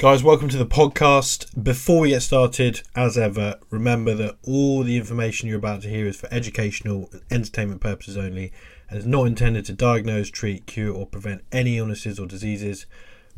Guys, 0.00 0.22
welcome 0.22 0.48
to 0.48 0.56
the 0.56 0.64
podcast. 0.64 1.62
Before 1.62 2.00
we 2.00 2.08
get 2.08 2.22
started, 2.22 2.80
as 2.96 3.18
ever, 3.18 3.58
remember 3.68 4.14
that 4.14 4.38
all 4.42 4.82
the 4.82 4.96
information 4.96 5.46
you're 5.46 5.58
about 5.58 5.82
to 5.82 5.90
hear 5.90 6.06
is 6.06 6.16
for 6.16 6.26
educational 6.32 7.10
and 7.12 7.20
entertainment 7.30 7.82
purposes 7.82 8.16
only 8.16 8.50
and 8.88 8.98
is 8.98 9.04
not 9.04 9.26
intended 9.26 9.66
to 9.66 9.74
diagnose, 9.74 10.30
treat, 10.30 10.64
cure, 10.64 10.94
or 10.94 11.04
prevent 11.04 11.44
any 11.52 11.76
illnesses 11.76 12.18
or 12.18 12.26
diseases. 12.26 12.86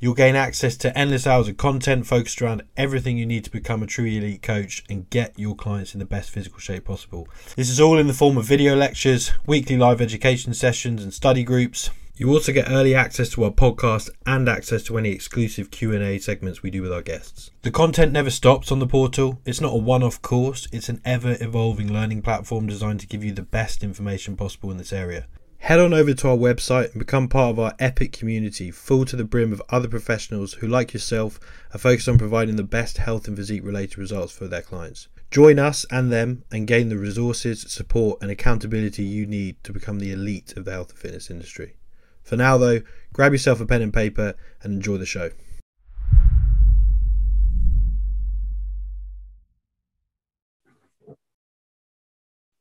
You'll 0.00 0.14
gain 0.14 0.36
access 0.36 0.76
to 0.76 0.96
endless 0.96 1.26
hours 1.26 1.48
of 1.48 1.56
content 1.56 2.06
focused 2.06 2.40
around 2.40 2.62
everything 2.76 3.18
you 3.18 3.26
need 3.26 3.42
to 3.44 3.50
become 3.50 3.82
a 3.82 3.86
true 3.86 4.04
elite 4.04 4.42
coach 4.42 4.84
and 4.88 5.10
get 5.10 5.36
your 5.36 5.56
clients 5.56 5.92
in 5.92 5.98
the 5.98 6.04
best 6.04 6.30
physical 6.30 6.60
shape 6.60 6.84
possible. 6.84 7.26
This 7.56 7.68
is 7.68 7.80
all 7.80 7.98
in 7.98 8.06
the 8.06 8.14
form 8.14 8.38
of 8.38 8.44
video 8.44 8.76
lectures, 8.76 9.32
weekly 9.44 9.76
live 9.76 10.00
education 10.00 10.54
sessions 10.54 11.02
and 11.02 11.12
study 11.12 11.42
groups. 11.42 11.90
You 12.14 12.30
also 12.30 12.52
get 12.52 12.70
early 12.70 12.94
access 12.94 13.28
to 13.30 13.42
our 13.42 13.50
podcast 13.50 14.10
and 14.24 14.48
access 14.48 14.84
to 14.84 14.98
any 14.98 15.10
exclusive 15.10 15.72
Q&A 15.72 16.18
segments 16.18 16.62
we 16.62 16.70
do 16.70 16.82
with 16.82 16.92
our 16.92 17.02
guests. 17.02 17.50
The 17.62 17.72
content 17.72 18.12
never 18.12 18.30
stops 18.30 18.70
on 18.70 18.78
the 18.78 18.86
portal. 18.86 19.40
It's 19.44 19.60
not 19.60 19.74
a 19.74 19.78
one-off 19.78 20.22
course, 20.22 20.68
it's 20.72 20.88
an 20.88 21.00
ever-evolving 21.04 21.92
learning 21.92 22.22
platform 22.22 22.68
designed 22.68 23.00
to 23.00 23.08
give 23.08 23.24
you 23.24 23.32
the 23.32 23.42
best 23.42 23.82
information 23.82 24.36
possible 24.36 24.70
in 24.70 24.78
this 24.78 24.92
area. 24.92 25.26
Head 25.58 25.80
on 25.80 25.92
over 25.92 26.14
to 26.14 26.28
our 26.28 26.36
website 26.36 26.92
and 26.92 26.98
become 26.98 27.28
part 27.28 27.50
of 27.50 27.58
our 27.58 27.74
epic 27.78 28.12
community, 28.12 28.70
full 28.70 29.04
to 29.04 29.16
the 29.16 29.24
brim 29.24 29.52
of 29.52 29.60
other 29.68 29.88
professionals 29.88 30.54
who, 30.54 30.66
like 30.66 30.94
yourself, 30.94 31.38
are 31.74 31.78
focused 31.78 32.08
on 32.08 32.16
providing 32.16 32.56
the 32.56 32.62
best 32.62 32.98
health 32.98 33.28
and 33.28 33.36
physique 33.36 33.64
related 33.64 33.98
results 33.98 34.32
for 34.32 34.48
their 34.48 34.62
clients. 34.62 35.08
Join 35.30 35.58
us 35.58 35.84
and 35.90 36.10
them 36.10 36.42
and 36.50 36.66
gain 36.66 36.88
the 36.88 36.96
resources, 36.96 37.70
support, 37.70 38.18
and 38.22 38.30
accountability 38.30 39.02
you 39.02 39.26
need 39.26 39.62
to 39.64 39.72
become 39.72 39.98
the 39.98 40.12
elite 40.12 40.56
of 40.56 40.64
the 40.64 40.70
health 40.70 40.90
and 40.90 40.98
fitness 40.98 41.30
industry. 41.30 41.74
For 42.22 42.36
now, 42.36 42.56
though, 42.56 42.80
grab 43.12 43.32
yourself 43.32 43.60
a 43.60 43.66
pen 43.66 43.82
and 43.82 43.92
paper 43.92 44.34
and 44.62 44.72
enjoy 44.72 44.96
the 44.96 45.06
show. 45.06 45.30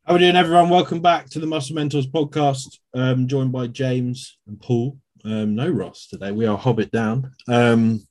How 0.08 0.14
are 0.14 0.16
we 0.16 0.20
doing, 0.22 0.38
everyone? 0.38 0.70
Welcome 0.70 1.02
back 1.02 1.30
to 1.32 1.40
the 1.42 1.46
Muscle 1.46 1.76
Mentors 1.76 2.08
podcast. 2.08 2.80
Um, 2.94 3.28
joined 3.28 3.52
by 3.52 3.68
James 3.68 4.38
and 4.48 4.58
Paul. 4.58 4.98
Um, 5.26 5.54
no 5.54 5.70
Ross 5.70 6.08
today. 6.08 6.32
We 6.32 6.46
are 6.46 6.58
Hobbit 6.58 6.92
down. 6.92 7.34
Um, 7.50 8.08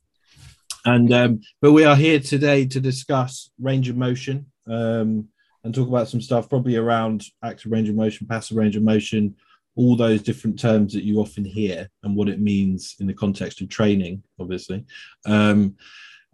and 0.85 1.11
um, 1.11 1.41
but 1.59 1.71
we 1.71 1.85
are 1.85 1.95
here 1.95 2.19
today 2.19 2.67
to 2.67 2.79
discuss 2.79 3.49
range 3.59 3.89
of 3.89 3.97
motion 3.97 4.45
um, 4.67 5.27
and 5.63 5.73
talk 5.73 5.87
about 5.87 6.07
some 6.07 6.21
stuff 6.21 6.47
probably 6.47 6.75
around 6.75 7.23
active 7.43 7.71
range 7.71 7.89
of 7.89 7.95
motion, 7.95 8.27
passive 8.27 8.57
range 8.57 8.75
of 8.75 8.83
motion, 8.83 9.35
all 9.75 9.95
those 9.95 10.21
different 10.21 10.59
terms 10.59 10.93
that 10.93 11.03
you 11.03 11.19
often 11.19 11.43
hear 11.43 11.89
and 12.03 12.15
what 12.15 12.29
it 12.29 12.39
means 12.39 12.95
in 12.99 13.07
the 13.07 13.13
context 13.15 13.59
of 13.59 13.69
training, 13.69 14.21
obviously. 14.39 14.85
Um, 15.25 15.77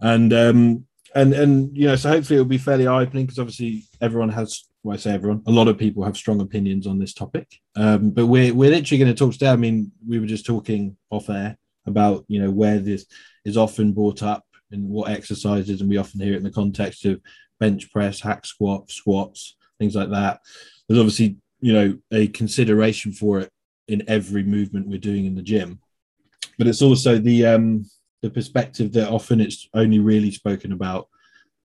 and 0.01 0.33
um, 0.33 0.85
and 1.15 1.33
and 1.33 1.75
you 1.75 1.87
know, 1.87 1.95
so 1.95 2.09
hopefully 2.09 2.37
it'll 2.37 2.45
be 2.45 2.57
fairly 2.57 2.87
eye-opening 2.87 3.25
because 3.25 3.39
obviously 3.39 3.83
everyone 4.01 4.29
has 4.29 4.65
well, 4.83 4.95
I 4.95 4.97
say 4.97 5.11
everyone, 5.13 5.41
a 5.47 5.51
lot 5.51 5.69
of 5.69 5.77
people 5.77 6.03
have 6.03 6.17
strong 6.17 6.41
opinions 6.41 6.87
on 6.87 6.99
this 6.99 7.13
topic. 7.13 7.47
Um, 7.75 8.11
but 8.11 8.27
we're 8.27 8.53
we're 8.53 8.71
literally 8.71 8.99
going 8.99 9.13
to 9.13 9.17
talk 9.17 9.31
today. 9.33 9.49
I 9.49 9.55
mean, 9.55 9.91
we 10.07 10.19
were 10.19 10.25
just 10.25 10.45
talking 10.45 10.97
off 11.09 11.29
air 11.29 11.57
about 11.85 12.25
you 12.27 12.41
know 12.41 12.51
where 12.51 12.79
this 12.79 13.05
is 13.45 13.57
often 13.57 13.93
brought 13.93 14.21
up 14.21 14.45
and 14.71 14.87
what 14.89 15.11
exercises, 15.11 15.81
and 15.81 15.89
we 15.89 15.97
often 15.97 16.19
hear 16.19 16.33
it 16.33 16.37
in 16.37 16.43
the 16.43 16.51
context 16.51 17.05
of 17.05 17.21
bench 17.59 17.91
press, 17.91 18.19
hack 18.19 18.45
squat, 18.45 18.91
squats, 18.91 19.55
things 19.79 19.95
like 19.95 20.09
that. 20.09 20.41
There's 20.87 20.99
obviously 20.99 21.37
you 21.61 21.73
know 21.73 21.97
a 22.11 22.27
consideration 22.27 23.13
for 23.13 23.39
it 23.39 23.51
in 23.87 24.03
every 24.07 24.43
movement 24.43 24.87
we're 24.87 24.97
doing 24.97 25.25
in 25.25 25.35
the 25.35 25.41
gym, 25.41 25.79
but 26.57 26.67
it's 26.67 26.81
also 26.81 27.17
the 27.19 27.45
um, 27.45 27.85
the 28.23 28.29
perspective 28.29 28.93
that 28.93 29.09
often 29.09 29.41
it's 29.41 29.67
only 29.73 29.99
really 29.99 30.31
spoken 30.31 30.71
about 30.71 31.09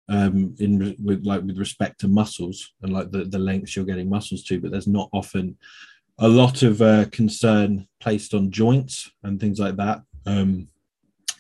um, 0.09 0.55
in 0.59 0.97
with 1.05 1.25
like 1.25 1.43
with 1.43 1.59
respect 1.59 2.01
to 2.01 2.09
muscles 2.09 2.73
and 2.83 2.91
like 2.91 3.11
the, 3.11 3.25
the 3.25 3.39
lengths 3.39 3.77
you're 3.77 3.85
getting 3.85 4.09
muscles 4.09 4.43
to, 4.45 4.59
but 4.59 4.71
there's 4.71 4.87
not 4.87 5.11
often 5.13 5.59
a 6.19 6.27
lot 6.27 6.63
of 6.63 6.81
uh, 6.81 7.05
concern 7.13 7.87
placed 8.01 8.33
on 8.33 8.51
joints 8.51 9.11
and 9.23 9.39
things 9.39 9.61
like 9.61 9.77
that, 9.77 10.01
um, 10.25 10.67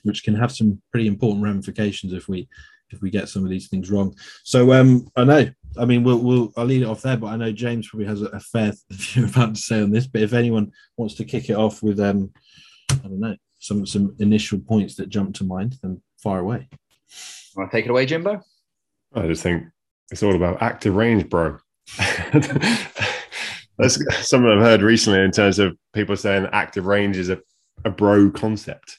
which 0.02 0.22
can 0.22 0.34
have 0.34 0.52
some 0.52 0.80
pretty 0.92 1.06
important 1.06 1.42
ramifications 1.42 2.12
if 2.12 2.28
we 2.28 2.46
if 2.90 3.00
we 3.00 3.10
get 3.10 3.30
some 3.30 3.44
of 3.44 3.50
these 3.50 3.68
things 3.68 3.90
wrong. 3.90 4.14
So 4.44 4.74
um, 4.74 5.08
I 5.16 5.24
know, 5.24 5.50
I 5.78 5.86
mean, 5.86 6.04
we'll 6.04 6.22
we'll 6.22 6.52
I'll 6.58 6.66
leave 6.66 6.82
it 6.82 6.88
off 6.88 7.00
there, 7.00 7.16
but 7.16 7.28
I 7.28 7.36
know 7.36 7.50
James 7.50 7.88
probably 7.88 8.06
has 8.06 8.20
a, 8.20 8.26
a 8.26 8.40
fair 8.40 8.74
few 8.92 9.24
about 9.24 9.54
to 9.54 9.60
say 9.60 9.80
on 9.80 9.90
this. 9.90 10.06
But 10.06 10.20
if 10.20 10.34
anyone 10.34 10.70
wants 10.98 11.14
to 11.14 11.24
kick 11.24 11.48
it 11.48 11.56
off 11.56 11.82
with 11.82 11.98
um, 11.98 12.30
I 12.90 13.08
don't 13.08 13.20
know, 13.20 13.36
some 13.58 13.86
some 13.86 14.14
initial 14.18 14.58
points 14.58 14.94
that 14.96 15.08
jump 15.08 15.34
to 15.36 15.44
mind, 15.44 15.76
then 15.82 16.00
fire 16.22 16.40
away. 16.40 16.68
Want 17.56 17.70
to 17.70 17.76
take 17.76 17.86
it 17.86 17.90
away, 17.90 18.06
Jimbo? 18.06 18.40
I 19.14 19.26
just 19.26 19.42
think 19.42 19.64
it's 20.10 20.22
all 20.22 20.34
about 20.34 20.62
active 20.62 20.94
range, 20.94 21.28
bro. 21.28 21.58
That's 23.78 24.28
something 24.28 24.50
I've 24.50 24.60
heard 24.60 24.82
recently 24.82 25.20
in 25.20 25.30
terms 25.30 25.58
of 25.58 25.76
people 25.92 26.16
saying 26.16 26.48
active 26.52 26.86
range 26.86 27.16
is 27.16 27.30
a, 27.30 27.38
a 27.84 27.90
bro 27.90 28.30
concept. 28.30 28.98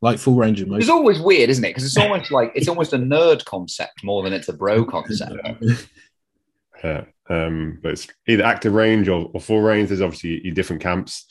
Like 0.00 0.18
full 0.18 0.36
range 0.36 0.60
of 0.60 0.68
motion. 0.68 0.82
It's 0.82 0.90
always 0.90 1.20
weird, 1.20 1.50
isn't 1.50 1.64
it? 1.64 1.70
Because 1.70 1.84
it's 1.84 1.96
almost 1.96 2.30
like 2.30 2.52
it's 2.54 2.68
almost 2.68 2.92
a 2.92 2.98
nerd 2.98 3.44
concept 3.44 4.04
more 4.04 4.22
than 4.22 4.32
it's 4.32 4.48
a 4.48 4.52
bro 4.52 4.84
concept. 4.90 5.34
Yeah. 6.82 7.04
Um, 7.30 7.78
but 7.82 7.92
it's 7.92 8.06
either 8.28 8.44
active 8.44 8.74
range 8.74 9.08
or, 9.08 9.30
or 9.32 9.40
full 9.40 9.62
range. 9.62 9.88
There's 9.88 10.02
obviously 10.02 10.50
different 10.50 10.82
camps. 10.82 11.26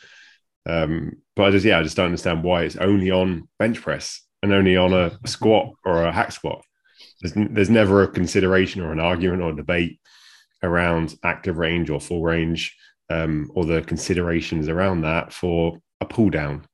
Um, 0.65 1.17
but 1.35 1.47
I 1.47 1.51
just 1.51 1.65
yeah, 1.65 1.79
I 1.79 1.83
just 1.83 1.97
don't 1.97 2.07
understand 2.07 2.43
why 2.43 2.63
it's 2.63 2.77
only 2.77 3.11
on 3.11 3.47
bench 3.59 3.81
press 3.81 4.21
and 4.41 4.53
only 4.53 4.77
on 4.77 4.93
a 4.93 5.17
squat 5.25 5.73
or 5.85 6.03
a 6.03 6.11
hack 6.11 6.31
squat. 6.31 6.63
There's, 7.21 7.33
there's 7.49 7.69
never 7.69 8.03
a 8.03 8.07
consideration 8.07 8.81
or 8.81 8.91
an 8.91 8.99
argument 8.99 9.41
or 9.41 9.53
debate 9.53 9.99
around 10.61 11.15
active 11.23 11.57
range 11.57 11.89
or 11.89 11.99
full 11.99 12.23
range 12.23 12.75
um, 13.09 13.49
or 13.53 13.65
the 13.65 13.81
considerations 13.81 14.67
around 14.67 15.01
that 15.01 15.33
for 15.33 15.77
a 16.01 16.05
pull 16.05 16.29
down 16.29 16.65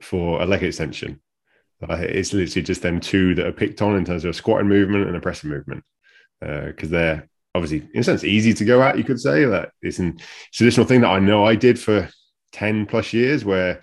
for 0.00 0.40
a 0.42 0.46
leg 0.46 0.62
extension. 0.62 1.20
Uh, 1.88 1.96
it's 1.96 2.32
literally 2.32 2.62
just 2.62 2.82
them 2.82 3.00
two 3.00 3.34
that 3.34 3.46
are 3.46 3.52
picked 3.52 3.82
on 3.82 3.96
in 3.96 4.04
terms 4.04 4.24
of 4.24 4.30
a 4.30 4.34
squatting 4.34 4.68
movement 4.68 5.06
and 5.06 5.16
a 5.16 5.20
pressing 5.20 5.50
movement 5.50 5.82
because 6.40 6.88
uh, 6.88 6.92
they're 6.92 7.28
obviously 7.54 7.88
in 7.92 8.00
a 8.00 8.04
sense 8.04 8.24
easy 8.24 8.54
to 8.54 8.64
go 8.64 8.82
at. 8.82 8.96
You 8.96 9.04
could 9.04 9.20
say 9.20 9.44
that 9.44 9.70
it's 9.82 9.98
a 9.98 10.12
traditional 10.52 10.86
thing 10.86 11.00
that 11.02 11.10
I 11.10 11.18
know 11.18 11.44
I 11.44 11.54
did 11.54 11.78
for 11.78 12.08
ten 12.52 12.86
plus 12.86 13.12
years, 13.12 13.44
where 13.44 13.80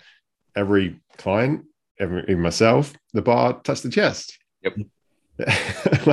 every 0.56 1.00
client, 1.16 1.64
every 1.98 2.22
even 2.22 2.40
myself, 2.40 2.92
the 3.12 3.22
bar 3.22 3.60
touched 3.62 3.82
the 3.82 3.90
chest. 3.90 4.38
Yep. 4.62 4.74
I, 5.46 5.52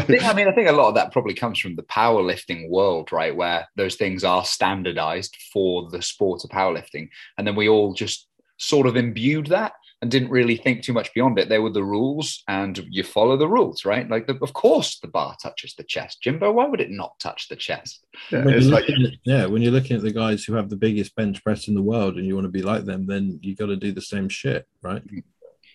think, 0.02 0.24
I 0.24 0.34
mean, 0.34 0.48
I 0.48 0.54
think 0.54 0.70
a 0.70 0.74
lot 0.74 0.88
of 0.88 0.96
that 0.96 1.12
probably 1.12 1.34
comes 1.34 1.60
from 1.60 1.76
the 1.76 1.84
powerlifting 1.84 2.70
world, 2.70 3.12
right? 3.12 3.36
Where 3.36 3.68
those 3.76 3.96
things 3.96 4.24
are 4.24 4.46
standardized 4.46 5.36
for 5.52 5.90
the 5.90 6.02
sport 6.02 6.44
of 6.46 6.50
powerlifting. 6.50 7.10
And 7.38 7.46
then 7.46 7.56
we 7.56 7.68
all 7.68 7.94
just 7.94 8.28
sort 8.58 8.88
of 8.88 8.96
imbued 8.96 9.48
that 9.48 9.74
and 10.02 10.12
didn't 10.12 10.30
really 10.30 10.58
think 10.58 10.84
too 10.84 10.94
much 10.94 11.14
beyond 11.14 11.40
it. 11.40 11.50
There 11.50 11.62
were 11.62 11.72
the 11.72 11.84
rules, 11.84 12.44
and 12.48 12.86
you 12.90 13.04
follow 13.04 13.36
the 13.36 13.48
rules, 13.48 13.84
right? 13.84 14.08
Like, 14.08 14.28
the, 14.28 14.38
of 14.42 14.54
course, 14.54 15.00
the 15.00 15.08
bar 15.08 15.36
touches 15.42 15.74
the 15.76 15.84
chest. 15.84 16.22
Jimbo, 16.22 16.52
why 16.52 16.68
would 16.68 16.82
it 16.82 16.92
not 16.92 17.20
touch 17.20 17.48
the 17.48 17.56
chest? 17.56 18.06
Yeah, 18.32 18.46
when 18.46 18.70
like, 18.70 18.90
at, 18.90 18.98
yeah, 19.26 19.46
when 19.48 19.62
you're 19.62 19.72
looking 19.72 19.98
at 19.98 20.04
the 20.04 20.12
guys 20.12 20.44
who 20.44 20.54
have 20.54 20.70
the 20.70 20.76
biggest 20.76 21.16
bench 21.16 21.44
press 21.44 21.68
in 21.68 21.74
the 21.74 21.82
world, 21.82 22.18
and 22.18 22.26
you 22.26 22.36
want 22.36 22.46
to 22.46 22.52
be 22.52 22.62
like 22.62 22.86
them, 22.86 23.08
then 23.08 23.40
you 23.42 23.56
got 23.56 23.68
to 23.68 23.76
do 23.76 23.92
the 23.92 24.02
same 24.02 24.30
shit, 24.30 24.68
right? 24.82 25.02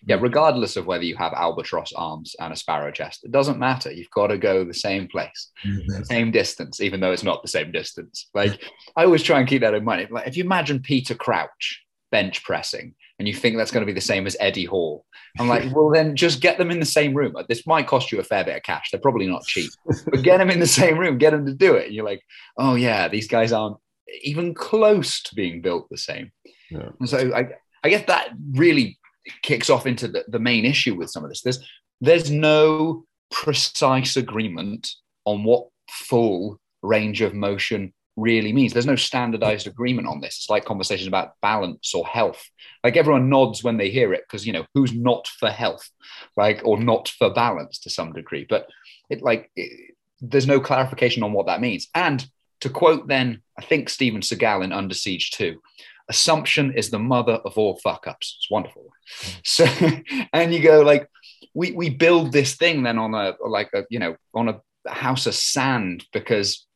yeah, 0.06 0.16
regardless 0.20 0.76
of 0.76 0.86
whether 0.86 1.04
you 1.04 1.16
have 1.16 1.32
albatross 1.32 1.92
arms 1.92 2.34
and 2.40 2.52
a 2.52 2.56
sparrow 2.56 2.90
chest, 2.90 3.24
it 3.24 3.30
doesn't 3.30 3.58
matter. 3.58 3.92
You've 3.92 4.10
got 4.10 4.28
to 4.28 4.38
go 4.38 4.64
the 4.64 4.74
same 4.74 5.06
place, 5.06 5.50
mm-hmm. 5.64 6.02
same 6.02 6.30
distance, 6.32 6.80
even 6.80 7.00
though 7.00 7.12
it's 7.12 7.22
not 7.22 7.42
the 7.42 7.48
same 7.48 7.70
distance. 7.70 8.28
Like 8.34 8.60
I 8.96 9.04
always 9.04 9.22
try 9.22 9.38
and 9.38 9.48
keep 9.48 9.62
that 9.62 9.74
in 9.74 9.84
mind. 9.84 10.10
Like 10.10 10.26
if 10.26 10.36
you 10.36 10.44
imagine 10.44 10.80
Peter 10.80 11.14
Crouch 11.14 11.84
bench 12.10 12.42
pressing 12.42 12.94
and 13.22 13.28
you 13.28 13.34
think 13.34 13.56
that's 13.56 13.70
going 13.70 13.82
to 13.82 13.86
be 13.86 13.92
the 13.92 14.00
same 14.00 14.26
as 14.26 14.36
Eddie 14.40 14.64
Hall, 14.64 15.06
I'm 15.38 15.46
like, 15.46 15.72
well, 15.76 15.90
then 15.90 16.16
just 16.16 16.40
get 16.40 16.58
them 16.58 16.72
in 16.72 16.80
the 16.80 16.84
same 16.84 17.14
room. 17.14 17.36
This 17.48 17.68
might 17.68 17.86
cost 17.86 18.10
you 18.10 18.18
a 18.18 18.24
fair 18.24 18.44
bit 18.44 18.56
of 18.56 18.64
cash. 18.64 18.90
They're 18.90 19.00
probably 19.00 19.28
not 19.28 19.44
cheap, 19.44 19.70
but 19.86 20.22
get 20.22 20.38
them 20.38 20.50
in 20.50 20.58
the 20.58 20.66
same 20.66 20.98
room, 20.98 21.18
get 21.18 21.30
them 21.30 21.46
to 21.46 21.54
do 21.54 21.76
it. 21.76 21.86
And 21.86 21.94
you're 21.94 22.04
like, 22.04 22.20
oh 22.58 22.74
yeah, 22.74 23.06
these 23.06 23.28
guys 23.28 23.52
aren't 23.52 23.76
even 24.24 24.54
close 24.54 25.22
to 25.22 25.36
being 25.36 25.62
built 25.62 25.86
the 25.88 25.98
same. 25.98 26.32
Yeah. 26.68 26.88
And 26.98 27.08
so 27.08 27.32
I, 27.32 27.46
I 27.84 27.90
guess 27.90 28.04
that 28.08 28.30
really 28.54 28.98
kicks 29.42 29.70
off 29.70 29.86
into 29.86 30.08
the, 30.08 30.24
the 30.26 30.40
main 30.40 30.64
issue 30.64 30.96
with 30.96 31.10
some 31.10 31.22
of 31.22 31.30
this. 31.30 31.42
There's 31.42 31.64
there's 32.00 32.28
no 32.28 33.04
precise 33.30 34.16
agreement 34.16 34.90
on 35.26 35.44
what 35.44 35.68
full 35.88 36.58
range 36.82 37.20
of 37.20 37.34
motion 37.34 37.92
really 38.16 38.52
means. 38.52 38.72
There's 38.72 38.86
no 38.86 38.96
standardized 38.96 39.66
agreement 39.66 40.08
on 40.08 40.20
this. 40.20 40.38
It's 40.38 40.50
like 40.50 40.64
conversations 40.64 41.08
about 41.08 41.32
balance 41.40 41.94
or 41.94 42.06
health. 42.06 42.42
Like 42.84 42.96
everyone 42.96 43.28
nods 43.28 43.64
when 43.64 43.76
they 43.76 43.90
hear 43.90 44.12
it 44.12 44.24
because 44.28 44.46
you 44.46 44.52
know 44.52 44.66
who's 44.74 44.92
not 44.92 45.26
for 45.28 45.50
health, 45.50 45.88
like 46.36 46.60
or 46.64 46.78
not 46.78 47.08
for 47.08 47.32
balance 47.32 47.78
to 47.80 47.90
some 47.90 48.12
degree. 48.12 48.46
But 48.48 48.66
it 49.08 49.22
like 49.22 49.50
it, 49.56 49.94
there's 50.20 50.46
no 50.46 50.60
clarification 50.60 51.22
on 51.22 51.32
what 51.32 51.46
that 51.46 51.60
means. 51.60 51.88
And 51.94 52.26
to 52.60 52.70
quote 52.70 53.08
then, 53.08 53.42
I 53.58 53.62
think 53.62 53.88
Steven 53.88 54.20
Seagal 54.20 54.64
in 54.64 54.72
Under 54.72 54.94
Siege 54.94 55.32
2, 55.32 55.60
assumption 56.08 56.72
is 56.72 56.90
the 56.90 56.98
mother 56.98 57.34
of 57.44 57.58
all 57.58 57.80
fuck 57.82 58.06
ups. 58.06 58.36
It's 58.38 58.50
wonderful. 58.50 58.92
Mm. 59.20 59.40
So, 59.44 60.26
and 60.32 60.54
you 60.54 60.62
go 60.62 60.82
like, 60.82 61.08
we 61.54 61.72
we 61.72 61.90
build 61.90 62.32
this 62.32 62.54
thing 62.54 62.82
then 62.82 62.98
on 62.98 63.14
a 63.14 63.34
like 63.46 63.70
a 63.74 63.84
you 63.90 63.98
know 63.98 64.16
on 64.34 64.48
a 64.48 64.60
house 64.88 65.26
of 65.26 65.34
sand 65.34 66.04
because 66.12 66.66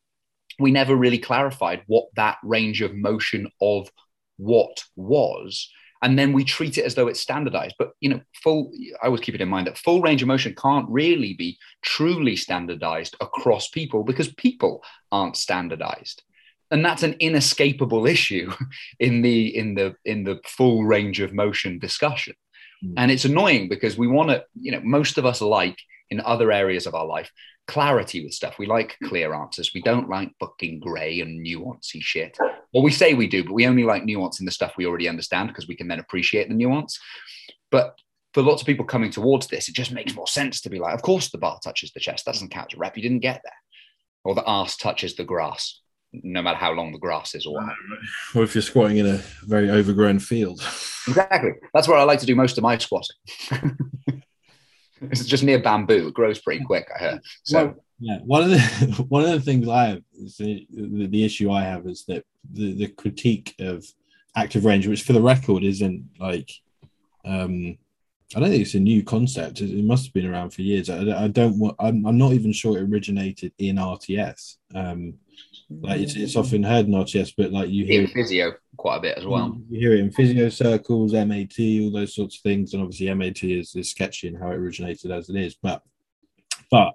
we 0.59 0.71
never 0.71 0.95
really 0.95 1.19
clarified 1.19 1.83
what 1.87 2.07
that 2.17 2.39
range 2.43 2.83
of 2.83 2.95
motion 2.95 3.49
of 3.61 3.91
what 4.37 4.85
was. 4.97 5.71
And 6.03 6.19
then 6.19 6.33
we 6.33 6.45
treat 6.45 6.79
it 6.79 6.85
as 6.85 6.95
though 6.95 7.09
it's 7.09 7.21
standardized. 7.21 7.75
But 7.79 7.93
you 8.01 8.11
know 8.11 8.21
full 8.43 8.71
i 9.03 9.07
always 9.07 9.21
keep 9.21 9.35
it 9.35 9.41
in 9.41 9.49
mind 9.49 9.67
that 9.67 9.79
full 9.79 10.03
range 10.03 10.23
of 10.23 10.29
motion 10.29 10.55
can't 10.55 10.89
really 10.89 11.35
be 11.35 11.59
truly 11.83 12.37
standardized 12.37 13.17
across 13.21 13.69
people 13.69 14.05
because 14.05 14.33
people 14.35 14.83
aren't 15.11 15.37
standardized. 15.37 16.23
And 16.71 16.85
that's 16.85 17.03
an 17.03 17.17
inescapable 17.21 18.07
issue 18.17 18.53
in 18.99 19.23
the 19.23 19.57
in 19.57 19.75
the 19.75 19.95
in 20.05 20.25
the 20.25 20.41
full 20.45 20.85
range 20.85 21.21
of 21.21 21.33
motion 21.33 21.79
discussion. 21.79 22.35
Mm. 22.85 22.95
and 22.99 23.11
it's 23.11 23.25
annoying 23.25 23.69
because 23.69 23.97
we 23.97 24.07
want 24.07 24.29
to 24.29 24.45
you 24.61 24.71
know 24.71 24.81
most 24.85 25.17
of 25.17 25.25
us 25.25 25.41
like 25.41 25.79
in 26.11 26.21
other 26.21 26.53
areas 26.53 26.87
of 26.87 26.95
our 26.95 27.07
life 27.07 27.31
clarity 27.67 28.25
with 28.25 28.35
stuff. 28.35 28.59
We 28.59 28.67
like 28.67 28.97
hmm. 29.01 29.09
clear 29.09 29.35
answers. 29.35 29.73
We 29.75 29.83
don't 29.83 30.09
like 30.09 30.33
fucking 30.41 30.81
gray 30.81 31.21
and 31.21 31.45
nuancy 31.45 32.01
shit. 32.01 32.37
Well 32.73 32.83
we 32.83 32.91
say 32.91 33.15
we 33.15 33.27
do 33.27 33.45
but 33.45 33.53
we 33.53 33.67
only 33.67 33.85
like 33.85 34.05
nuance 34.05 34.41
in 34.41 34.47
the 34.47 34.53
stuff 34.53 34.75
we 34.77 34.87
already 34.87 35.09
understand 35.09 35.49
because 35.49 35.69
we 35.69 35.77
can 35.77 35.89
then 35.89 36.01
appreciate 36.01 36.49
the 36.49 36.55
nuance. 36.55 36.99
But 37.71 37.99
for 38.35 38.43
lots 38.43 38.61
of 38.61 38.67
people 38.67 38.85
coming 38.85 39.11
towards 39.11 39.47
this 39.47 39.69
it 39.69 39.75
just 39.75 39.93
makes 39.93 40.15
more 40.15 40.27
sense 40.27 40.61
to 40.61 40.71
be 40.71 40.79
like 40.79 40.95
of 40.95 41.03
course 41.03 41.31
the 41.31 41.39
bar 41.39 41.59
touches 41.63 41.93
the 41.93 42.01
chest. 42.01 42.25
That 42.25 42.33
doesn't 42.33 42.51
count 42.51 42.73
as 42.73 42.77
a 42.77 42.81
rep. 42.81 42.97
You 42.97 43.03
didn't 43.03 43.21
get 43.21 43.41
there. 43.43 43.53
Or 44.25 44.35
the 44.35 44.49
ass 44.49 44.77
touches 44.77 45.15
the 45.15 45.25
grass 45.25 45.81
no 46.23 46.43
matter 46.43 46.57
how 46.57 46.73
long 46.73 46.93
the 46.93 46.99
grass 46.99 47.35
is 47.35 47.47
or 47.47 47.55
what. 47.55 47.75
Or 48.35 48.43
if 48.43 48.55
you're 48.55 48.63
squatting 48.63 48.99
in 48.99 49.07
a 49.07 49.17
very 49.43 49.71
overgrown 49.71 50.19
field. 50.19 50.61
Exactly. 51.09 51.53
That's 51.75 51.89
where 51.89 51.99
I 51.99 52.05
like 52.05 52.21
to 52.21 52.27
do 52.27 52.35
most 52.35 52.59
of 52.59 52.63
my 52.63 52.79
squatting. 52.79 53.17
it's 55.03 55.27
just 55.27 55.45
near 55.45 55.59
bamboo. 55.59 56.09
It 56.09 56.15
grows 56.15 56.39
pretty 56.39 56.65
quick, 56.65 56.89
I 56.95 56.99
heard. 56.99 57.21
So 57.45 57.65
well, 57.67 57.75
yeah, 58.01 58.19
one 58.25 58.43
of 58.43 58.51
the 58.51 59.05
one 59.09 59.25
of 59.25 59.31
the 59.31 59.41
things 59.41 59.69
I 59.69 59.87
have 59.87 60.03
is 60.15 60.37
the, 60.37 60.67
the, 60.71 61.07
the 61.07 61.25
issue 61.25 61.51
I 61.51 61.63
have 61.63 61.87
is 61.87 62.05
that 62.09 62.25
the, 62.53 62.75
the 62.75 62.89
critique 62.89 63.55
of 63.61 63.85
active 64.37 64.65
range, 64.65 64.87
which 64.87 65.03
for 65.03 65.13
the 65.13 65.23
record 65.23 65.65
isn't 65.65 66.05
like 66.19 66.51
um 67.25 67.79
I 68.35 68.41
don't 68.41 68.49
think 68.49 68.63
it's 68.63 68.75
a 68.75 68.81
new 68.81 69.05
concept. 69.05 69.61
It, 69.61 69.85
must 69.85 70.07
have 70.07 70.13
been 70.13 70.27
around 70.27 70.51
for 70.51 70.63
years. 70.63 70.91
I, 70.91 71.25
I 71.25 71.29
don't 71.29 71.59
want. 71.61 71.77
I'm, 71.79 72.05
I'm, 72.05 72.19
not 72.19 72.33
even 72.33 72.51
sure 72.51 72.77
it 72.77 72.83
originated 72.83 73.53
in 73.59 73.77
RTS. 73.77 74.57
Um, 74.75 75.15
like 75.69 76.01
it's, 76.01 76.15
it's 76.15 76.37
often 76.37 76.63
heard 76.63 76.89
not 76.89 77.07
RTS, 77.07 77.35
but 77.37 77.53
like 77.53 77.71
you 77.71 77.85
hear 77.85 78.03
in 78.03 78.09
physio 78.09 78.55
quite 78.77 78.99
a 78.99 79.01
bit 79.01 79.19
as 79.19 79.27
well. 79.27 79.57
You 79.69 79.81
hear 79.81 79.95
it 79.95 80.01
in 80.01 80.13
physio 80.13 80.49
circles, 80.49 81.13
MAT, 81.13 81.59
all 81.83 81.91
those 81.91 82.15
sorts 82.15 82.37
of 82.37 82.43
things, 82.43 82.73
and 82.73 82.83
obviously 82.83 83.13
MAT 83.13 83.43
is, 83.43 83.75
is 83.75 83.91
sketchy 83.91 84.29
in 84.29 84.37
how 84.37 84.51
it 84.51 84.57
originated 84.57 85.11
as 85.11 85.29
it 85.29 85.37
is. 85.37 85.57
But 85.61 85.83
but 86.71 86.95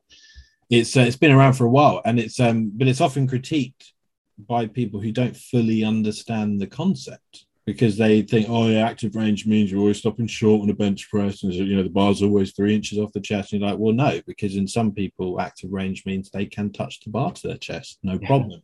it's 0.70 0.96
uh, 0.96 1.02
it's 1.02 1.18
been 1.18 1.32
around 1.32 1.54
for 1.54 1.66
a 1.66 1.70
while, 1.70 2.02
and 2.06 2.20
it's 2.20 2.40
um 2.40 2.72
but 2.74 2.88
it's 2.88 3.02
often 3.02 3.28
critiqued 3.28 3.92
by 4.38 4.68
people 4.68 5.00
who 5.00 5.12
don't 5.12 5.36
fully 5.36 5.84
understand 5.84 6.60
the 6.60 6.68
concept 6.68 7.46
because 7.66 7.96
they 7.98 8.24
think, 8.24 8.48
oh, 8.50 8.68
yeah, 8.68 8.88
active 8.88 9.16
range 9.16 9.46
means 9.46 9.72
you're 9.72 9.80
always 9.80 10.00
stopping 10.00 10.28
short 10.28 10.62
on 10.62 10.70
a 10.70 10.74
bench 10.74 11.10
press, 11.10 11.44
and 11.44 11.54
you 11.54 11.76
know 11.76 11.84
the 11.84 11.90
bar's 11.90 12.24
always 12.24 12.54
three 12.54 12.74
inches 12.74 12.98
off 12.98 13.14
the 13.14 13.22
chest. 13.22 13.54
And 13.54 13.62
you're 13.62 13.70
like, 13.70 13.80
well, 13.80 13.94
no, 13.94 14.20
because 14.26 14.56
in 14.56 14.68
some 14.68 14.92
people, 14.92 15.40
active 15.40 15.72
range 15.72 16.06
means 16.06 16.30
they 16.30 16.46
can 16.46 16.72
touch 16.72 17.02
the 17.02 17.12
bar 17.12 17.32
to 17.32 17.48
their 17.48 17.58
chest, 17.58 18.00
no 18.04 18.18
yeah. 18.20 18.28
problem. 18.28 18.62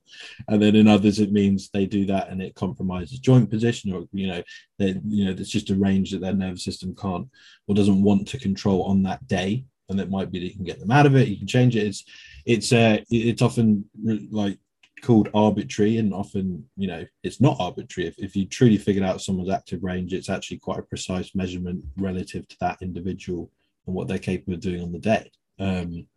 And 0.48 0.62
then 0.62 0.76
in 0.76 0.88
others, 0.88 1.20
it 1.20 1.32
means 1.32 1.70
they 1.70 1.86
do 1.86 2.06
that 2.08 2.30
and 2.30 2.42
it 2.42 2.56
compromises 2.56 3.20
joint 3.20 3.50
position, 3.50 3.94
or 3.94 4.06
you 4.12 4.28
know, 4.28 4.44
that 4.80 5.00
you 5.08 5.26
know, 5.26 5.32
it's 5.32 5.50
just 5.50 5.70
a 5.70 5.76
range 5.76 6.12
that 6.12 6.22
their 6.22 6.34
nervous 6.34 6.64
system 6.64 6.96
can't 6.96 7.28
or 7.68 7.76
doesn't 7.76 8.02
want 8.02 8.28
to 8.30 8.40
control 8.40 8.84
on 8.84 9.04
that 9.04 9.26
day. 9.28 9.66
And 9.90 10.02
it 10.02 10.10
might 10.10 10.32
be 10.32 10.40
that 10.40 10.46
you 10.46 10.56
can 10.56 10.66
get 10.66 10.80
them 10.80 10.92
out 10.92 11.06
of 11.06 11.16
it, 11.16 11.30
you 11.30 11.38
can 11.38 11.48
change 11.48 11.76
it. 11.76 11.88
It's 11.88 12.04
it's 12.46 12.74
uh 12.74 12.98
it's 13.10 13.42
often 13.42 13.86
like 14.32 14.58
called 15.02 15.30
arbitrary 15.34 15.98
and 15.98 16.14
often 16.14 16.66
you 16.76 16.88
know 16.88 17.06
it's 17.24 17.40
not 17.40 17.58
arbitrary. 17.60 18.08
If, 18.08 18.18
if 18.18 18.36
you 18.36 18.46
truly 18.46 18.78
figured 18.78 19.06
out 19.06 19.22
someone's 19.22 19.50
active 19.50 19.84
range 19.84 20.14
it's 20.14 20.30
actually 20.30 20.58
quite 20.58 20.80
a 20.80 20.84
precise 20.84 21.36
measurement 21.36 21.84
relative 21.98 22.48
to 22.48 22.58
that 22.62 22.80
individual 22.82 23.52
and 23.86 23.96
what 23.96 24.08
they're 24.08 24.18
capable 24.18 24.54
of 24.54 24.60
doing 24.60 24.82
on 24.82 24.92
the 24.92 25.00
day. 25.00 25.32
Um, 25.60 26.08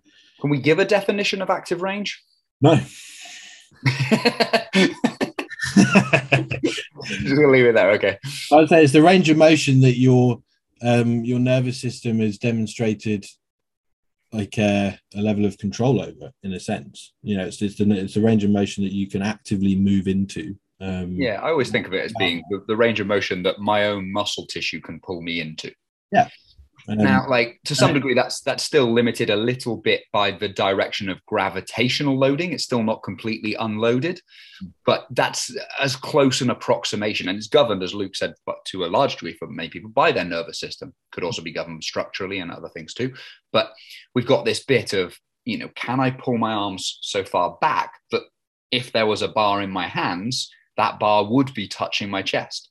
can 0.41 0.51
we 0.51 0.61
give 0.61 0.79
a 0.79 0.85
definition 0.85 1.43
of 1.43 1.51
active 1.51 1.83
range? 1.83 2.23
No. 2.61 2.75
Just 7.05 7.35
gonna 7.35 7.51
leave 7.51 7.67
it 7.67 7.75
there 7.75 7.91
okay. 7.93 8.19
I'd 8.53 8.69
say 8.69 8.85
it's 8.85 8.93
the 8.93 9.03
range 9.03 9.31
of 9.31 9.37
motion 9.37 9.81
that 9.81 9.99
your 9.99 10.43
um, 10.83 11.25
your 11.25 11.39
nervous 11.39 11.81
system 11.81 12.21
has 12.21 12.39
demonstrated 12.39 13.27
like 14.33 14.59
a, 14.59 14.99
a, 15.15 15.21
level 15.21 15.45
of 15.45 15.59
control 15.59 16.01
over 16.01 16.31
in 16.43 16.53
a 16.53 16.61
sense. 16.61 17.13
You 17.23 17.37
know 17.37 17.45
it's 17.45 17.61
it's, 17.63 17.77
it's 17.79 18.17
a 18.17 18.21
range 18.21 18.45
of 18.45 18.51
motion 18.51 18.85
that 18.85 18.93
you 18.93 19.09
can 19.09 19.23
actively 19.23 19.77
move 19.77 20.07
into 20.07 20.55
um, 20.81 21.13
yeah 21.13 21.39
i 21.43 21.51
always 21.51 21.71
think 21.71 21.87
of 21.87 21.93
it 21.93 22.05
as 22.07 22.13
being 22.19 22.43
the, 22.49 22.65
the 22.67 22.77
range 22.77 23.01
of 23.01 23.07
motion 23.07 23.43
that 23.43 23.59
my 23.59 23.87
own 23.87 24.11
muscle 24.11 24.47
tissue 24.47 24.81
can 24.81 24.99
pull 25.01 25.21
me 25.21 25.41
into. 25.41 25.71
Yeah 26.11 26.29
um, 26.89 26.99
now, 26.99 27.29
like 27.29 27.61
to 27.65 27.75
some 27.75 27.93
degree, 27.93 28.15
that's 28.15 28.41
that's 28.41 28.65
still 28.65 28.93
limited 28.93 29.31
a 29.31 29.37
little 29.37 29.77
bit 29.77 30.03
by 30.13 30.31
the 30.31 30.49
direction 30.49 31.09
of 31.09 31.25
gravitational 31.27 32.19
loading. 32.19 32.53
It's 32.53 32.65
still 32.65 32.83
not 32.83 33.03
completely 33.03 33.55
unloaded, 33.55 34.21
but 34.87 35.07
that's 35.11 35.55
as 35.81 35.97
close 35.97 36.41
an 36.41 36.51
approximation, 36.51 37.29
and 37.29 37.39
it's 37.39 37.49
governed, 37.49 37.83
as 37.83 37.95
Luke 37.95 38.17
said, 38.17 38.35
but 38.47 38.65
to 38.67 38.85
a 38.85 38.87
large 38.87 39.15
degree 39.15 39.35
for 39.35 39.49
many 39.49 39.69
people 39.69 39.91
by 39.91 40.13
their 40.13 40.25
nervous 40.25 40.61
system. 40.61 40.95
Could 41.13 41.25
also 41.25 41.43
be 41.43 41.53
governed 41.53 41.85
structurally 41.85 42.39
and 42.39 42.51
other 42.51 42.69
things 42.69 42.95
too. 42.95 43.15
But 43.53 43.73
we've 44.15 44.27
got 44.27 44.45
this 44.45 44.65
bit 44.65 44.93
of, 44.93 45.17
you 45.45 45.59
know, 45.59 45.71
can 45.75 46.01
I 46.01 46.11
pull 46.11 46.39
my 46.39 46.53
arms 46.53 46.99
so 47.03 47.25
far 47.25 47.59
back 47.61 47.95
that 48.11 48.23
if 48.71 48.93
there 48.93 49.07
was 49.07 49.23
a 49.23 49.29
bar 49.29 49.61
in 49.61 49.71
my 49.71 49.89
hands, 49.89 50.51
that 50.77 50.99
bar 50.99 51.25
would 51.25 51.53
be 51.53 51.69
touching 51.69 52.09
my 52.09 52.23
chest? 52.23 52.70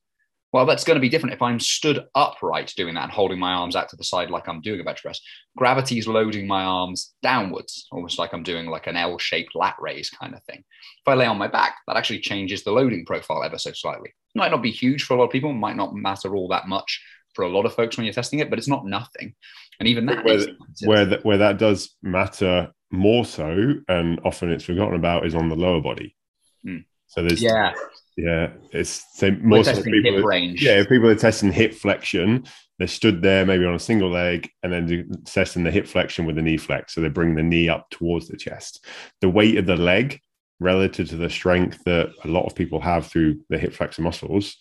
Well, 0.51 0.65
that's 0.65 0.84
going 0.84 0.96
to 0.96 1.01
be 1.01 1.10
different 1.10 1.36
if 1.36 1.41
I'm 1.41 1.60
stood 1.60 2.06
upright 2.15 2.74
doing 2.75 2.96
that 2.96 3.03
and 3.03 3.12
holding 3.12 3.38
my 3.38 3.53
arms 3.53 3.75
out 3.75 3.89
to 3.89 3.96
the 3.96 4.03
side 4.03 4.32
like 4.32 4.48
I'm 4.48 4.62
doing 4.62 4.79
a 4.79 4.84
bench 4.84 5.03
press. 5.03 5.20
Gravity 5.56 6.00
is 6.00 6.08
loading 6.08 6.48
my 6.48 6.63
arms 6.63 7.13
downwards, 7.22 7.86
almost 7.91 8.18
like 8.18 8.34
I'm 8.34 8.41
doing 8.41 8.65
like 8.65 8.88
an 8.88 8.96
L-shaped 8.96 9.56
lat 9.56 9.75
raise 9.79 10.10
kind 10.10 10.34
of 10.34 10.44
thing. 10.44 10.58
If 10.58 11.08
I 11.08 11.13
lay 11.13 11.27
on 11.27 11.38
my 11.38 11.48
back, 11.48 11.75
that 11.88 11.98
actually 11.98 12.22
changes 12.22 12.63
the 12.63 12.72
loading 12.72 13.06
profile 13.06 13.44
ever 13.44 13.60
so 13.60 13.72
slightly. 13.74 14.12
Might 14.34 14.51
not 14.51 14.63
be 14.63 14.72
huge 14.72 15.03
for 15.03 15.13
a 15.13 15.18
lot 15.18 15.25
of 15.25 15.32
people, 15.32 15.53
might 15.53 15.75
not 15.75 15.94
matter 15.94 16.36
all 16.36 16.48
that 16.48 16.68
much 16.68 17.00
for 17.36 17.44
a 17.44 17.50
lot 17.50 17.68
of 17.68 17.75
folks 17.75 17.96
when 17.96 18.06
you're 18.06 18.13
testing 18.13 18.39
it, 18.39 18.50
but 18.50 18.58
it's 18.58 18.68
not 18.68 18.86
nothing. 18.86 19.36
And 19.79 19.88
even 19.88 20.08
that 20.08 20.25
where, 20.25 20.46
where, 20.84 21.06
that, 21.06 21.24
where 21.25 21.38
that 21.38 21.60
does 21.60 21.96
matter 22.01 22.72
more 22.91 23.24
so, 23.24 23.75
and 23.88 24.20
often 24.25 24.51
it's 24.51 24.63
forgotten 24.63 24.96
about, 24.96 25.27
is 25.27 25.36
on 25.36 25.48
the 25.48 25.56
lower 25.56 25.79
body. 25.79 26.15
Hmm. 26.63 26.79
So 27.08 27.24
there's 27.24 27.41
yeah, 27.41 27.74
yeah, 28.19 28.49
it's 28.71 29.05
so 29.13 29.31
most 29.41 29.67
of 29.69 29.83
people 29.83 30.17
hip 30.17 30.25
range. 30.25 30.61
Yeah, 30.61 30.79
if 30.79 30.89
people 30.89 31.07
are 31.07 31.15
testing 31.15 31.51
hip 31.51 31.73
flexion, 31.73 32.45
they 32.77 32.88
stood 32.88 33.21
there 33.21 33.45
maybe 33.45 33.65
on 33.65 33.75
a 33.75 33.79
single 33.79 34.09
leg 34.09 34.49
and 34.61 34.73
then 34.73 35.09
testing 35.25 35.63
the 35.63 35.71
hip 35.71 35.88
flexion 35.88 36.25
with 36.25 36.35
the 36.35 36.41
knee 36.41 36.57
flex. 36.57 36.93
So 36.93 37.01
they 37.01 37.09
bring 37.09 37.35
the 37.35 37.43
knee 37.43 37.69
up 37.69 37.89
towards 37.89 38.27
the 38.27 38.38
chest. 38.38 38.85
The 39.21 39.29
weight 39.29 39.57
of 39.57 39.65
the 39.65 39.77
leg 39.77 40.19
relative 40.59 41.07
to 41.09 41.15
the 41.15 41.29
strength 41.29 41.81
that 41.85 42.11
a 42.25 42.27
lot 42.27 42.45
of 42.45 42.55
people 42.55 42.81
have 42.81 43.07
through 43.07 43.39
the 43.49 43.57
hip 43.57 43.73
flexor 43.73 44.01
muscles 44.01 44.57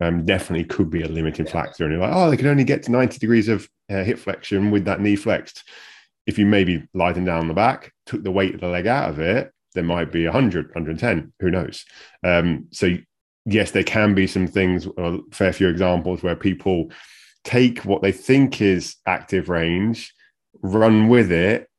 um, 0.00 0.24
definitely 0.24 0.64
could 0.64 0.90
be 0.90 1.02
a 1.02 1.08
limiting 1.08 1.46
factor. 1.46 1.84
And 1.84 1.92
you're 1.92 2.02
like, 2.02 2.14
oh, 2.14 2.30
they 2.30 2.36
can 2.36 2.46
only 2.46 2.64
get 2.64 2.84
to 2.84 2.92
90 2.92 3.18
degrees 3.18 3.48
of 3.48 3.68
uh, 3.90 4.04
hip 4.04 4.18
flexion 4.18 4.70
with 4.70 4.84
that 4.84 5.00
knee 5.00 5.16
flexed. 5.16 5.64
If 6.26 6.38
you 6.38 6.46
maybe 6.46 6.86
them 7.16 7.24
down 7.24 7.48
the 7.48 7.54
back, 7.54 7.92
took 8.06 8.22
the 8.22 8.30
weight 8.30 8.54
of 8.54 8.60
the 8.60 8.68
leg 8.68 8.86
out 8.86 9.10
of 9.10 9.18
it, 9.18 9.52
there 9.74 9.84
might 9.84 10.10
be 10.12 10.24
100 10.24 10.66
110 10.66 11.32
who 11.40 11.50
knows? 11.50 11.84
Um, 12.24 12.66
so 12.72 12.96
yes 13.46 13.70
there 13.70 13.84
can 13.84 14.14
be 14.14 14.26
some 14.26 14.46
things 14.46 14.86
a 14.98 15.18
fair 15.32 15.52
few 15.52 15.68
examples 15.68 16.22
where 16.22 16.36
people 16.36 16.90
take 17.42 17.78
what 17.86 18.02
they 18.02 18.12
think 18.12 18.60
is 18.60 18.96
active 19.06 19.48
range 19.48 20.12
run 20.62 21.08
with 21.08 21.32
it 21.32 21.70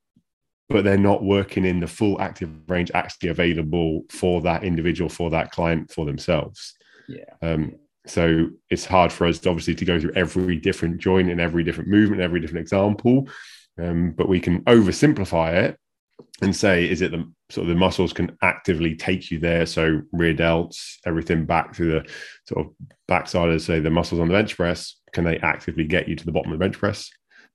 but 0.71 0.83
they're 0.83 0.97
not 0.97 1.23
working 1.23 1.65
in 1.65 1.79
the 1.79 1.87
full 1.87 2.19
active 2.21 2.49
range 2.69 2.91
actually 2.93 3.29
available 3.29 4.03
for 4.09 4.41
that 4.41 4.63
individual 4.63 5.09
for 5.09 5.29
that 5.29 5.51
client 5.51 5.91
for 5.91 6.05
themselves. 6.05 6.73
Yeah. 7.07 7.33
Um, 7.41 7.75
So 8.07 8.47
it's 8.69 8.85
hard 8.85 9.11
for 9.11 9.27
us, 9.27 9.37
to 9.39 9.49
obviously, 9.49 9.75
to 9.75 9.85
go 9.85 9.99
through 9.99 10.13
every 10.15 10.57
different 10.57 10.99
joint 10.99 11.29
and 11.29 11.39
every 11.39 11.63
different 11.63 11.89
movement, 11.89 12.21
every 12.21 12.39
different 12.39 12.61
example. 12.61 13.27
Um, 13.79 14.13
but 14.17 14.27
we 14.27 14.39
can 14.39 14.63
oversimplify 14.63 15.53
it 15.65 15.77
and 16.41 16.55
say, 16.55 16.89
is 16.89 17.01
it 17.01 17.11
the 17.11 17.31
sort 17.51 17.63
of 17.63 17.69
the 17.69 17.79
muscles 17.79 18.13
can 18.13 18.37
actively 18.41 18.95
take 18.95 19.29
you 19.29 19.39
there? 19.39 19.65
So 19.65 20.01
rear 20.11 20.33
delts, 20.33 20.97
everything 21.05 21.45
back 21.45 21.75
through 21.75 21.91
the 21.91 22.09
sort 22.47 22.65
of 22.65 22.73
backside 23.07 23.49
of 23.49 23.61
say 23.61 23.79
the 23.79 23.89
muscles 23.89 24.21
on 24.21 24.27
the 24.27 24.33
bench 24.33 24.55
press, 24.55 24.95
can 25.13 25.23
they 25.23 25.37
actively 25.39 25.83
get 25.83 26.07
you 26.07 26.15
to 26.15 26.25
the 26.25 26.31
bottom 26.31 26.51
of 26.51 26.59
the 26.59 26.63
bench 26.63 26.77
press? 26.77 27.09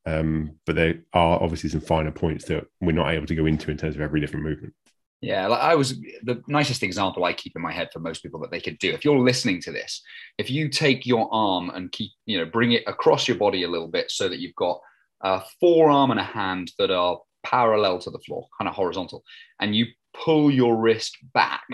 Um, 0.07 0.53
but 0.67 0.77
there 0.77 1.01
are 1.13 1.43
obviously 1.43 1.71
some 1.71 1.81
finer 1.81 2.13
points 2.13 2.45
that 2.47 2.65
we're 2.81 2.93
not 2.93 3.13
able 3.13 3.27
to 3.27 3.35
go 3.35 3.47
into 3.47 3.71
in 3.71 3.77
terms 3.77 3.97
of 3.97 4.03
every 4.03 4.21
different 4.21 4.45
movement. 4.45 4.75
Yeah, 5.23 5.47
like 5.47 5.61
I 5.61 5.75
was 5.75 5.99
the 6.23 6.43
nicest 6.47 6.83
example 6.83 7.25
I 7.25 7.33
keep 7.33 7.57
in 7.57 7.63
my 7.63 7.73
head 7.73 7.89
for 7.93 8.01
most 8.01 8.23
people 8.23 8.39
that 8.41 8.51
they 8.51 8.61
could 8.61 8.79
do. 8.79 8.93
If 8.93 9.05
you're 9.05 9.19
listening 9.19 9.61
to 9.63 9.73
this, 9.73 10.03
if 10.39 10.51
you 10.51 10.69
take 10.69 11.07
your 11.07 11.29
arm 11.33 11.71
and 11.71 11.91
keep, 11.91 12.13
you 12.27 12.39
know, 12.39 12.45
bring 12.45 12.73
it 12.73 12.85
across 12.87 13.27
your 13.27 13.39
body 13.39 13.63
a 13.63 13.69
little 13.69 13.89
bit 13.89 14.11
so 14.11 14.29
that 14.29 14.39
you've 14.39 14.55
got 14.55 14.79
a 15.23 15.43
forearm 15.59 16.11
and 16.11 16.21
a 16.21 16.25
hand 16.25 16.71
that 16.79 16.91
are 16.91 17.19
parallel 17.47 17.99
to 18.01 18.11
the 18.11 18.19
floor, 18.19 18.49
kind 18.59 18.69
of 18.69 18.75
horizontal, 18.75 19.23
and 19.61 19.77
you 19.77 19.87
pull 20.13 20.51
your 20.51 20.77
wrist 20.77 21.17
back 21.33 21.65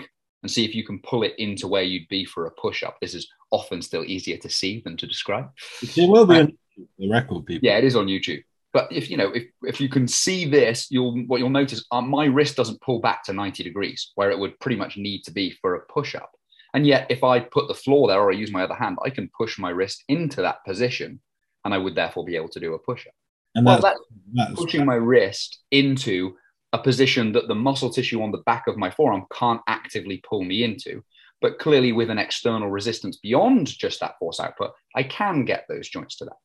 and 0.43 0.51
see 0.51 0.65
if 0.65 0.75
you 0.75 0.85
can 0.85 0.99
pull 0.99 1.23
it 1.23 1.33
into 1.37 1.67
where 1.67 1.83
you'd 1.83 2.07
be 2.09 2.25
for 2.25 2.45
a 2.45 2.51
push 2.51 2.83
up. 2.83 2.97
This 2.99 3.15
is 3.15 3.27
often 3.51 3.81
still 3.81 4.03
easier 4.03 4.37
to 4.37 4.49
see 4.49 4.81
than 4.83 4.97
to 4.97 5.07
describe. 5.07 5.49
It 5.81 6.09
will 6.09 6.25
be 6.25 6.39
on 6.39 6.57
the 6.99 7.09
record, 7.09 7.45
people. 7.45 7.65
Yeah, 7.65 7.77
it 7.77 7.85
is 7.85 7.95
on 7.95 8.07
YouTube. 8.07 8.43
But 8.73 8.91
if 8.91 9.09
you 9.09 9.17
know, 9.17 9.31
if, 9.31 9.45
if 9.61 9.79
you 9.79 9.87
can 9.87 10.07
see 10.07 10.45
this, 10.45 10.87
you'll 10.89 11.23
what 11.27 11.39
you'll 11.39 11.49
notice 11.49 11.85
uh, 11.91 12.01
my 12.01 12.25
wrist 12.25 12.57
doesn't 12.57 12.81
pull 12.81 12.99
back 12.99 13.23
to 13.25 13.33
90 13.33 13.63
degrees 13.63 14.11
where 14.15 14.31
it 14.31 14.39
would 14.39 14.59
pretty 14.59 14.75
much 14.75 14.97
need 14.97 15.23
to 15.23 15.31
be 15.31 15.51
for 15.61 15.75
a 15.75 15.81
push-up. 15.81 16.31
And 16.73 16.87
yet, 16.87 17.05
if 17.11 17.23
I 17.23 17.39
put 17.39 17.67
the 17.67 17.75
floor 17.75 18.07
there 18.07 18.19
or 18.19 18.31
I 18.31 18.35
use 18.35 18.51
my 18.51 18.63
other 18.63 18.73
hand, 18.73 18.97
I 19.05 19.11
can 19.11 19.29
push 19.37 19.59
my 19.59 19.69
wrist 19.69 20.03
into 20.09 20.41
that 20.41 20.65
position, 20.65 21.21
and 21.63 21.73
I 21.73 21.77
would 21.77 21.93
therefore 21.93 22.25
be 22.25 22.35
able 22.35 22.49
to 22.49 22.59
do 22.59 22.73
a 22.73 22.79
push-up. 22.79 23.13
And 23.55 23.65
well, 23.65 23.79
that's, 23.79 23.99
that's 24.33 24.53
pushing 24.53 24.85
my 24.85 24.95
wrist 24.95 25.59
into 25.71 26.35
a 26.73 26.79
position 26.79 27.31
that 27.33 27.47
the 27.47 27.55
muscle 27.55 27.91
tissue 27.91 28.21
on 28.21 28.31
the 28.31 28.41
back 28.45 28.67
of 28.67 28.77
my 28.77 28.89
forearm 28.89 29.25
can't 29.31 29.61
actively 29.67 30.23
pull 30.27 30.43
me 30.43 30.63
into. 30.63 31.03
But 31.39 31.59
clearly, 31.59 31.91
with 31.91 32.09
an 32.09 32.17
external 32.17 32.71
resistance 32.71 33.17
beyond 33.17 33.67
just 33.67 33.99
that 33.99 34.17
force 34.17 34.39
output, 34.39 34.71
I 34.95 35.03
can 35.03 35.45
get 35.45 35.65
those 35.67 35.89
joints 35.89 36.15
to 36.17 36.25
that. 36.25 36.37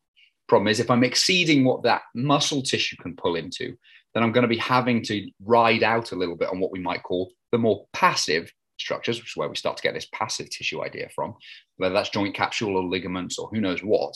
Problem 0.49 0.69
is, 0.69 0.81
if 0.81 0.91
I'm 0.91 1.05
exceeding 1.05 1.65
what 1.65 1.83
that 1.85 2.03
muscle 2.15 2.63
tissue 2.63 2.97
can 2.97 3.15
pull 3.15 3.37
into, 3.37 3.77
then 4.13 4.23
I'm 4.23 4.33
going 4.33 4.43
to 4.43 4.49
be 4.49 4.57
having 4.57 5.03
to 5.05 5.31
ride 5.45 5.83
out 5.83 6.13
a 6.13 6.17
little 6.17 6.37
bit 6.37 6.49
on 6.49 6.59
what 6.59 6.73
we 6.73 6.81
might 6.81 7.03
call 7.03 7.31
the 7.53 7.59
more 7.59 7.87
passive 7.93 8.53
structures, 8.79 9.19
which 9.19 9.33
is 9.33 9.37
where 9.37 9.49
we 9.49 9.57
start 9.57 9.77
to 9.77 9.83
get 9.83 9.95
this 9.95 10.09
passive 10.13 10.51
tissue 10.51 10.83
idea 10.83 11.09
from, 11.15 11.35
whether 11.77 11.95
that's 11.95 12.11
joint 12.11 12.35
capsule 12.35 12.77
or 12.77 12.85
ligaments 12.85 13.39
or 13.39 13.49
who 13.49 13.61
knows 13.61 13.81
what. 13.81 14.15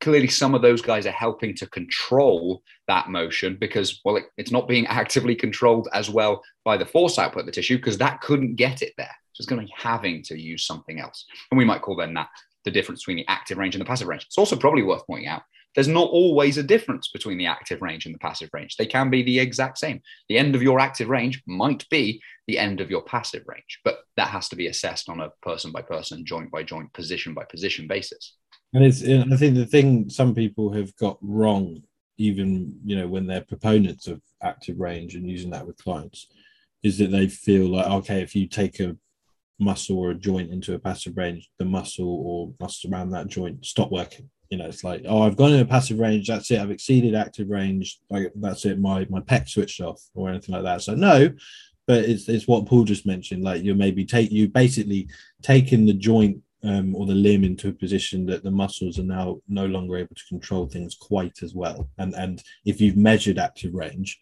Clearly, 0.00 0.28
some 0.28 0.54
of 0.54 0.62
those 0.62 0.82
guys 0.82 1.06
are 1.06 1.12
helping 1.12 1.54
to 1.56 1.66
control 1.66 2.62
that 2.86 3.08
motion 3.08 3.56
because, 3.58 4.00
well, 4.04 4.16
it, 4.16 4.24
it's 4.36 4.50
not 4.50 4.68
being 4.68 4.86
actively 4.88 5.34
controlled 5.34 5.88
as 5.92 6.10
well 6.10 6.42
by 6.64 6.76
the 6.76 6.86
force 6.86 7.18
output 7.18 7.40
of 7.40 7.46
the 7.46 7.52
tissue 7.52 7.76
because 7.76 7.98
that 7.98 8.20
couldn't 8.20 8.56
get 8.56 8.82
it 8.82 8.92
there. 8.96 9.14
So 9.32 9.42
it's 9.42 9.48
going 9.48 9.60
to 9.60 9.66
be 9.66 9.74
having 9.76 10.22
to 10.24 10.40
use 10.40 10.66
something 10.66 11.00
else. 11.00 11.24
And 11.50 11.58
we 11.58 11.64
might 11.64 11.82
call 11.82 11.96
then 11.96 12.14
that 12.14 12.28
the 12.64 12.70
difference 12.70 13.02
between 13.02 13.18
the 13.18 13.28
active 13.28 13.58
range 13.58 13.74
and 13.74 13.80
the 13.80 13.86
passive 13.86 14.08
range. 14.08 14.24
It's 14.24 14.38
also 14.38 14.56
probably 14.56 14.82
worth 14.82 15.06
pointing 15.06 15.28
out 15.28 15.42
there's 15.76 15.86
not 15.86 16.08
always 16.08 16.56
a 16.56 16.62
difference 16.62 17.08
between 17.08 17.36
the 17.36 17.46
active 17.46 17.82
range 17.82 18.06
and 18.06 18.14
the 18.14 18.18
passive 18.18 18.48
range. 18.54 18.76
They 18.76 18.86
can 18.86 19.10
be 19.10 19.22
the 19.22 19.38
exact 19.38 19.76
same. 19.76 20.00
The 20.30 20.38
end 20.38 20.56
of 20.56 20.62
your 20.62 20.80
active 20.80 21.10
range 21.10 21.42
might 21.46 21.86
be 21.90 22.22
the 22.46 22.58
end 22.58 22.80
of 22.80 22.90
your 22.90 23.02
passive 23.02 23.44
range, 23.46 23.80
but 23.84 23.98
that 24.16 24.28
has 24.28 24.48
to 24.48 24.56
be 24.56 24.68
assessed 24.68 25.10
on 25.10 25.20
a 25.20 25.30
person 25.42 25.72
by 25.72 25.82
person, 25.82 26.24
joint 26.24 26.50
by 26.50 26.62
joint, 26.62 26.92
position 26.94 27.34
by 27.34 27.44
position 27.44 27.86
basis. 27.86 28.36
And 28.76 28.84
it's, 28.84 29.02
I 29.02 29.36
think 29.36 29.54
the 29.54 29.64
thing 29.64 30.10
some 30.10 30.34
people 30.34 30.70
have 30.72 30.94
got 30.96 31.16
wrong, 31.22 31.82
even 32.18 32.78
you 32.84 32.96
know 32.96 33.08
when 33.08 33.26
they're 33.26 33.40
proponents 33.40 34.06
of 34.06 34.20
active 34.42 34.78
range 34.78 35.14
and 35.14 35.28
using 35.28 35.50
that 35.50 35.66
with 35.66 35.78
clients, 35.78 36.26
is 36.82 36.98
that 36.98 37.10
they 37.10 37.26
feel 37.26 37.68
like 37.68 37.86
okay, 37.86 38.20
if 38.20 38.36
you 38.36 38.46
take 38.46 38.80
a 38.80 38.96
muscle 39.58 39.98
or 39.98 40.10
a 40.10 40.14
joint 40.14 40.52
into 40.52 40.74
a 40.74 40.78
passive 40.78 41.16
range, 41.16 41.48
the 41.58 41.64
muscle 41.64 42.22
or 42.26 42.52
muscles 42.60 42.92
around 42.92 43.10
that 43.10 43.28
joint 43.28 43.64
stop 43.64 43.90
working 43.90 44.28
you 44.50 44.58
know, 44.58 44.66
it's 44.66 44.84
like, 44.84 45.02
oh, 45.08 45.22
I've 45.22 45.36
gone 45.36 45.52
in 45.52 45.60
a 45.60 45.64
passive 45.64 45.98
range. 45.98 46.28
That's 46.28 46.50
it. 46.50 46.60
I've 46.60 46.70
exceeded 46.70 47.14
active 47.14 47.48
range. 47.48 47.98
Like 48.10 48.32
that's 48.36 48.64
it. 48.64 48.78
My 48.78 49.06
my 49.10 49.20
pec 49.20 49.48
switched 49.48 49.80
off 49.80 50.00
or 50.14 50.28
anything 50.28 50.54
like 50.54 50.64
that. 50.64 50.82
So 50.82 50.94
no, 50.94 51.30
but 51.86 52.04
it's 52.04 52.28
it's 52.28 52.46
what 52.46 52.66
Paul 52.66 52.84
just 52.84 53.06
mentioned. 53.06 53.42
Like 53.42 53.62
you 53.62 53.74
maybe 53.74 54.04
take 54.04 54.30
you 54.30 54.48
basically 54.48 55.08
taking 55.42 55.86
the 55.86 55.94
joint 55.94 56.38
um, 56.66 56.94
or 56.94 57.06
the 57.06 57.14
limb 57.14 57.44
into 57.44 57.68
a 57.68 57.72
position 57.72 58.26
that 58.26 58.42
the 58.42 58.50
muscles 58.50 58.98
are 58.98 59.04
now 59.04 59.40
no 59.48 59.66
longer 59.66 59.96
able 59.96 60.14
to 60.14 60.26
control 60.28 60.66
things 60.66 60.94
quite 60.94 61.42
as 61.42 61.54
well. 61.54 61.88
And 61.98 62.14
and 62.14 62.42
if 62.64 62.80
you've 62.80 62.96
measured 62.96 63.38
active 63.38 63.74
range, 63.74 64.18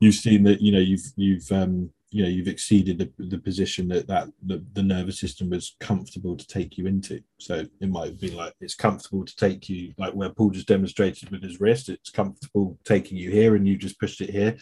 you've 0.00 0.14
seen 0.14 0.42
that 0.44 0.60
you 0.60 0.72
know 0.72 0.80
you've 0.80 1.04
you've 1.16 1.50
um, 1.52 1.90
you 2.12 2.22
know 2.22 2.28
you've 2.28 2.48
exceeded 2.48 2.98
the, 2.98 3.10
the 3.24 3.38
position 3.38 3.88
that 3.88 4.06
that 4.06 4.28
the, 4.44 4.64
the 4.74 4.82
nervous 4.82 5.18
system 5.18 5.50
was 5.50 5.76
comfortable 5.80 6.36
to 6.36 6.46
take 6.46 6.76
you 6.76 6.86
into 6.86 7.20
so 7.38 7.64
it 7.80 7.88
might 7.88 8.20
be 8.20 8.30
like 8.30 8.52
it's 8.60 8.74
comfortable 8.74 9.24
to 9.24 9.34
take 9.36 9.68
you 9.68 9.94
like 9.96 10.12
where 10.12 10.28
paul 10.28 10.50
just 10.50 10.68
demonstrated 10.68 11.30
with 11.30 11.42
his 11.42 11.58
wrist 11.58 11.88
it's 11.88 12.10
comfortable 12.10 12.78
taking 12.84 13.16
you 13.16 13.30
here 13.30 13.56
and 13.56 13.66
you 13.66 13.76
just 13.76 13.98
pushed 13.98 14.20
it 14.20 14.30
here 14.30 14.54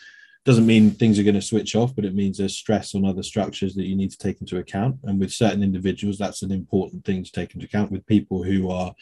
doesn't 0.50 0.66
mean 0.66 0.90
things 0.90 1.16
are 1.16 1.22
going 1.22 1.36
to 1.36 1.40
switch 1.40 1.76
off 1.76 1.94
but 1.94 2.04
it 2.04 2.12
means 2.12 2.36
there's 2.36 2.56
stress 2.56 2.96
on 2.96 3.04
other 3.04 3.22
structures 3.22 3.72
that 3.76 3.86
you 3.86 3.94
need 3.94 4.10
to 4.10 4.18
take 4.18 4.40
into 4.40 4.58
account. 4.58 4.96
And 5.04 5.20
with 5.20 5.30
certain 5.30 5.62
individuals 5.62 6.18
that's 6.18 6.42
an 6.42 6.50
important 6.50 7.04
thing 7.04 7.22
to 7.22 7.30
take 7.30 7.54
into 7.54 7.66
account. 7.66 7.92
With 7.92 8.04
people 8.06 8.42
who 8.42 8.68
are 8.68 8.92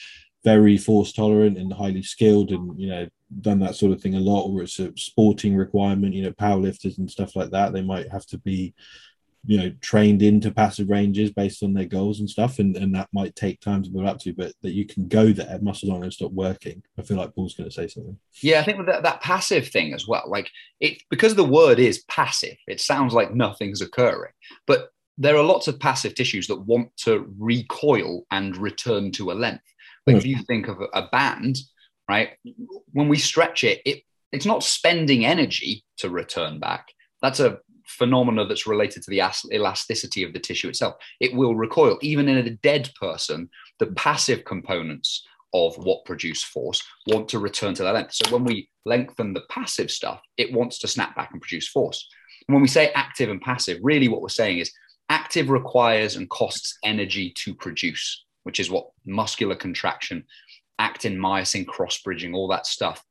very 0.45 0.77
force 0.77 1.11
tolerant 1.11 1.57
and 1.57 1.73
highly 1.73 2.03
skilled 2.03 2.51
and 2.51 2.79
you 2.79 2.91
know 2.91 3.09
done 3.41 3.61
that 3.61 3.77
sort 3.77 3.93
of 3.93 4.01
thing 4.03 4.15
a 4.15 4.21
lot 4.21 4.43
or 4.43 4.63
it's 4.63 4.79
a 4.79 4.93
sporting 4.97 5.57
requirement 5.57 6.15
you 6.15 6.23
know 6.23 6.33
powerlifters 6.33 6.99
and 6.99 7.11
stuff 7.11 7.35
like 7.35 7.51
that 7.51 7.73
they 7.73 7.83
might 7.83 8.13
have 8.13 8.27
to 8.27 8.37
be 8.37 8.75
you 9.45 9.59
know 9.59 9.73
trained 9.81 10.23
into 10.23 10.51
passive 10.51 10.89
ranges 10.89 11.31
based 11.31 11.63
on 11.63 11.73
their 11.73 11.85
goals 11.85 12.21
and 12.21 12.29
stuff 12.29 12.59
and, 12.59 12.77
and 12.77 12.95
that 12.95 13.09
might 13.13 13.35
take 13.37 13.61
time 13.61 13.83
to 13.83 13.91
build 13.91 14.07
up 14.07 14.19
to 14.19 14.33
but 14.33 14.53
that 14.63 14.73
you 14.73 14.85
can 14.85 15.09
go 15.09 15.33
there 15.33 15.59
muscles 15.61 15.91
aren't 15.91 16.03
going 16.03 16.11
to 16.11 16.15
stop 16.15 16.33
working 16.33 16.83
i 16.99 17.03
feel 17.03 17.17
like 17.17 17.35
paul's 17.35 17.55
going 17.55 17.69
to 17.69 17.75
say 17.75 17.87
something 17.87 18.19
yeah 18.43 18.61
i 18.61 18.63
think 18.63 18.85
that, 18.87 19.03
that 19.03 19.21
passive 19.21 19.69
thing 19.69 19.95
as 19.95 20.07
well 20.09 20.25
like 20.27 20.51
it 20.81 21.03
because 21.11 21.35
the 21.35 21.45
word 21.45 21.79
is 21.79 22.05
passive 22.09 22.57
it 22.67 22.81
sounds 22.81 23.15
like 23.15 23.35
nothing's 23.35 23.81
occurring 23.81 24.33
but 24.67 24.91
there 25.17 25.37
are 25.37 25.45
lots 25.45 25.67
of 25.67 25.81
passive 25.81 26.15
tissues 26.15 26.47
that 26.47 26.61
want 26.61 26.97
to 26.97 27.33
recoil 27.39 28.25
and 28.31 28.57
return 28.57 29.11
to 29.13 29.31
a 29.31 29.35
length 29.35 29.65
like 30.07 30.17
mm. 30.17 30.19
if 30.19 30.27
you 30.27 30.39
think 30.47 30.69
of 30.69 30.81
a, 30.81 30.87
a 30.95 31.09
band 31.09 31.59
right? 32.09 32.31
When 32.93 33.09
we 33.09 33.19
stretch 33.19 33.63
it, 33.63 33.83
it 33.85 34.03
it's 34.33 34.47
not 34.47 34.63
spending 34.63 35.25
energy 35.25 35.85
to 35.99 36.11
return 36.11 36.59
back. 36.59 36.89
That's 37.23 37.41
a 37.41 37.59
phenomena 37.89 38.47
that's 38.47 38.67
related 38.67 39.03
to 39.03 39.11
the 39.11 39.23
elasticity 39.53 40.23
of 40.23 40.33
the 40.33 40.39
tissue 40.39 40.69
itself. 40.69 40.97
It 41.21 41.35
will 41.35 41.57
recoil. 41.57 41.99
Even 42.03 42.29
in 42.29 42.37
a 42.37 42.51
dead 42.51 42.91
person, 43.01 43.49
the 43.79 43.87
passive 43.87 44.45
components 44.45 45.27
of 45.55 45.77
what 45.79 46.05
produce 46.05 46.43
force 46.43 46.83
want 47.07 47.29
to 47.31 47.39
return 47.39 47.75
to 47.75 47.83
their 47.83 47.95
length. 47.95 48.15
So 48.15 48.31
when 48.31 48.45
we 48.45 48.69
lengthen 48.85 49.33
the 49.33 49.45
passive 49.49 49.91
stuff, 49.91 50.21
it 50.37 50.53
wants 50.53 50.79
to 50.81 50.89
snap 50.89 51.17
back 51.17 51.31
and 51.33 51.41
produce 51.41 51.69
force. 51.69 52.07
And 52.47 52.55
when 52.55 52.63
we 52.63 52.69
say 52.69 52.93
active 52.95 53.31
and 53.31 53.41
passive, 53.41 53.79
really 53.83 54.09
what 54.09 54.21
we're 54.21 54.29
saying 54.29 54.59
is 54.59 54.73
active 55.09 55.49
requires 55.49 56.17
and 56.17 56.29
costs 56.29 56.77
energy 56.85 57.33
to 57.45 57.55
produce, 57.55 58.25
which 58.43 58.61
is 58.61 58.71
what 58.71 58.91
muscular 59.07 59.57
contraction 59.57 60.25
actin, 60.79 61.19
myosin, 61.19 61.67
cross 61.67 62.01
bridging, 62.03 62.35
all 62.35 62.49
that 62.49 62.67
stuff 62.67 63.05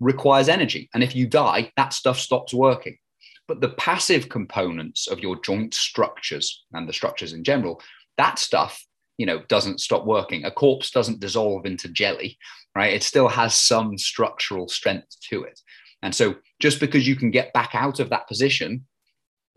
requires 0.00 0.48
energy. 0.48 0.88
And 0.94 1.02
if 1.02 1.16
you 1.16 1.26
die, 1.26 1.72
that 1.76 1.92
stuff 1.92 2.18
stops 2.18 2.54
working. 2.54 2.98
But 3.48 3.60
the 3.60 3.70
passive 3.70 4.28
components 4.28 5.08
of 5.08 5.20
your 5.20 5.40
joint 5.40 5.74
structures 5.74 6.64
and 6.72 6.88
the 6.88 6.92
structures 6.92 7.32
in 7.32 7.42
general, 7.42 7.80
that 8.18 8.38
stuff, 8.38 8.84
you 9.16 9.26
know, 9.26 9.42
doesn't 9.48 9.80
stop 9.80 10.04
working. 10.04 10.44
A 10.44 10.50
corpse 10.50 10.90
doesn't 10.90 11.20
dissolve 11.20 11.66
into 11.66 11.88
jelly, 11.88 12.38
right? 12.76 12.92
It 12.92 13.02
still 13.02 13.28
has 13.28 13.54
some 13.54 13.98
structural 13.98 14.68
strength 14.68 15.16
to 15.30 15.42
it. 15.42 15.58
And 16.02 16.14
so 16.14 16.36
just 16.60 16.78
because 16.78 17.08
you 17.08 17.16
can 17.16 17.30
get 17.30 17.52
back 17.52 17.70
out 17.74 17.98
of 17.98 18.10
that 18.10 18.28
position 18.28 18.86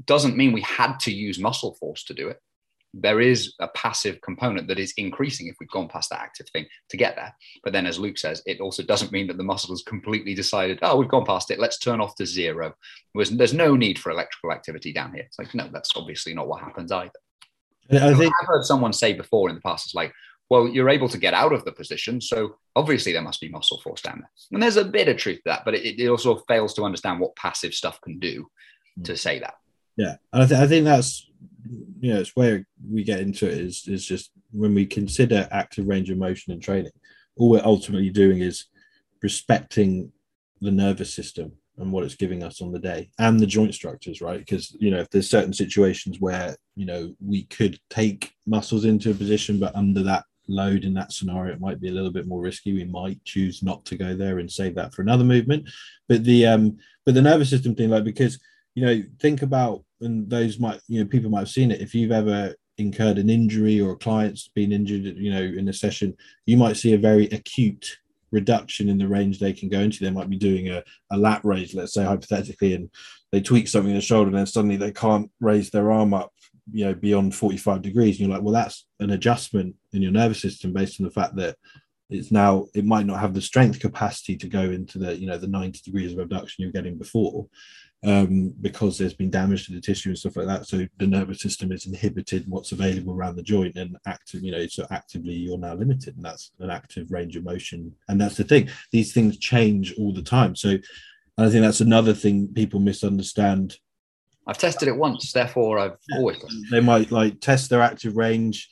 doesn't 0.05 0.38
mean 0.38 0.53
we 0.53 0.62
had 0.62 0.98
to 1.01 1.12
use 1.12 1.38
muscle 1.38 1.75
force 1.75 2.03
to 2.05 2.13
do 2.13 2.29
it 2.29 2.39
there 2.93 3.21
is 3.21 3.53
a 3.60 3.69
passive 3.69 4.19
component 4.21 4.67
that 4.67 4.79
is 4.79 4.93
increasing 4.98 5.48
if 5.48 5.55
we've 5.60 5.69
gone 5.69 5.88
past 5.88 6.10
that 6.10 6.19
active 6.19 6.48
thing 6.50 6.65
to 6.89 6.98
get 6.98 7.15
there. 7.15 7.33
But 7.63 7.71
then, 7.74 7.86
as 7.86 7.98
Luke 7.98 8.17
says, 8.17 8.41
it 8.45 8.60
also 8.60 8.83
doesn't 8.83 9.12
mean 9.13 9.27
that 9.27 9.38
the 9.38 9.43
muscle 9.43 9.74
has 9.74 9.83
completely 9.83 10.33
decided, 10.33 10.79
oh, 10.81 10.98
we've 10.98 11.07
gone 11.07 11.25
past 11.25 11.51
it, 11.51 11.60
let's 11.60 11.79
turn 11.79 12.01
off 12.01 12.15
to 12.15 12.25
zero. 12.25 12.74
There's 13.15 13.53
no 13.53 13.75
need 13.75 13.98
for 13.98 14.12
electrical 14.12 14.51
activity 14.51 14.91
down 14.91 15.13
here. 15.13 15.24
It's 15.24 15.39
like, 15.39 15.55
no, 15.55 15.69
that's 15.71 15.91
obviously 15.95 16.33
not 16.33 16.48
what 16.48 16.62
happens 16.62 16.91
either. 16.91 17.12
I 17.91 18.13
think 18.13 18.33
I've 18.41 18.48
heard 18.48 18.63
someone 18.63 18.93
say 18.93 19.13
before 19.13 19.50
in 19.50 19.55
the 19.55 19.62
past, 19.62 19.88
it's 19.88 19.95
like, 19.95 20.13
well, 20.50 20.67
you're 20.67 20.89
able 20.89 21.07
to 21.10 21.17
get 21.17 21.33
out 21.33 21.53
of 21.53 21.63
the 21.63 21.71
position. 21.71 22.19
So 22.19 22.57
obviously 22.75 23.13
there 23.13 23.21
must 23.21 23.39
be 23.39 23.48
muscle 23.48 23.79
force 23.79 24.01
down 24.01 24.19
there. 24.19 24.29
And 24.51 24.62
there's 24.62 24.75
a 24.75 24.83
bit 24.83 25.07
of 25.07 25.15
truth 25.15 25.38
to 25.38 25.43
that, 25.45 25.63
but 25.63 25.75
it, 25.75 25.98
it 25.98 26.10
also 26.10 26.43
fails 26.48 26.74
to 26.74 26.83
understand 26.83 27.21
what 27.21 27.36
passive 27.38 27.74
stuff 27.74 28.01
can 28.01 28.19
do 28.19 28.48
to 29.05 29.13
mm. 29.13 29.17
say 29.17 29.39
that. 29.39 29.53
Yeah. 29.95 30.17
I, 30.33 30.45
th- 30.45 30.60
I 30.60 30.67
think 30.67 30.83
that's 30.83 31.25
you 32.00 32.13
know, 32.13 32.20
it's 32.20 32.36
where 32.36 32.66
we 32.90 33.04
get 33.04 33.20
into 33.20 33.48
it 33.48 33.58
is 33.58 33.88
is 33.88 34.06
just 34.06 34.32
when 34.51 34.75
we 34.75 34.86
consider 34.86 35.48
active 35.51 35.88
range 35.88 36.10
of 36.10 36.18
motion 36.18 36.51
and 36.54 36.62
training, 36.62 36.92
all 37.38 37.50
we're 37.50 37.62
ultimately 37.63 38.10
doing 38.10 38.40
is 38.40 38.66
respecting 39.22 40.12
the 40.60 40.72
nervous 40.72 41.13
system 41.13 41.51
and 41.78 41.92
what 41.92 42.04
it's 42.04 42.16
giving 42.16 42.44
us 42.44 42.62
on 42.62 42.72
the 42.72 42.80
day 42.80 43.10
and 43.20 43.40
the 43.40 43.46
joint 43.46 43.74
structures 43.74 44.22
right? 44.22 44.40
Because 44.40 44.75
you 44.80 44.92
know 44.92 45.00
if 45.00 45.10
there's 45.10 45.30
certain 45.30 45.54
situations 45.54 46.18
where 46.20 46.56
you 46.75 46.86
know 46.86 47.16
we 47.25 47.44
could 47.46 47.80
take 47.90 48.34
muscles 48.46 48.86
into 48.86 49.12
a 49.12 49.16
position 49.16 49.60
but 49.60 49.75
under 49.75 50.04
that 50.04 50.25
load 50.48 50.84
in 50.84 50.94
that 50.94 51.13
scenario 51.13 51.54
it 51.54 51.62
might 51.62 51.80
be 51.80 51.88
a 51.88 51.94
little 51.94 52.12
bit 52.12 52.28
more 52.28 52.42
risky. 52.42 52.74
We 52.74 52.84
might 52.84 53.24
choose 53.24 53.63
not 53.63 53.86
to 53.86 53.98
go 53.98 54.16
there 54.16 54.40
and 54.40 54.51
save 54.51 54.75
that 54.75 54.94
for 54.94 55.01
another 55.01 55.24
movement. 55.24 55.70
But 56.10 56.24
the 56.24 56.46
um 56.48 56.78
but 57.06 57.16
the 57.16 57.22
nervous 57.22 57.50
system 57.50 57.75
thing 57.75 57.90
like 57.90 58.04
because 58.04 58.40
you 58.75 58.86
know 58.86 59.01
think 59.20 59.42
about 59.42 59.84
and 60.01 60.30
those 60.30 60.60
might 60.60 60.80
you 60.88 61.01
know 61.01 61.08
people 61.08 61.30
might 61.30 61.40
have 61.40 61.50
seen 61.50 61.72
it 61.72 61.82
if 61.82 61.94
you've 61.94 62.12
ever 62.12 62.56
incurred 62.78 63.18
an 63.18 63.30
injury 63.30 63.80
or 63.80 63.92
a 63.92 63.98
client's 63.98 64.50
been 64.56 64.72
injured 64.72 65.04
you 65.18 65.32
know 65.32 65.42
in 65.42 65.68
a 65.68 65.74
session 65.74 66.16
you 66.46 66.58
might 66.58 66.78
see 66.78 66.94
a 66.94 66.98
very 66.98 67.25
acute 67.28 67.98
reduction 68.32 68.90
in 68.90 68.98
the 68.98 69.08
range 69.08 69.40
they 69.40 69.54
can 69.54 69.70
go 69.70 69.80
into. 69.80 70.04
They 70.04 70.10
might 70.10 70.30
be 70.30 70.38
doing 70.38 70.70
a, 70.70 70.84
a 71.12 71.18
lat 71.18 71.42
raise, 71.44 71.74
let's 71.74 71.94
say 71.94 72.04
hypothetically, 72.04 72.74
and 72.74 72.90
they 73.32 73.42
tweak 73.42 73.68
something 73.68 73.92
in 73.92 73.98
the 73.98 74.01
shoulder, 74.01 74.30
and 74.30 74.38
then 74.38 74.46
suddenly 74.46 74.78
they 74.78 74.92
can't 74.92 75.30
raise 75.40 75.70
their 75.70 75.92
arm 75.92 76.13
up, 76.13 76.34
you 76.72 76.86
know, 76.86 76.94
beyond 76.94 77.36
45 77.36 77.82
degrees. 77.82 78.20
And 78.20 78.28
you're 78.28 78.36
like, 78.36 78.44
well, 78.44 78.54
that's 78.54 78.86
an 79.00 79.12
adjustment 79.12 79.75
in 79.94 80.01
your 80.01 80.12
nervous 80.12 80.42
system 80.42 80.74
based 80.74 81.00
on 81.00 81.06
the 81.06 81.12
fact 81.12 81.36
that 81.36 81.58
it's 82.10 82.32
now 82.32 82.68
it 82.74 82.84
might 82.84 83.06
not 83.06 83.20
have 83.22 83.34
the 83.34 83.42
strength 83.42 83.80
capacity 83.80 84.36
to 84.36 84.48
go 84.48 84.63
into 84.63 85.00
the 85.00 85.18
you 85.18 85.28
know 85.28 85.38
the 85.38 85.48
90 85.48 85.80
degrees 85.82 86.12
of 86.12 86.20
abduction 86.20 86.62
you're 86.62 86.72
getting 86.74 86.98
before 86.98 87.48
um, 88.03 88.53
because 88.62 88.98
there's 88.98 89.13
been 89.13 89.29
damage 89.29 89.67
to 89.67 89.74
the 89.74 89.81
tissue 89.81 90.10
and 90.10 90.17
stuff 90.17 90.36
like 90.36 90.48
that. 90.48 90.65
So 90.65 90.88
the 90.98 91.08
nervous 91.08 91.41
system 91.41 91.72
is 91.72 91.86
inhibited 91.86 92.46
what's 92.48 92.72
available 92.72 93.13
around 93.13 93.36
the 93.36 93.43
joint 93.43 93.75
and 93.75 93.96
active, 94.08 94.43
you 94.43 94.51
know, 94.51 94.65
so 94.67 94.88
actively 94.89 95.34
you're 95.34 95.58
now 95.58 95.75
limited. 95.75 96.15
And 96.15 96.25
that's 96.25 96.51
an 96.60 96.72
active 96.72 97.12
range 97.12 97.36
of 97.36 97.43
motion. 97.43 97.93
And 98.08 98.20
that's 98.20 98.38
the 98.38 98.43
thing. 98.43 98.70
These 98.91 99.13
things 99.13 99.38
change 99.38 99.93
all 100.00 100.13
the 100.13 100.24
time. 100.24 100.55
So 100.55 100.77
I 101.38 101.50
think 101.50 101.62
that's 101.62 101.81
another 101.81 102.13
thing 102.13 102.48
people 102.48 102.79
misunderstand. 102.79 103.77
I've 104.48 104.58
tested 104.58 104.88
it 104.88 104.98
once, 104.98 105.31
therefore 105.31 105.77
I've 105.77 105.98
always 106.17 106.38
they 106.72 106.79
might 106.79 107.12
like 107.12 107.39
test 107.39 107.70
their 107.70 107.81
active 107.81 108.17
range 108.17 108.70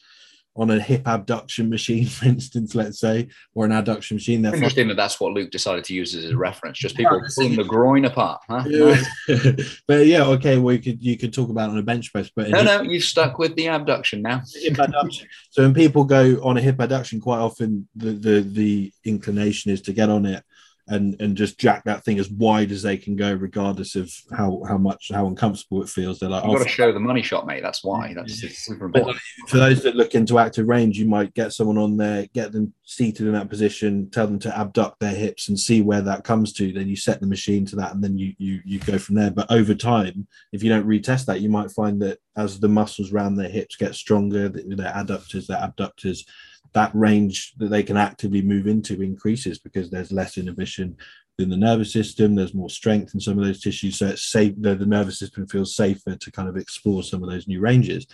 on 0.55 0.69
a 0.71 0.79
hip 0.79 1.07
abduction 1.07 1.69
machine, 1.69 2.05
for 2.07 2.25
instance, 2.25 2.75
let's 2.75 2.99
say, 2.99 3.27
or 3.53 3.65
an 3.65 3.71
adduction 3.71 4.13
machine. 4.13 4.41
They're 4.41 4.53
Interesting 4.53 4.87
that 4.89 4.97
that's 4.97 5.19
what 5.19 5.33
Luke 5.33 5.51
decided 5.51 5.83
to 5.85 5.93
use 5.93 6.15
as 6.15 6.25
a 6.25 6.37
reference. 6.37 6.77
Just 6.77 6.97
people 6.97 7.21
pulling 7.35 7.55
the 7.55 7.63
groin 7.63 8.05
apart, 8.05 8.41
huh? 8.49 8.63
Yeah. 8.67 9.01
but 9.87 10.05
yeah, 10.05 10.23
okay. 10.25 10.57
Well, 10.57 10.75
you 10.75 10.81
could 10.81 11.03
you 11.03 11.17
could 11.17 11.33
talk 11.33 11.49
about 11.49 11.69
on 11.69 11.77
a 11.77 11.83
bench 11.83 12.11
press, 12.11 12.29
but 12.35 12.49
no, 12.49 12.63
no, 12.63 12.81
you've 12.81 13.03
stuck 13.03 13.39
with 13.39 13.55
the 13.55 13.67
abduction 13.67 14.21
now. 14.21 14.41
Hip 14.55 14.77
abduction. 14.77 15.27
so 15.49 15.63
when 15.63 15.73
people 15.73 16.03
go 16.03 16.39
on 16.43 16.57
a 16.57 16.61
hip 16.61 16.79
abduction, 16.79 17.19
quite 17.19 17.39
often 17.39 17.87
the 17.95 18.11
the 18.11 18.39
the 18.41 18.93
inclination 19.05 19.71
is 19.71 19.81
to 19.83 19.93
get 19.93 20.09
on 20.09 20.25
it 20.25 20.43
and 20.89 21.19
and 21.21 21.37
just 21.37 21.59
jack 21.59 21.83
that 21.83 22.03
thing 22.03 22.19
as 22.19 22.29
wide 22.29 22.71
as 22.71 22.81
they 22.81 22.97
can 22.97 23.15
go, 23.15 23.33
regardless 23.33 23.95
of 23.95 24.11
how 24.35 24.61
how 24.67 24.77
much 24.77 25.11
how 25.13 25.27
uncomfortable 25.27 25.83
it 25.83 25.89
feels. 25.89 26.19
They're 26.19 26.29
like, 26.29 26.43
you've 26.43 26.53
got 26.53 26.61
oh, 26.61 26.63
to 26.63 26.69
show 26.69 26.91
the 26.91 26.99
money 26.99 27.21
shot, 27.21 27.45
mate. 27.45 27.61
That's 27.61 27.83
why. 27.83 28.13
That's 28.13 28.41
super 28.57 28.87
important. 28.87 29.17
For 29.47 29.57
those 29.57 29.83
that 29.83 29.95
look 29.95 30.15
into 30.15 30.39
active 30.39 30.67
range, 30.67 30.97
you 30.97 31.05
might 31.05 31.33
get 31.33 31.53
someone 31.53 31.77
on 31.77 31.97
there, 31.97 32.27
get 32.33 32.51
them 32.51 32.73
seated 32.83 33.27
in 33.27 33.33
that 33.33 33.49
position, 33.49 34.09
tell 34.09 34.25
them 34.25 34.39
to 34.39 34.57
abduct 34.57 34.99
their 34.99 35.13
hips 35.13 35.47
and 35.47 35.59
see 35.59 35.81
where 35.81 36.01
that 36.01 36.23
comes 36.23 36.53
to. 36.53 36.73
Then 36.73 36.87
you 36.87 36.95
set 36.95 37.21
the 37.21 37.27
machine 37.27 37.65
to 37.67 37.75
that, 37.77 37.93
and 37.93 38.03
then 38.03 38.17
you 38.17 38.33
you 38.37 38.59
you 38.65 38.79
go 38.79 38.97
from 38.97 39.15
there. 39.15 39.31
But 39.31 39.51
over 39.51 39.75
time, 39.75 40.27
if 40.51 40.63
you 40.63 40.69
don't 40.69 40.87
retest 40.87 41.25
that, 41.25 41.41
you 41.41 41.49
might 41.49 41.71
find 41.71 42.01
that 42.01 42.19
as 42.35 42.59
the 42.59 42.69
muscles 42.69 43.13
around 43.13 43.35
their 43.35 43.49
hips 43.49 43.75
get 43.75 43.95
stronger, 43.95 44.49
their 44.49 44.93
adductors, 44.93 45.47
their 45.47 45.61
abductors 45.61 46.25
that 46.73 46.91
range 46.93 47.53
that 47.57 47.69
they 47.69 47.83
can 47.83 47.97
actively 47.97 48.41
move 48.41 48.67
into 48.67 49.01
increases 49.01 49.59
because 49.59 49.89
there's 49.89 50.11
less 50.11 50.37
inhibition 50.37 50.97
in 51.39 51.49
the 51.49 51.57
nervous 51.57 51.91
system 51.93 52.35
there's 52.35 52.53
more 52.53 52.69
strength 52.69 53.13
in 53.13 53.19
some 53.19 53.39
of 53.39 53.45
those 53.45 53.61
tissues 53.61 53.97
so 53.97 54.07
it's 54.07 54.23
safe 54.23 54.53
the, 54.57 54.75
the 54.75 54.85
nervous 54.85 55.17
system 55.17 55.47
feels 55.47 55.75
safer 55.75 56.15
to 56.15 56.31
kind 56.31 56.49
of 56.49 56.57
explore 56.57 57.01
some 57.01 57.23
of 57.23 57.29
those 57.29 57.47
new 57.47 57.59
ranges. 57.59 58.05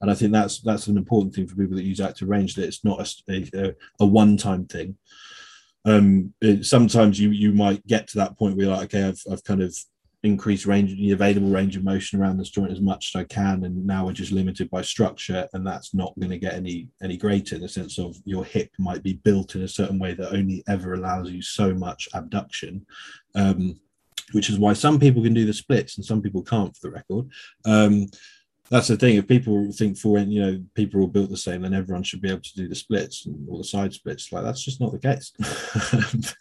And 0.00 0.10
i 0.10 0.14
think 0.14 0.32
that's 0.32 0.60
that's 0.60 0.86
an 0.86 0.96
important 0.96 1.34
thing 1.34 1.46
for 1.46 1.56
people 1.56 1.76
that 1.76 1.84
use 1.84 2.00
active 2.00 2.28
range 2.28 2.54
that 2.54 2.64
it's 2.64 2.84
not 2.84 3.22
a, 3.28 3.48
a, 3.54 3.74
a 4.00 4.06
one-time 4.06 4.66
thing. 4.66 4.96
Um 5.84 6.32
it, 6.40 6.64
sometimes 6.64 7.20
you 7.20 7.30
you 7.30 7.52
might 7.52 7.86
get 7.86 8.08
to 8.08 8.18
that 8.18 8.38
point 8.38 8.56
where 8.56 8.66
you're 8.66 8.76
like 8.76 8.94
okay 8.94 9.08
i've, 9.08 9.22
I've 9.30 9.44
kind 9.44 9.62
of 9.62 9.76
increase 10.24 10.66
range 10.66 10.94
the 10.94 11.10
available 11.10 11.48
range 11.48 11.76
of 11.76 11.82
motion 11.82 12.20
around 12.20 12.38
this 12.38 12.50
joint 12.50 12.70
as 12.70 12.80
much 12.80 13.10
as 13.12 13.20
I 13.20 13.24
can 13.24 13.64
and 13.64 13.84
now 13.84 14.06
we're 14.06 14.12
just 14.12 14.30
limited 14.30 14.70
by 14.70 14.82
structure 14.82 15.48
and 15.52 15.66
that's 15.66 15.94
not 15.94 16.14
going 16.18 16.30
to 16.30 16.38
get 16.38 16.54
any 16.54 16.88
any 17.02 17.16
greater. 17.16 17.56
In 17.56 17.62
the 17.62 17.68
sense 17.68 17.98
of 17.98 18.16
your 18.24 18.44
hip 18.44 18.70
might 18.78 19.02
be 19.02 19.14
built 19.14 19.56
in 19.56 19.62
a 19.62 19.68
certain 19.68 19.98
way 19.98 20.14
that 20.14 20.32
only 20.32 20.62
ever 20.68 20.94
allows 20.94 21.30
you 21.30 21.42
so 21.42 21.74
much 21.74 22.08
abduction 22.14 22.86
um, 23.34 23.80
which 24.32 24.48
is 24.48 24.58
why 24.58 24.72
some 24.72 24.98
people 24.98 25.22
can 25.22 25.34
do 25.34 25.44
the 25.44 25.52
splits 25.52 25.96
and 25.96 26.04
some 26.04 26.22
people 26.22 26.42
can't 26.42 26.74
for 26.76 26.88
the 26.88 26.94
record. 26.94 27.28
Um, 27.64 28.06
that's 28.70 28.88
the 28.88 28.96
thing 28.96 29.16
if 29.16 29.28
people 29.28 29.70
think 29.72 29.98
for 29.98 30.18
you 30.18 30.40
know 30.40 30.64
people 30.74 30.98
are 30.98 31.02
all 31.02 31.08
built 31.08 31.28
the 31.28 31.36
same 31.36 31.60
then 31.60 31.74
everyone 31.74 32.02
should 32.02 32.22
be 32.22 32.30
able 32.30 32.40
to 32.40 32.54
do 32.54 32.68
the 32.68 32.74
splits 32.74 33.26
and 33.26 33.46
all 33.48 33.58
the 33.58 33.64
side 33.64 33.92
splits 33.92 34.32
like 34.32 34.44
that's 34.44 34.64
just 34.64 34.80
not 34.80 34.92
the 34.92 34.98
case. 34.98 35.32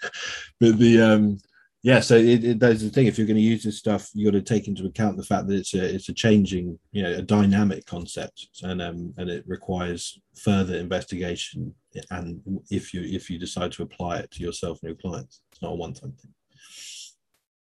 But 0.60 0.78
the 0.78 1.02
um 1.02 1.40
yeah 1.84 2.00
so 2.00 2.16
it, 2.16 2.44
it, 2.44 2.60
that's 2.60 2.82
the 2.82 2.90
thing. 2.90 3.08
If 3.08 3.18
you're 3.18 3.28
going 3.28 3.38
to 3.38 3.42
use 3.42 3.64
this 3.64 3.78
stuff 3.78 4.10
you 4.14 4.26
got 4.26 4.38
to 4.38 4.42
take 4.42 4.68
into 4.68 4.86
account 4.86 5.18
the 5.18 5.24
fact 5.24 5.48
that 5.48 5.56
it's 5.56 5.74
a 5.74 5.96
it's 5.96 6.10
a 6.10 6.14
changing 6.14 6.78
you 6.92 7.04
know 7.04 7.14
a 7.14 7.22
dynamic 7.22 7.86
concept 7.86 8.48
and 8.64 8.82
um 8.82 9.14
and 9.18 9.30
it 9.30 9.44
requires 9.48 10.20
further 10.36 10.76
investigation 10.76 11.74
and 12.10 12.42
if 12.70 12.94
you 12.94 13.02
if 13.02 13.30
you 13.30 13.38
decide 13.38 13.72
to 13.74 13.84
apply 13.84 14.18
it 14.18 14.32
to 14.32 14.44
yourself 14.44 14.80
and 14.82 14.90
your 14.90 14.98
clients 14.98 15.42
it's 15.52 15.62
not 15.62 15.74
a 15.74 15.76
one-time 15.76 16.14
thing. 16.14 16.34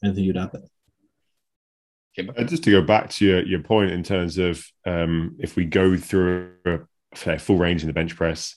Anything 0.05 0.25
you'd 0.25 0.37
add 0.37 0.53
there? 0.53 0.63
Uh, 2.19 2.45
just 2.45 2.65
to 2.65 2.71
go 2.71 2.81
back 2.81 3.11
to 3.11 3.27
your, 3.27 3.45
your 3.45 3.61
point 3.61 3.91
in 3.91 4.03
terms 4.03 4.39
of 4.39 4.65
um, 4.87 5.37
if 5.39 5.55
we 5.57 5.65
go 5.65 5.97
through 5.97 6.51
a, 6.65 6.79
a 7.27 7.39
full 7.39 7.59
range 7.59 7.83
in 7.83 7.89
the 7.89 7.93
bench 7.93 8.17
press 8.17 8.55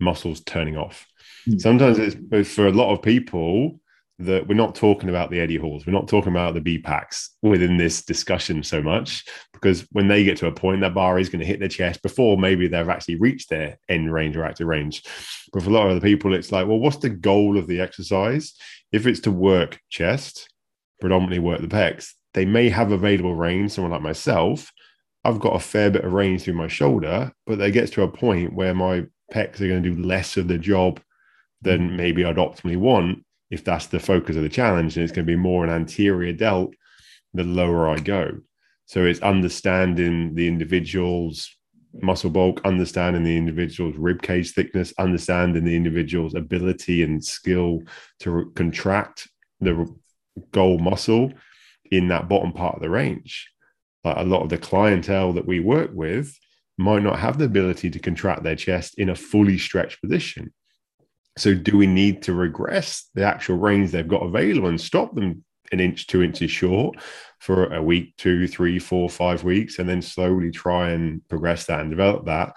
muscles 0.00 0.40
turning 0.40 0.76
off. 0.76 1.06
Mm. 1.48 1.60
sometimes 1.60 1.98
it's 1.98 2.54
for 2.54 2.68
a 2.68 2.72
lot 2.72 2.92
of 2.92 3.02
people 3.02 3.80
that 4.24 4.46
we're 4.46 4.54
not 4.54 4.74
talking 4.74 5.08
about 5.08 5.30
the 5.30 5.40
Eddie 5.40 5.56
Halls, 5.56 5.86
we're 5.86 5.92
not 5.92 6.08
talking 6.08 6.32
about 6.32 6.54
the 6.54 6.60
B 6.60 6.78
packs 6.78 7.30
within 7.42 7.76
this 7.76 8.02
discussion 8.02 8.62
so 8.62 8.82
much 8.82 9.24
because 9.52 9.86
when 9.92 10.08
they 10.08 10.24
get 10.24 10.36
to 10.38 10.46
a 10.46 10.52
point, 10.52 10.80
that 10.80 10.94
bar 10.94 11.18
is 11.18 11.28
going 11.28 11.40
to 11.40 11.46
hit 11.46 11.60
their 11.60 11.68
chest 11.68 12.02
before 12.02 12.36
maybe 12.36 12.68
they've 12.68 12.88
actually 12.88 13.16
reached 13.16 13.50
their 13.50 13.78
end 13.88 14.12
range 14.12 14.36
or 14.36 14.44
active 14.44 14.66
range. 14.66 15.02
But 15.52 15.62
for 15.62 15.70
a 15.70 15.72
lot 15.72 15.88
of 15.88 15.94
the 15.94 16.00
people, 16.00 16.34
it's 16.34 16.52
like, 16.52 16.66
well, 16.66 16.78
what's 16.78 16.98
the 16.98 17.10
goal 17.10 17.58
of 17.58 17.66
the 17.66 17.80
exercise? 17.80 18.54
If 18.92 19.06
it's 19.06 19.20
to 19.20 19.30
work 19.30 19.80
chest, 19.90 20.48
predominantly 21.00 21.38
work 21.38 21.60
the 21.60 21.68
pecs, 21.68 22.12
they 22.34 22.44
may 22.44 22.68
have 22.68 22.92
available 22.92 23.34
range. 23.34 23.72
Someone 23.72 23.92
like 23.92 24.02
myself, 24.02 24.70
I've 25.24 25.40
got 25.40 25.56
a 25.56 25.60
fair 25.60 25.90
bit 25.90 26.04
of 26.04 26.12
range 26.12 26.42
through 26.42 26.54
my 26.54 26.68
shoulder, 26.68 27.32
but 27.46 27.58
there 27.58 27.70
gets 27.70 27.90
to 27.92 28.02
a 28.02 28.08
point 28.08 28.54
where 28.54 28.74
my 28.74 29.06
pecs 29.32 29.60
are 29.60 29.68
going 29.68 29.82
to 29.82 29.94
do 29.94 30.02
less 30.02 30.36
of 30.36 30.48
the 30.48 30.58
job 30.58 31.00
than 31.62 31.90
mm. 31.90 31.96
maybe 31.96 32.24
I'd 32.24 32.36
optimally 32.36 32.76
want 32.76 33.24
if 33.52 33.62
that's 33.62 33.86
the 33.86 34.00
focus 34.00 34.34
of 34.34 34.42
the 34.42 34.48
challenge, 34.48 34.96
and 34.96 35.04
it's 35.04 35.12
going 35.12 35.26
to 35.26 35.32
be 35.32 35.36
more 35.36 35.62
an 35.62 35.70
anterior 35.70 36.32
delt, 36.32 36.74
the 37.34 37.44
lower 37.44 37.86
I 37.86 37.98
go. 37.98 38.38
So 38.86 39.04
it's 39.04 39.20
understanding 39.20 40.34
the 40.34 40.48
individual's 40.48 41.54
muscle 42.00 42.30
bulk, 42.30 42.62
understanding 42.64 43.24
the 43.24 43.36
individual's 43.36 43.94
rib 43.96 44.22
cage 44.22 44.52
thickness, 44.52 44.94
understanding 44.98 45.64
the 45.64 45.76
individual's 45.76 46.34
ability 46.34 47.02
and 47.02 47.22
skill 47.22 47.82
to 48.20 48.50
contract 48.56 49.28
the 49.60 49.86
goal 50.50 50.78
muscle 50.78 51.30
in 51.90 52.08
that 52.08 52.30
bottom 52.30 52.52
part 52.52 52.76
of 52.76 52.80
the 52.80 52.88
range. 52.88 53.50
Like 54.02 54.16
a 54.16 54.24
lot 54.24 54.42
of 54.42 54.48
the 54.48 54.56
clientele 54.56 55.34
that 55.34 55.46
we 55.46 55.60
work 55.60 55.90
with 55.92 56.34
might 56.78 57.02
not 57.02 57.18
have 57.18 57.36
the 57.36 57.44
ability 57.44 57.90
to 57.90 57.98
contract 57.98 58.44
their 58.44 58.56
chest 58.56 58.98
in 58.98 59.10
a 59.10 59.14
fully 59.14 59.58
stretched 59.58 60.00
position. 60.00 60.54
So, 61.36 61.54
do 61.54 61.76
we 61.76 61.86
need 61.86 62.22
to 62.22 62.34
regress 62.34 63.08
the 63.14 63.24
actual 63.24 63.56
range 63.56 63.90
they've 63.90 64.06
got 64.06 64.22
available 64.22 64.68
and 64.68 64.80
stop 64.80 65.14
them 65.14 65.44
an 65.72 65.80
inch, 65.80 66.06
two 66.06 66.22
inches 66.22 66.50
short 66.50 66.96
for 67.40 67.72
a 67.72 67.82
week, 67.82 68.14
two, 68.18 68.46
three, 68.46 68.78
four, 68.78 69.08
five 69.08 69.42
weeks, 69.42 69.78
and 69.78 69.88
then 69.88 70.02
slowly 70.02 70.50
try 70.50 70.90
and 70.90 71.26
progress 71.28 71.66
that 71.66 71.80
and 71.80 71.90
develop 71.90 72.26
that? 72.26 72.56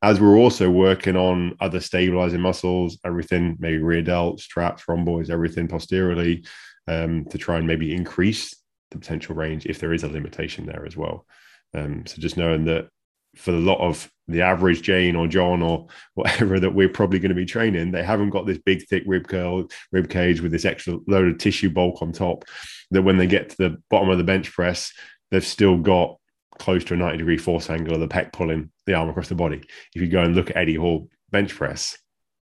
As 0.00 0.20
we're 0.20 0.38
also 0.38 0.70
working 0.70 1.16
on 1.16 1.56
other 1.60 1.80
stabilizing 1.80 2.40
muscles, 2.40 2.98
everything, 3.04 3.56
maybe 3.58 3.78
rear 3.78 4.02
delts, 4.02 4.46
traps, 4.46 4.84
rhomboids, 4.88 5.28
everything 5.28 5.68
posteriorly, 5.68 6.44
um, 6.86 7.26
to 7.26 7.38
try 7.38 7.58
and 7.58 7.66
maybe 7.66 7.94
increase 7.94 8.54
the 8.90 8.98
potential 8.98 9.34
range 9.34 9.66
if 9.66 9.78
there 9.78 9.92
is 9.92 10.04
a 10.04 10.08
limitation 10.08 10.66
there 10.66 10.86
as 10.86 10.96
well. 10.96 11.26
Um, 11.74 12.06
so 12.06 12.20
just 12.20 12.36
knowing 12.36 12.64
that 12.64 12.88
for 13.36 13.52
a 13.52 13.60
lot 13.60 13.78
of 13.78 14.10
the 14.26 14.42
average 14.42 14.82
Jane 14.82 15.16
or 15.16 15.26
John 15.26 15.62
or 15.62 15.86
whatever 16.14 16.60
that 16.60 16.74
we're 16.74 16.88
probably 16.88 17.18
going 17.18 17.30
to 17.30 17.34
be 17.34 17.46
training, 17.46 17.90
they 17.90 18.02
haven't 18.02 18.30
got 18.30 18.46
this 18.46 18.58
big, 18.58 18.86
thick 18.86 19.04
rib 19.06 19.28
curl, 19.28 19.68
rib 19.92 20.10
cage 20.10 20.40
with 20.40 20.52
this 20.52 20.64
extra 20.64 20.98
load 21.06 21.28
of 21.28 21.38
tissue 21.38 21.70
bulk 21.70 22.02
on 22.02 22.12
top. 22.12 22.44
That 22.90 23.02
when 23.02 23.16
they 23.16 23.26
get 23.26 23.50
to 23.50 23.56
the 23.56 23.82
bottom 23.90 24.08
of 24.08 24.18
the 24.18 24.24
bench 24.24 24.52
press, 24.52 24.92
they've 25.30 25.44
still 25.44 25.78
got 25.78 26.16
close 26.58 26.84
to 26.84 26.94
a 26.94 26.96
90 26.96 27.18
degree 27.18 27.38
force 27.38 27.70
angle 27.70 27.94
of 27.94 28.00
the 28.00 28.08
pec 28.08 28.32
pulling 28.32 28.70
the 28.86 28.94
arm 28.94 29.08
across 29.08 29.28
the 29.28 29.34
body. 29.34 29.62
If 29.94 30.02
you 30.02 30.08
go 30.08 30.22
and 30.22 30.34
look 30.34 30.50
at 30.50 30.56
Eddie 30.56 30.74
Hall 30.74 31.08
bench 31.30 31.54
press, 31.54 31.96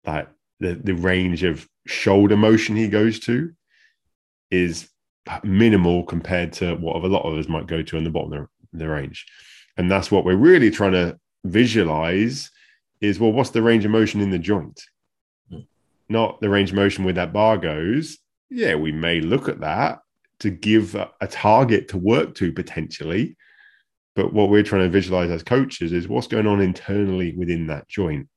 like 0.05 0.27
the, 0.59 0.75
the 0.75 0.93
range 0.93 1.43
of 1.43 1.67
shoulder 1.85 2.37
motion 2.37 2.75
he 2.75 2.87
goes 2.87 3.19
to 3.21 3.51
is 4.51 4.89
minimal 5.43 6.03
compared 6.03 6.53
to 6.53 6.75
what 6.75 6.95
a 6.95 7.07
lot 7.07 7.23
of 7.23 7.37
us 7.37 7.47
might 7.47 7.67
go 7.67 7.81
to 7.81 7.97
in 7.97 8.03
the 8.03 8.09
bottom 8.09 8.33
of 8.33 8.47
the, 8.71 8.79
the 8.79 8.87
range. 8.87 9.25
And 9.77 9.89
that's 9.89 10.11
what 10.11 10.25
we're 10.25 10.35
really 10.35 10.71
trying 10.71 10.91
to 10.93 11.17
visualize 11.43 12.51
is 13.01 13.19
well, 13.19 13.31
what's 13.31 13.49
the 13.49 13.61
range 13.61 13.85
of 13.85 13.91
motion 13.91 14.21
in 14.21 14.29
the 14.29 14.39
joint? 14.39 14.81
Hmm. 15.49 15.61
Not 16.09 16.39
the 16.41 16.49
range 16.49 16.69
of 16.69 16.75
motion 16.75 17.03
where 17.03 17.13
that 17.13 17.33
bar 17.33 17.57
goes. 17.57 18.17
Yeah, 18.49 18.75
we 18.75 18.91
may 18.91 19.19
look 19.19 19.49
at 19.49 19.61
that 19.61 19.99
to 20.39 20.49
give 20.49 20.95
a, 20.95 21.09
a 21.21 21.27
target 21.27 21.87
to 21.89 21.97
work 21.97 22.35
to 22.35 22.51
potentially. 22.51 23.35
But 24.15 24.31
what 24.31 24.49
we're 24.49 24.63
trying 24.63 24.83
to 24.83 24.89
visualize 24.89 25.31
as 25.31 25.43
coaches 25.43 25.91
is 25.91 26.07
what's 26.07 26.27
going 26.27 26.47
on 26.47 26.61
internally 26.61 27.35
within 27.35 27.67
that 27.67 27.87
joint. 27.87 28.27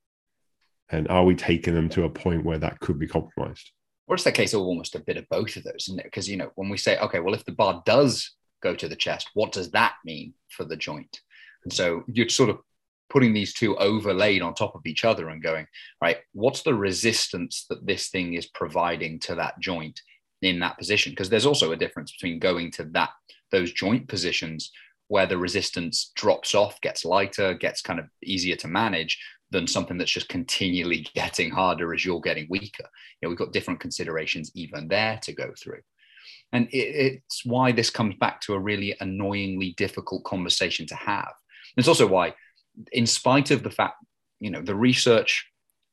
And 0.88 1.09
are 1.09 1.25
we 1.25 1.35
taking 1.35 1.75
them 1.75 1.88
to 1.90 2.05
a 2.05 2.11
point 2.11 2.44
where 2.44 2.59
that 2.59 2.81
could 2.81 2.99
be 2.99 3.07
compromised? 3.07 3.72
Or 4.07 4.14
it's 4.14 4.25
the 4.25 4.33
case 4.33 4.55
of 4.55 4.61
almost 4.61 4.94
a 4.94 5.01
bit 5.01 5.16
of 5.16 5.29
both 5.29 5.57
of 5.57 5.64
those, 5.64 5.88
isn't 5.88 5.99
it? 5.99 6.05
Because, 6.05 6.29
you 6.29 6.37
know, 6.37 6.51
when 6.55 6.68
we 6.68 6.77
say, 6.77 6.96
okay, 6.99 7.20
well, 7.20 7.35
if 7.35 7.44
the 7.44 7.53
bar 7.53 7.83
does 7.85 8.37
go 8.62 8.75
to 8.75 8.88
the 8.88 8.96
chest, 8.96 9.31
what 9.35 9.53
does 9.53 9.70
that 9.72 9.94
mean 10.05 10.33
for 10.49 10.64
the 10.64 10.77
joint? 10.77 11.20
And 11.66 11.72
so 11.72 12.05
you're 12.07 12.29
sort 12.29 12.48
of 12.48 12.61
putting 13.11 13.33
these 13.33 13.52
two 13.52 13.76
overlaid 13.79 14.40
on 14.40 14.55
top 14.55 14.76
of 14.76 14.87
each 14.87 15.05
other 15.05 15.31
and 15.31 15.42
going, 15.42 15.66
right, 16.00 16.18
what's 16.33 16.62
the 16.62 16.74
resistance 16.74 17.66
that 17.68 17.85
this 17.85 18.09
thing 18.09 18.35
is 18.35 18.46
providing 18.46 19.18
to 19.18 19.35
that 19.35 19.59
joint 19.59 20.00
in 20.42 20.61
that 20.61 20.79
position? 20.79 21.11
Because 21.11 21.29
there's 21.29 21.44
also 21.44 21.72
a 21.72 21.76
difference 21.76 22.12
between 22.12 22.38
going 22.38 22.70
to 22.72 22.85
that 22.92 23.11
those 23.50 23.72
joint 23.72 24.07
positions 24.07 24.70
where 25.09 25.26
the 25.26 25.38
resistance 25.38 26.12
drops 26.14 26.55
off, 26.55 26.81
gets 26.83 27.05
lighter, 27.05 27.52
gets 27.55 27.83
kind 27.83 27.98
of 27.98 28.07
easier 28.22 28.55
to 28.55 28.68
manage 28.68 29.18
than 29.50 29.66
something 29.66 29.98
that's 29.98 30.12
just 30.12 30.29
continually 30.29 31.05
getting 31.16 31.50
harder 31.50 31.92
as 31.92 32.05
you're 32.05 32.20
getting 32.20 32.46
weaker. 32.48 32.88
You 33.20 33.26
know, 33.26 33.29
we've 33.31 33.38
got 33.38 33.52
different 33.52 33.81
considerations 33.81 34.52
even 34.55 34.87
there 34.87 35.18
to 35.24 35.33
go 35.33 35.52
through. 35.61 35.81
And 36.52 36.68
it, 36.68 37.22
it's 37.26 37.44
why 37.44 37.72
this 37.72 37.90
comes 37.90 38.14
back 38.20 38.40
to 38.42 38.55
a 38.55 38.61
really 38.61 38.94
annoyingly 39.00 39.74
difficult 39.76 40.22
conversation 40.22 40.87
to 40.87 40.94
have. 40.94 41.33
It's 41.76 41.88
also 41.88 42.06
why, 42.06 42.34
in 42.92 43.06
spite 43.06 43.50
of 43.50 43.62
the 43.62 43.70
fact, 43.70 43.96
you 44.40 44.50
know, 44.50 44.62
the 44.62 44.74
research 44.74 45.46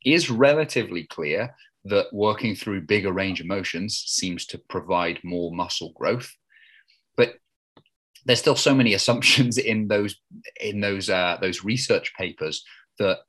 is 0.06 0.30
relatively 0.30 1.06
clear 1.06 1.56
that 1.86 2.08
working 2.14 2.56
through 2.56 2.82
bigger 2.82 3.12
range 3.12 3.42
of 3.42 3.48
motions 3.48 4.04
seems 4.08 4.46
to 4.48 4.58
provide 4.58 5.20
more 5.24 5.54
muscle 5.54 5.92
growth. 5.96 6.32
But 7.18 7.36
there's 8.26 8.40
still 8.40 8.56
so 8.56 8.74
many 8.74 8.94
assumptions 9.00 9.58
in 9.58 9.88
those 9.88 10.16
in 10.60 10.80
those 10.80 11.10
uh, 11.10 11.38
those 11.42 11.64
research 11.64 12.14
papers 12.18 12.64
that 13.00 13.20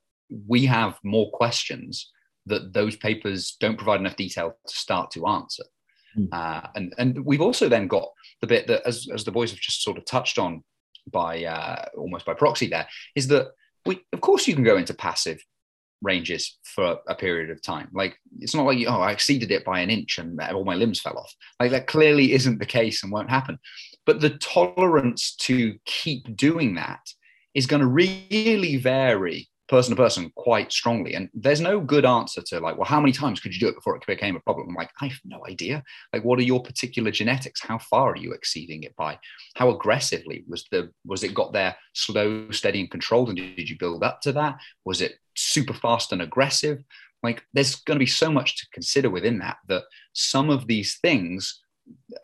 we 0.47 0.67
have 0.67 0.99
more 1.03 1.31
questions 1.33 2.11
that 2.47 2.73
those 2.73 2.97
papers 2.97 3.57
don't 3.59 3.77
provide 3.77 4.01
enough 4.01 4.17
detail 4.17 4.55
to 4.67 4.77
start 4.77 5.11
to 5.13 5.27
answer. 5.27 5.65
Mm. 6.17 6.29
Uh, 6.33 6.69
and 6.77 6.95
and 6.99 7.25
we've 7.25 7.41
also 7.41 7.69
then 7.69 7.89
got 7.89 8.09
the 8.41 8.47
bit 8.47 8.67
that, 8.67 8.87
as, 8.87 9.09
as 9.13 9.25
the 9.25 9.33
boys 9.33 9.51
have 9.51 9.61
just 9.61 9.83
sort 9.83 9.99
of 9.99 10.05
touched 10.05 10.39
on 10.39 10.63
by 11.11 11.45
uh, 11.45 11.87
almost 11.97 12.27
by 12.27 12.35
proxy, 12.35 12.69
there 12.69 12.89
is 13.15 13.29
that 13.29 13.49
we 13.87 14.01
of 14.13 14.21
course 14.21 14.47
you 14.47 14.55
can 14.55 14.65
go 14.65 14.77
into 14.77 14.95
passive 14.95 15.43
ranges 16.03 16.59
for 16.65 16.99
a 17.09 17.15
period 17.15 17.51
of 17.51 17.63
time. 17.63 17.89
Like 17.93 18.17
it's 18.39 18.55
not 18.55 18.67
like 18.67 18.85
oh 18.87 19.01
I 19.01 19.13
exceeded 19.13 19.51
it 19.51 19.65
by 19.65 19.81
an 19.81 19.91
inch 19.91 20.19
and 20.19 20.41
all 20.41 20.65
my 20.65 20.75
limbs 20.75 21.01
fell 21.01 21.19
off. 21.19 21.35
Like 21.61 21.71
that 21.71 21.87
clearly 21.87 22.33
isn't 22.33 22.59
the 22.59 22.67
case 22.67 23.03
and 23.03 23.13
won't 23.13 23.31
happen. 23.31 23.59
But 24.07 24.21
the 24.21 24.31
tolerance 24.31 25.35
to 25.37 25.77
keep 25.87 26.37
doing 26.37 26.75
that 26.75 27.01
is 27.55 27.67
going 27.67 27.81
to 27.81 27.87
really 27.87 28.77
vary 28.77 29.49
person 29.69 29.97
to 29.97 30.03
person 30.03 30.31
quite 30.37 30.71
strongly. 30.71 31.15
And 31.15 31.31
there's 31.33 31.61
no 31.61 31.81
good 31.81 32.05
answer 32.05 32.43
to 32.43 32.61
like, 32.61 32.77
well, 32.77 32.87
how 32.87 33.01
many 33.01 33.13
times 33.13 33.41
could 33.41 33.55
you 33.55 33.61
do 33.61 33.69
it 33.69 33.75
before 33.75 33.97
it 33.97 34.07
became 34.07 34.37
a 34.37 34.41
problem? 34.41 34.69
I'm 34.69 34.75
like, 34.75 34.91
I 35.01 35.07
have 35.07 35.21
no 35.25 35.45
idea. 35.47 35.83
Like, 36.13 36.25
what 36.25 36.39
are 36.39 36.43
your 36.43 36.63
particular 36.63 37.11
genetics? 37.11 37.63
How 37.63 37.79
far 37.79 38.13
are 38.13 38.17
you 38.17 38.33
exceeding 38.33 38.83
it 38.83 38.95
by? 38.97 39.19
How 39.55 39.71
aggressively 39.71 40.45
was 40.49 40.67
the 40.71 40.91
was 41.07 41.23
it 41.23 41.35
got 41.35 41.53
there 41.53 41.77
slow, 41.95 42.51
steady, 42.51 42.81
and 42.81 42.91
controlled? 42.91 43.29
And 43.29 43.39
did 43.39 43.69
you 43.69 43.79
build 43.79 44.05
up 44.05 44.21
to 44.23 44.33
that? 44.33 44.57
Was 44.85 45.01
it 45.01 45.15
super 45.35 45.75
fast 45.75 46.13
and 46.13 46.23
aggressive? 46.23 46.85
Like, 47.23 47.43
there's 47.55 47.77
going 47.77 47.97
to 47.97 48.05
be 48.05 48.07
so 48.07 48.31
much 48.31 48.59
to 48.59 48.67
consider 48.73 49.09
within 49.09 49.39
that 49.39 49.57
that 49.69 49.85
some 50.13 50.51
of 50.51 50.67
these 50.67 50.99
things 50.99 51.63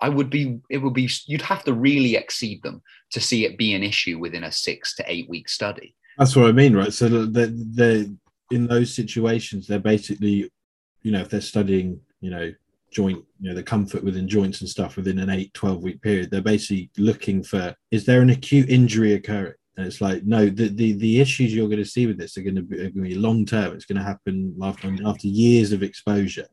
I 0.01 0.09
would 0.09 0.31
be, 0.31 0.59
it 0.71 0.79
would 0.79 0.95
be, 0.95 1.11
you'd 1.27 1.43
have 1.43 1.65
to 1.65 1.73
really 1.73 2.17
exceed 2.17 2.63
them 2.63 2.83
to 3.13 3.21
see 3.21 3.45
it 3.45 3.59
be 3.59 3.75
an 3.75 3.83
issue 3.83 4.19
within 4.19 4.45
a 4.45 4.53
six 4.53 4.95
to 4.97 5.05
eight 5.07 5.29
week 5.29 5.49
study. 5.49 5.95
That's 6.21 6.37
what 6.37 6.51
I 6.51 6.53
mean, 6.53 6.77
right? 6.77 6.93
So 6.93 7.25
they're, 7.25 7.49
they're 7.51 8.05
in 8.51 8.67
those 8.67 8.95
situations, 8.95 9.67
they're 9.67 9.79
basically, 9.79 10.53
you 11.01 11.13
know, 11.13 11.21
if 11.21 11.31
they're 11.31 11.41
studying, 11.41 11.99
you 12.21 12.29
know, 12.29 12.53
joint, 12.93 13.25
you 13.41 13.49
know, 13.49 13.55
the 13.55 13.63
comfort 13.63 14.05
within 14.05 14.29
joints 14.29 14.61
and 14.61 14.69
stuff 14.69 14.97
within 14.97 15.19
an 15.19 15.31
8, 15.31 15.55
12 15.55 15.83
week 15.83 16.03
period, 16.03 16.31
they're 16.31 16.43
basically 16.43 16.91
looking 16.99 17.43
for 17.43 17.75
is 17.91 18.05
there 18.05 18.21
an 18.21 18.29
acute 18.29 18.69
injury 18.69 19.15
occurring? 19.15 19.55
And 19.77 19.87
it's 19.87 20.01
like, 20.01 20.25
no, 20.25 20.47
the, 20.47 20.69
the, 20.69 20.93
the 20.95 21.21
issues 21.21 21.55
you're 21.55 21.69
going 21.69 21.79
to 21.79 21.89
see 21.89 22.07
with 22.07 22.19
this 22.19 22.37
are 22.37 22.43
going 22.43 22.57
to 22.57 22.63
be, 22.63 22.89
be 22.89 23.15
long 23.15 23.47
term. 23.47 23.73
It's 23.73 23.87
going 23.87 23.99
to 23.99 24.05
happen 24.05 24.55
after, 24.63 24.95
after 25.07 25.29
years 25.29 25.73
of 25.73 25.83
exposure. 25.83 26.47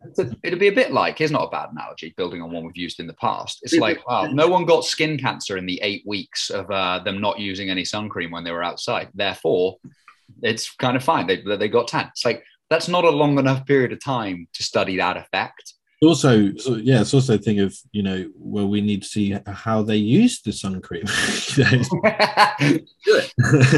It'll 0.43 0.60
be 0.60 0.67
a 0.67 0.71
bit 0.71 0.93
like, 0.93 1.17
here's 1.17 1.32
not 1.32 1.47
a 1.47 1.49
bad 1.49 1.69
analogy, 1.71 2.13
building 2.15 2.41
on 2.41 2.51
one 2.51 2.65
we've 2.65 2.77
used 2.77 2.99
in 2.99 3.08
the 3.08 3.15
past. 3.15 3.60
It's 3.63 3.73
like, 3.73 4.08
wow, 4.08 4.27
no 4.27 4.47
one 4.47 4.65
got 4.65 4.86
skin 4.86 5.17
cancer 5.17 5.58
in 5.58 5.65
the 5.65 5.80
eight 5.84 6.03
weeks 6.06 6.49
of 6.49 6.69
uh, 6.71 6.99
them 7.03 7.19
not 7.19 7.39
using 7.39 7.69
any 7.69 7.84
sun 7.84 8.08
cream 8.08 8.32
when 8.32 8.43
they 8.43 8.51
were 8.51 8.63
outside. 8.63 9.10
Therefore, 9.13 9.77
it's 10.43 10.71
kind 10.75 10.95
of 10.95 11.03
fine. 11.03 11.27
They, 11.27 11.41
they 11.41 11.67
got 11.67 11.88
tan. 11.89 12.08
It's 12.12 12.23
like, 12.23 12.43
that's 12.69 12.88
not 12.88 13.03
a 13.03 13.10
long 13.10 13.39
enough 13.39 13.65
period 13.65 13.91
of 13.93 14.03
time 14.03 14.47
to 14.53 14.63
study 14.63 14.97
that 14.97 15.17
effect 15.17 15.73
also 16.03 16.55
so 16.57 16.75
yeah 16.75 17.01
it's 17.01 17.13
also 17.13 17.36
a 17.36 17.39
thing 17.39 17.60
of 17.60 17.75
you 17.91 18.03
know 18.03 18.29
where 18.36 18.65
we 18.65 18.81
need 18.81 19.01
to 19.01 19.07
see 19.07 19.36
how 19.47 19.81
they 19.81 19.95
use 19.95 20.41
the 20.41 20.51
sun 20.51 20.79
cream. 20.81 21.05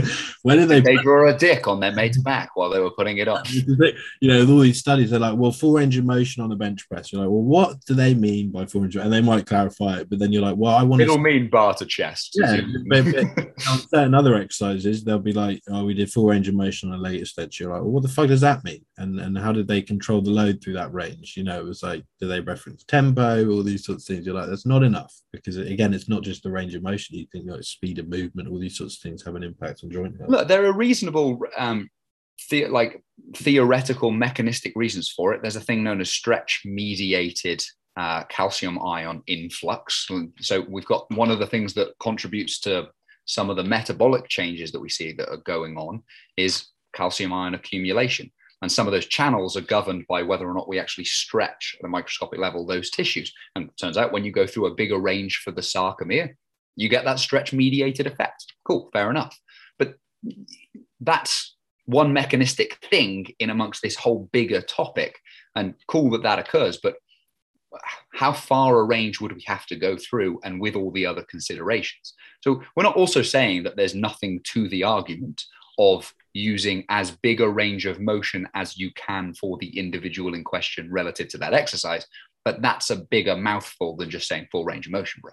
When 0.41 0.58
did 0.58 0.69
they, 0.69 0.79
they 0.79 0.95
draw 0.95 1.29
a 1.29 1.38
dick 1.38 1.67
on 1.67 1.79
their 1.79 1.91
mate's 1.91 2.17
back 2.17 2.55
while 2.55 2.69
they 2.69 2.79
were 2.79 2.91
putting 2.91 3.17
it 3.17 3.27
on. 3.27 3.43
You 3.45 3.93
know 4.21 4.41
all 4.41 4.60
these 4.60 4.79
studies 4.79 5.12
they're 5.12 5.19
like 5.19 5.38
well 5.38 5.51
full 5.51 5.73
range 5.73 5.97
of 5.97 6.05
motion 6.05 6.43
on 6.43 6.49
the 6.49 6.55
bench 6.55 6.88
press. 6.89 7.12
You're 7.12 7.21
like 7.21 7.29
well 7.29 7.43
what 7.43 7.86
do 7.86 7.93
they 7.93 8.13
mean 8.13 8.51
by 8.51 8.65
full 8.65 8.82
range 8.82 8.95
and 8.95 9.13
they 9.13 9.21
might 9.21 9.45
clarify 9.45 9.99
it 9.99 10.10
but 10.10 10.19
then 10.19 10.32
you're 10.32 10.41
like 10.41 10.55
well 10.58 10.75
i 10.75 10.84
want 10.84 11.01
it'll 11.01 11.17
to 11.17 11.21
mean 11.21 11.49
bar 11.49 11.73
to 11.75 11.86
chest 11.86 12.38
yeah 12.39 12.62
but, 12.89 13.05
but 13.05 13.25
on 13.69 13.79
certain 13.79 14.13
other 14.13 14.36
exercises 14.36 15.03
they'll 15.03 15.19
be 15.19 15.34
like 15.34 15.62
oh 15.69 15.86
we 15.86 15.93
did 15.93 16.12
full 16.12 16.25
range 16.25 16.47
of 16.47 16.55
motion 16.55 16.91
on 16.91 16.99
a 16.99 17.01
later 17.01 17.25
stage 17.25 17.60
you're 17.60 17.71
like 17.71 17.82
well 17.82 17.99
what 17.99 18.08
the 18.08 18.13
fuck 18.13 18.29
does 18.29 18.41
that 18.41 18.63
mean? 18.63 18.86
And 18.97 19.19
and 19.19 19.38
how 19.38 19.51
did 19.51 19.67
they 19.67 19.82
control 19.82 20.21
the 20.21 20.32
load 20.32 20.63
through 20.63 20.73
that 20.73 20.93
range? 20.93 21.36
You 21.36 21.43
know 21.43 21.60
it 21.60 21.65
was 21.65 21.84
like 21.84 22.05
do 22.19 22.27
they 22.27 22.41
reference 22.41 22.84
tempo 22.84 23.49
all 23.49 23.63
these 23.63 23.86
sorts 23.86 24.03
of 24.03 24.15
things? 24.15 24.25
You're 24.25 24.36
like 24.36 24.49
that's 24.49 24.65
not 24.65 24.84
enough 24.84 25.13
because 25.32 25.58
again 25.58 25.93
it's 25.93 26.10
not 26.10 26.23
just 26.23 26.43
the 26.43 26.51
range 26.51 26.75
of 26.75 26.84
motion. 26.84 27.17
You 27.17 27.27
think 27.32 27.49
like 27.49 27.63
speed 27.63 27.99
of 27.99 28.10
movement 28.10 28.49
all 28.49 28.60
these 28.60 28.77
sorts 28.77 28.95
of 28.95 29.01
things 29.01 29.23
have 29.23 29.36
an 29.36 29.43
impact 29.43 29.82
on 29.84 29.91
joint 29.91 30.17
health. 30.17 30.29
Look 30.29 30.47
there 30.47 30.65
are 30.65 30.73
reasonable 30.73 31.39
um 31.58 31.89
the, 32.49 32.67
like 32.67 33.01
theoretical 33.36 34.12
mechanistic 34.12 34.73
reasons 34.75 35.10
for 35.10 35.34
it. 35.34 35.41
There's 35.41 35.55
a 35.55 35.62
thing 35.62 35.84
known 35.84 36.01
as 36.01 36.10
stretch 36.10 36.62
mediated 36.65 37.62
uh, 37.97 38.23
calcium 38.25 38.79
ion 38.82 39.21
influx. 39.27 40.08
So 40.39 40.65
we've 40.69 40.86
got 40.86 41.10
one 41.12 41.32
of 41.32 41.39
the 41.39 41.47
things 41.47 41.73
that 41.73 41.89
contributes 41.99 42.60
to 42.62 42.89
some 43.25 43.49
of 43.49 43.58
the 43.58 43.63
metabolic 43.63 44.27
changes 44.29 44.71
that 44.71 44.79
we 44.79 44.89
see 44.89 45.12
that 45.13 45.29
are 45.29 45.38
going 45.38 45.77
on 45.77 46.01
is 46.38 46.67
calcium 46.93 47.34
ion 47.34 47.55
accumulation 47.55 48.32
and 48.62 48.72
some 48.72 48.88
of 48.88 48.93
those 48.93 49.06
channels 49.06 49.56
are 49.56 49.62
governed 49.62 50.06
by 50.08 50.22
whether 50.24 50.50
or 50.50 50.54
not 50.54 50.67
we 50.67 50.80
actually 50.80 51.06
stretch 51.06 51.76
at 51.80 51.86
a 51.86 51.89
microscopic 51.89 52.39
level 52.39 52.65
those 52.65 52.89
tissues. 52.89 53.34
And 53.56 53.69
turns 53.80 53.98
out 53.98 54.12
when 54.12 54.26
you 54.26 54.32
go 54.32 54.45
through 54.45 54.67
a 54.67 54.76
bigger 54.76 54.98
range 54.98 55.41
for 55.43 55.52
the 55.52 55.62
sarcomere, 55.62 56.34
you 56.76 56.89
get 56.89 57.06
that 57.06 57.19
stretch 57.19 57.54
mediated 57.54 58.06
effect. 58.06 58.54
Cool, 58.65 58.89
fair 58.91 59.10
enough. 59.10 59.39
But 59.78 59.95
that's 61.00 61.56
one 61.86 62.12
mechanistic 62.12 62.78
thing 62.89 63.28
in 63.39 63.50
amongst 63.50 63.82
this 63.82 63.95
whole 63.95 64.30
bigger 64.32 64.62
topic. 64.62 65.17
And 65.56 65.76
cool 65.88 66.10
that 66.12 66.24
that 66.24 66.39
occurs. 66.39 66.78
But 66.82 66.95
how 68.13 68.34
far 68.34 68.80
a 68.80 68.84
range 68.84 69.22
would 69.22 69.32
we 69.32 69.43
have 69.45 69.65
to 69.67 69.76
go 69.76 69.95
through 69.95 70.39
and 70.43 70.60
with 70.60 70.76
all 70.76 70.91
the 70.91 71.06
other 71.06 71.24
considerations? 71.24 72.13
So 72.41 72.62
we're 72.76 72.84
not 72.84 72.95
also 72.95 73.22
saying 73.22 73.63
that 73.63 73.78
there's 73.78 73.95
nothing 73.95 74.41
to 74.54 74.67
the 74.67 74.84
argument 74.84 75.45
of 75.78 76.13
using 76.39 76.86
as 76.89 77.12
big 77.12 77.41
a 77.41 77.49
range 77.49 77.86
of 77.86 77.99
motion 77.99 78.47
as 78.54 78.78
you 78.78 78.91
can 78.95 79.34
for 79.34 79.58
the 79.58 79.78
individual 79.78 80.34
in 80.34 80.43
question 80.43 80.91
relative 80.91 81.28
to 81.30 81.38
that 81.38 81.54
exercise. 81.54 82.06
But 82.45 82.62
that's 82.62 82.89
a 82.89 82.95
bigger 82.95 83.36
mouthful 83.36 83.95
than 83.97 84.10
just 84.10 84.28
saying 84.28 84.47
full 84.52 84.65
range 84.65 84.88
of 84.88 84.93
motion, 84.93 85.21
bro. 85.21 85.32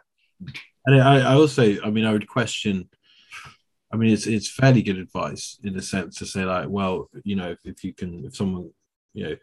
And 0.86 1.02
I, 1.02 1.18
I 1.18 1.34
also, 1.34 1.76
I 1.82 1.90
mean, 1.90 2.04
I 2.04 2.12
would 2.12 2.28
question. 2.28 2.88
I 3.92 3.96
mean, 3.96 4.12
it's 4.12 4.26
it's 4.26 4.50
fairly 4.50 4.82
good 4.82 4.98
advice 4.98 5.58
in 5.62 5.76
a 5.76 5.82
sense 5.82 6.16
to 6.16 6.26
say 6.26 6.44
like, 6.44 6.68
well, 6.68 7.08
you 7.24 7.36
know, 7.36 7.50
if, 7.50 7.58
if 7.64 7.84
you 7.84 7.94
can, 7.94 8.24
if 8.26 8.36
someone, 8.36 8.70
you 9.14 9.24
know, 9.24 9.36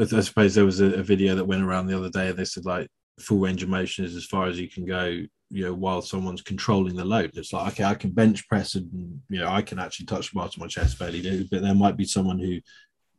I 0.00 0.20
suppose 0.20 0.54
there 0.54 0.64
was 0.64 0.80
a, 0.80 0.94
a, 0.94 1.02
video 1.02 1.34
that 1.34 1.46
went 1.46 1.62
around 1.62 1.86
the 1.86 1.96
other 1.96 2.10
day. 2.10 2.30
They 2.32 2.44
said 2.44 2.66
like 2.66 2.88
full 3.18 3.38
range 3.38 3.62
of 3.62 3.68
motion 3.68 4.04
is 4.04 4.14
as 4.14 4.26
far 4.26 4.46
as 4.46 4.58
you 4.58 4.68
can 4.68 4.84
go 4.84 5.22
you 5.50 5.64
know 5.64 5.74
while 5.74 6.02
someone's 6.02 6.42
controlling 6.42 6.96
the 6.96 7.04
load. 7.04 7.32
It's 7.34 7.52
like 7.52 7.72
okay 7.72 7.84
i 7.84 7.94
can 7.94 8.10
bench 8.10 8.46
press 8.48 8.74
and 8.74 9.20
you 9.28 9.40
know 9.40 9.48
i 9.48 9.62
can 9.62 9.78
actually 9.78 10.06
touch 10.06 10.30
the 10.30 10.36
bar 10.36 10.48
to 10.48 10.60
my 10.60 10.66
chest 10.66 10.96
fairly 10.96 11.46
but 11.50 11.62
there 11.62 11.74
might 11.74 11.96
be 11.96 12.04
someone 12.04 12.38
who 12.38 12.60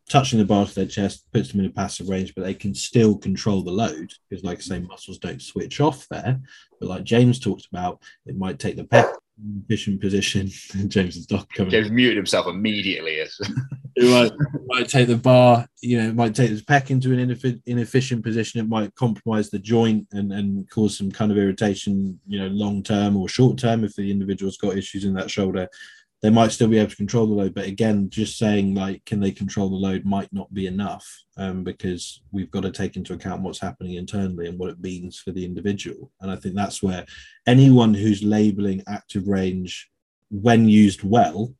touching 0.10 0.39
the 0.39 0.46
bar 0.46 0.65
to 0.65 0.76
their 0.76 0.86
chest 0.86 1.26
puts 1.32 1.52
them 1.52 1.60
in 1.60 1.68
a 1.68 1.70
passive 1.70 2.10
range 2.10 2.34
but 2.36 2.44
they 2.44 2.54
can 2.54 2.74
still 2.74 3.18
control 3.18 3.62
the 3.62 3.72
load 3.72 4.12
because 4.30 4.44
like 4.44 4.58
i 4.58 4.62
say 4.62 4.80
mm. 4.80 4.88
muscles 4.88 5.20
don't 5.20 5.42
switch 5.42 5.80
off 5.80 6.08
there. 6.10 6.39
But 6.80 6.89
like 6.89 7.04
james 7.04 7.39
talked 7.39 7.68
about 7.72 8.02
it 8.26 8.38
might 8.38 8.60
take 8.60 8.76
the 8.76 8.84
pec 8.84 9.12
efficient 9.63 10.02
position 10.02 10.47
james 10.88 11.15
is 11.15 11.30
not 11.32 11.52
coming 11.54 11.71
James 11.71 11.91
muted 11.91 12.17
himself 12.17 12.47
immediately. 12.47 13.13
it 13.95 14.10
might, 14.10 14.32
might 14.65 14.89
take 14.89 15.08
the 15.08 15.17
bar, 15.17 15.67
you 15.82 15.97
know, 15.97 16.10
it 16.10 16.15
might 16.15 16.36
take 16.36 16.52
the 16.52 16.62
pec 16.62 16.89
into 16.89 17.13
an 17.13 17.30
ineffi- 17.30 17.62
inefficient 17.65 18.23
position. 18.23 18.60
It 18.60 18.67
might 18.67 18.95
compromise 18.95 19.49
the 19.49 19.60
joint 19.60 20.08
and, 20.12 20.32
and 20.32 20.69
cause 20.69 20.97
some 20.97 21.12
kind 21.12 21.32
of 21.32 21.38
irritation, 21.38 22.19
you 22.28 22.39
know, 22.39 22.47
long 22.47 22.84
term 22.84 23.17
or 23.17 23.28
short 23.28 23.58
term 23.58 23.84
if 23.84 23.95
the 23.95 24.10
individual's 24.10 24.58
got 24.58 24.78
issues 24.78 25.06
in 25.06 25.13
that 25.15 25.32
shoulder. 25.32 25.67
They 26.22 26.30
might 26.30 26.52
still 26.52 26.68
be 26.68 26.78
able 26.78 26.90
to 26.90 26.96
control 26.96 27.28
the 27.28 27.34
load, 27.34 27.54
but 27.54 27.66
again, 27.66 28.10
just 28.10 28.38
saying 28.38 28.76
like, 28.76 29.06
can 29.06 29.22
they 29.22 29.32
control 29.32 29.70
the 29.70 29.76
load 29.76 30.04
might 30.04 30.32
not 30.34 30.54
be 30.54 30.68
enough 30.68 31.08
um, 31.38 31.64
because 31.64 32.22
we've 32.32 32.52
got 32.52 32.64
to 32.64 32.72
take 32.72 32.98
into 32.98 33.14
account 33.14 33.42
what's 33.42 33.62
happening 33.62 33.94
internally 33.94 34.48
and 34.48 34.60
what 34.60 34.70
it 34.70 34.82
means 34.82 35.18
for 35.18 35.32
the 35.32 35.46
individual. 35.46 36.12
And 36.20 36.30
I 36.30 36.36
think 36.36 36.56
that's 36.56 36.84
where 36.84 37.06
anyone 37.48 37.94
who's 37.94 38.22
labeling 38.22 38.84
active 38.88 39.28
range 39.28 39.90
when 40.30 40.68
used 40.68 41.04
well 41.04 41.54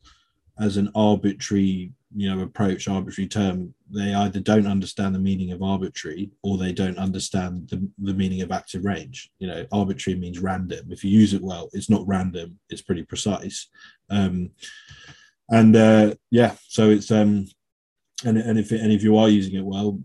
as 0.60 0.76
an 0.76 0.92
arbitrary 0.94 1.94
you 2.16 2.34
know 2.34 2.42
approach 2.42 2.88
arbitrary 2.88 3.28
term 3.28 3.74
they 3.92 4.14
either 4.14 4.40
don't 4.40 4.66
understand 4.68 5.14
the 5.14 5.20
meaning 5.20 5.52
of 5.52 5.62
arbitrary 5.62 6.32
or 6.42 6.58
they 6.58 6.72
don't 6.72 6.98
understand 6.98 7.70
the, 7.70 7.88
the 8.00 8.14
meaning 8.14 8.42
of 8.42 8.52
active 8.52 8.84
range. 8.84 9.32
You 9.40 9.48
know 9.48 9.66
arbitrary 9.72 10.18
means 10.18 10.40
random. 10.40 10.92
If 10.92 11.04
you 11.04 11.12
use 11.12 11.34
it 11.34 11.42
well 11.42 11.70
it's 11.74 11.90
not 11.90 12.08
random 12.08 12.60
it's 12.70 12.82
pretty 12.82 13.04
precise. 13.04 13.68
Um 14.10 14.52
and 15.50 15.76
uh 15.76 16.16
yeah 16.32 16.56
so 16.68 16.90
it's 16.90 17.12
um 17.12 17.46
and, 18.26 18.38
and 18.38 18.58
if 18.58 18.72
and 18.72 18.92
if 18.92 19.04
you 19.04 19.18
are 19.18 19.30
using 19.30 19.56
it 19.56 19.66
well 19.66 20.00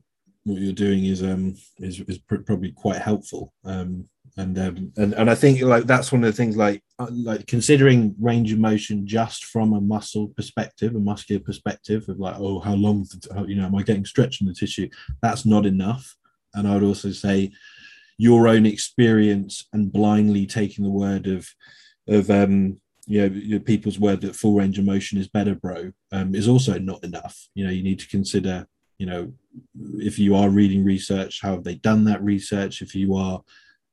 what 0.45 0.61
you're 0.61 0.73
doing 0.73 1.07
is 1.07 1.23
um 1.23 1.55
is, 1.79 2.01
is 2.01 2.19
pr- 2.19 2.37
probably 2.37 2.73
quite 2.73 3.01
helpful. 3.01 3.55
Um 3.64 4.09
and 4.37 4.59
um 4.59 4.92
and, 4.97 5.12
and 5.14 5.31
i 5.31 5.35
think 5.35 5.61
like 5.61 5.85
that's 5.85 6.11
one 6.11 6.25
of 6.25 6.27
the 6.27 6.37
things 6.37 6.57
like 6.57 6.83
uh, 6.99 7.07
like 7.11 7.47
considering 7.47 8.14
range 8.20 8.53
of 8.53 8.59
motion 8.59 9.07
just 9.07 9.44
from 9.44 9.73
a 9.73 9.81
muscle 9.81 10.29
perspective 10.29 10.94
a 10.94 10.99
muscular 10.99 11.40
perspective 11.40 12.09
of 12.09 12.18
like 12.18 12.35
oh 12.38 12.59
how 12.59 12.75
long 12.75 13.07
how, 13.33 13.44
you 13.44 13.55
know 13.55 13.64
am 13.64 13.75
i 13.75 13.83
getting 13.83 14.05
stretched 14.05 14.40
in 14.40 14.47
the 14.47 14.55
tissue? 14.55 14.88
That's 15.23 15.47
not 15.47 15.66
enough. 15.66 16.16
And 16.55 16.66
i 16.66 16.75
would 16.75 16.83
also 16.83 17.11
say 17.11 17.53
your 18.18 18.49
own 18.49 18.66
experience 18.66 19.66
and 19.73 19.92
blindly 19.92 20.47
taking 20.47 20.85
the 20.85 20.90
word 20.90 21.27
of 21.27 21.49
of 22.09 22.31
um 22.31 22.81
you 23.07 23.29
know 23.29 23.59
people's 23.61 23.99
word 23.99 24.20
that 24.23 24.37
full 24.37 24.55
range 24.55 24.79
of 24.79 24.85
motion 24.85 25.18
is 25.18 25.29
better 25.29 25.55
bro 25.55 25.92
um, 26.12 26.35
is 26.35 26.49
also 26.49 26.79
not 26.79 27.05
enough. 27.05 27.49
You 27.55 27.64
know 27.64 27.70
you 27.70 27.83
need 27.83 28.01
to 28.01 28.09
consider 28.09 28.66
you 28.99 29.07
know 29.07 29.33
if 29.99 30.18
you 30.18 30.35
are 30.37 30.49
reading 30.49 30.85
research 30.85 31.40
how 31.42 31.53
have 31.53 31.64
they 31.64 31.77
done 31.77 32.05
that 32.05 32.23
research? 32.23 32.83
If 32.83 32.94
you 32.94 33.14
are 33.14 33.42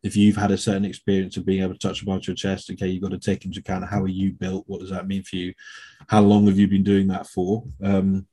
if 0.03 0.15
you've 0.15 0.35
had 0.35 0.51
a 0.51 0.57
certain 0.57 0.85
experience 0.85 1.37
of 1.37 1.45
being 1.45 1.61
able 1.61 1.73
to 1.73 1.79
touch 1.79 2.01
above 2.01 2.25
your 2.25 2.35
chest 2.35 2.69
okay 2.69 2.87
you've 2.87 3.03
got 3.03 3.11
to 3.11 3.19
take 3.19 3.45
into 3.45 3.59
account 3.59 3.87
how 3.87 4.01
are 4.01 4.07
you 4.07 4.31
built 4.31 4.63
what 4.67 4.79
does 4.79 4.89
that 4.89 5.07
mean 5.07 5.23
for 5.23 5.35
you 5.35 5.53
how 6.07 6.21
long 6.21 6.47
have 6.47 6.57
you 6.57 6.67
been 6.67 6.83
doing 6.83 7.07
that 7.07 7.27
for 7.27 7.63
um, 7.83 8.25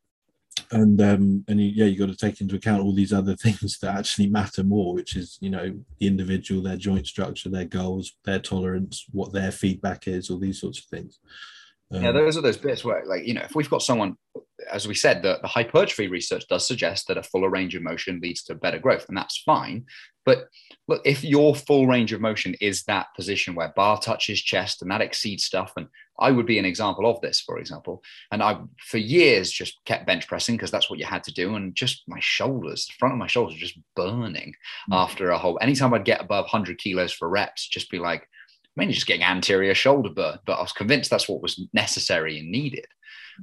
and 0.73 1.01
um, 1.01 1.45
and 1.49 1.61
you, 1.61 1.69
yeah 1.75 1.85
you've 1.85 1.99
got 1.99 2.09
to 2.09 2.17
take 2.17 2.41
into 2.41 2.57
account 2.57 2.83
all 2.83 2.95
these 2.95 3.13
other 3.13 3.37
things 3.43 3.79
that 3.79 3.97
actually 3.97 4.29
matter 4.29 4.63
more 4.63 4.95
which 4.95 5.17
is 5.17 5.39
you 5.41 5.51
know 5.51 5.79
the 5.99 6.07
individual 6.07 6.63
their 6.63 6.77
joint 6.77 7.07
structure 7.07 7.49
their 7.49 7.65
goals 7.65 8.13
their 8.25 8.39
tolerance 8.39 9.07
what 9.13 9.33
their 9.33 9.53
feedback 9.53 10.09
is 10.09 10.31
all 10.31 10.39
these 10.39 10.61
sorts 10.61 10.79
of 10.79 10.85
things 10.87 11.21
um, 11.91 12.03
yeah, 12.03 12.13
those 12.13 12.37
are 12.37 12.43
those 12.43 12.57
bits 12.57 12.85
where, 12.85 13.03
like, 13.07 13.27
you 13.27 13.35
know, 13.35 13.43
if 13.43 13.55
we've 13.55 13.71
got 13.71 13.83
someone, 13.83 14.17
as 14.71 14.87
we 14.87 14.95
said, 14.95 15.23
the, 15.23 15.39
the 15.41 15.49
hypertrophy 15.49 16.09
research 16.09 16.47
does 16.49 16.67
suggest 16.67 17.09
that 17.09 17.17
a 17.17 17.23
fuller 17.23 17.49
range 17.49 17.75
of 17.75 17.83
motion 17.83 18.21
leads 18.23 18.43
to 18.45 18.55
better 18.55 18.79
growth, 18.79 19.07
and 19.09 19.17
that's 19.17 19.39
fine. 19.39 19.87
But 20.29 20.49
look, 20.89 21.01
if 21.07 21.25
your 21.25 21.55
full 21.55 21.87
range 21.87 22.13
of 22.13 22.21
motion 22.21 22.55
is 22.61 22.83
that 22.83 23.07
position 23.17 23.55
where 23.55 23.73
bar 23.75 23.99
touches 23.99 24.43
chest 24.43 24.83
and 24.83 24.91
that 24.91 25.01
exceeds 25.01 25.45
stuff, 25.45 25.73
and 25.79 25.87
I 26.21 26.33
would 26.33 26.45
be 26.45 26.59
an 26.59 26.67
example 26.67 27.07
of 27.09 27.19
this, 27.23 27.41
for 27.41 27.59
example. 27.59 28.03
And 28.31 28.43
I, 28.43 28.59
for 28.91 28.99
years, 28.99 29.51
just 29.51 29.79
kept 29.87 30.07
bench 30.07 30.29
pressing 30.29 30.57
because 30.57 30.71
that's 30.71 30.91
what 30.91 30.99
you 30.99 31.07
had 31.07 31.25
to 31.25 31.33
do. 31.33 31.55
And 31.55 31.75
just 31.75 32.03
my 32.07 32.19
shoulders, 32.21 32.85
the 32.87 32.93
front 32.99 33.15
of 33.15 33.19
my 33.19 33.27
shoulders, 33.27 33.57
just 33.57 33.79
burning 33.97 34.53
Mm. 34.91 34.97
after 34.97 35.31
a 35.31 35.39
whole. 35.39 35.59
Anytime 35.63 35.95
I'd 35.95 36.05
get 36.05 36.21
above 36.21 36.45
100 36.45 36.77
kilos 36.77 37.11
for 37.15 37.27
reps, 37.31 37.67
just 37.67 37.91
be 37.91 37.99
like, 37.99 38.29
mainly 38.77 38.93
just 38.93 39.07
getting 39.07 39.25
anterior 39.25 39.75
shoulder 39.75 40.11
burn. 40.11 40.39
But 40.45 40.59
I 40.59 40.61
was 40.61 40.73
convinced 40.73 41.09
that's 41.09 41.29
what 41.29 41.41
was 41.41 41.59
necessary 41.73 42.39
and 42.39 42.51
needed. 42.51 42.87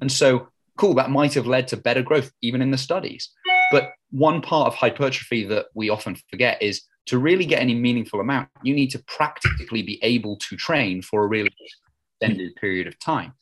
And 0.01 0.11
so, 0.11 0.49
cool, 0.77 0.93
that 0.95 1.09
might 1.09 1.33
have 1.33 1.47
led 1.47 1.67
to 1.69 1.77
better 1.77 2.03
growth, 2.03 2.31
even 2.43 2.61
in 2.61 2.69
the 2.69 2.77
studies. 2.77 3.31
But 3.71 3.93
one 4.11 4.41
part 4.41 4.67
of 4.67 4.75
hypertrophy 4.75 5.45
that 5.45 5.67
we 5.73 5.89
often 5.89 6.17
forget 6.29 6.61
is 6.61 6.81
to 7.07 7.17
really 7.19 7.45
get 7.45 7.61
any 7.61 7.75
meaningful 7.75 8.19
amount, 8.19 8.49
you 8.63 8.73
need 8.73 8.89
to 8.91 8.99
practically 8.99 9.83
be 9.83 9.99
able 10.01 10.37
to 10.37 10.55
train 10.55 11.01
for 11.01 11.23
a 11.23 11.27
really 11.27 11.51
extended 12.21 12.55
period 12.55 12.87
of 12.87 12.97
time. 12.99 13.33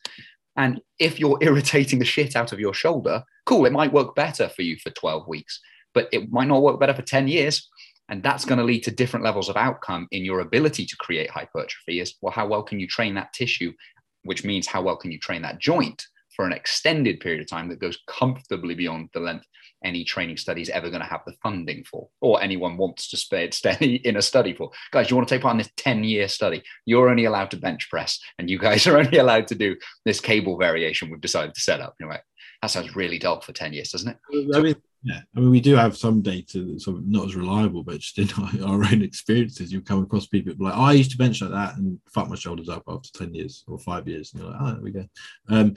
And 0.56 0.80
if 0.98 1.18
you're 1.18 1.38
irritating 1.42 1.98
the 1.98 2.04
shit 2.04 2.36
out 2.36 2.52
of 2.52 2.60
your 2.60 2.74
shoulder, 2.74 3.22
cool, 3.46 3.66
it 3.66 3.72
might 3.72 3.92
work 3.92 4.14
better 4.14 4.48
for 4.48 4.62
you 4.62 4.76
for 4.82 4.90
12 4.90 5.26
weeks, 5.28 5.60
but 5.92 6.08
it 6.12 6.30
might 6.30 6.48
not 6.48 6.62
work 6.62 6.78
better 6.78 6.94
for 6.94 7.02
10 7.02 7.28
years. 7.28 7.68
And 8.10 8.22
that's 8.22 8.44
going 8.44 8.58
to 8.58 8.64
lead 8.64 8.84
to 8.84 8.90
different 8.90 9.24
levels 9.24 9.48
of 9.48 9.56
outcome 9.56 10.08
in 10.10 10.26
your 10.26 10.40
ability 10.40 10.84
to 10.84 10.96
create 10.98 11.30
hypertrophy. 11.30 12.00
Is 12.00 12.14
well, 12.20 12.32
how 12.32 12.46
well 12.46 12.62
can 12.62 12.78
you 12.78 12.86
train 12.86 13.14
that 13.14 13.32
tissue, 13.32 13.72
which 14.24 14.44
means 14.44 14.66
how 14.66 14.82
well 14.82 14.96
can 14.96 15.10
you 15.10 15.18
train 15.18 15.40
that 15.40 15.58
joint 15.58 16.04
for 16.36 16.44
an 16.44 16.52
extended 16.52 17.20
period 17.20 17.40
of 17.40 17.48
time 17.48 17.68
that 17.68 17.78
goes 17.78 17.98
comfortably 18.06 18.74
beyond 18.74 19.08
the 19.14 19.20
length 19.20 19.46
any 19.84 20.04
training 20.04 20.36
study 20.36 20.62
is 20.62 20.70
ever 20.70 20.88
going 20.88 21.02
to 21.02 21.08
have 21.08 21.22
the 21.26 21.34
funding 21.42 21.84
for, 21.84 22.08
or 22.20 22.42
anyone 22.42 22.76
wants 22.76 23.08
to 23.10 23.16
stay, 23.16 23.50
in 24.04 24.16
a 24.16 24.22
study 24.22 24.54
for. 24.54 24.70
Guys, 24.90 25.10
you 25.10 25.16
want 25.16 25.28
to 25.28 25.34
take 25.34 25.42
part 25.42 25.54
in 25.54 25.58
this 25.58 25.70
10 25.76 26.04
year 26.04 26.28
study? 26.28 26.62
You're 26.86 27.10
only 27.10 27.26
allowed 27.26 27.50
to 27.52 27.56
bench 27.56 27.88
press, 27.90 28.18
and 28.38 28.50
you 28.50 28.58
guys 28.58 28.86
are 28.88 28.98
only 28.98 29.18
allowed 29.18 29.46
to 29.48 29.54
do 29.54 29.76
this 30.04 30.20
cable 30.20 30.58
variation 30.58 31.10
we've 31.10 31.20
decided 31.20 31.54
to 31.54 31.60
set 31.60 31.80
up. 31.80 31.94
You're 32.00 32.08
like, 32.08 32.24
that 32.62 32.70
sounds 32.70 32.96
really 32.96 33.18
dull 33.18 33.40
for 33.40 33.52
10 33.52 33.72
years, 33.72 33.90
doesn't 33.90 34.10
it? 34.10 34.54
I 34.54 34.60
mean, 34.60 34.76
yeah, 35.04 35.20
I 35.36 35.40
mean, 35.40 35.50
we 35.50 35.60
do 35.60 35.76
have 35.76 35.98
some 35.98 36.22
data 36.22 36.64
that's 36.64 36.86
sort 36.86 36.96
of 36.96 37.06
not 37.06 37.26
as 37.26 37.36
reliable, 37.36 37.84
but 37.84 38.00
just 38.00 38.18
in 38.18 38.62
our, 38.64 38.82
own 38.84 39.02
experiences, 39.02 39.70
you 39.70 39.82
come 39.82 40.02
across 40.02 40.26
people 40.26 40.54
like, 40.58 40.74
oh, 40.74 40.82
I 40.82 40.92
used 40.92 41.10
to 41.10 41.18
bench 41.18 41.42
like 41.42 41.50
that 41.50 41.76
and 41.76 42.00
fuck 42.08 42.30
my 42.30 42.36
shoulders 42.36 42.70
up 42.70 42.84
after 42.88 43.10
10 43.12 43.34
years 43.34 43.64
or 43.68 43.78
five 43.78 44.08
years. 44.08 44.32
And 44.32 44.42
you're 44.42 44.50
like, 44.50 44.60
oh, 44.62 44.72
there 44.72 44.82
we 44.82 44.90
go. 44.92 45.06
Um, 45.50 45.74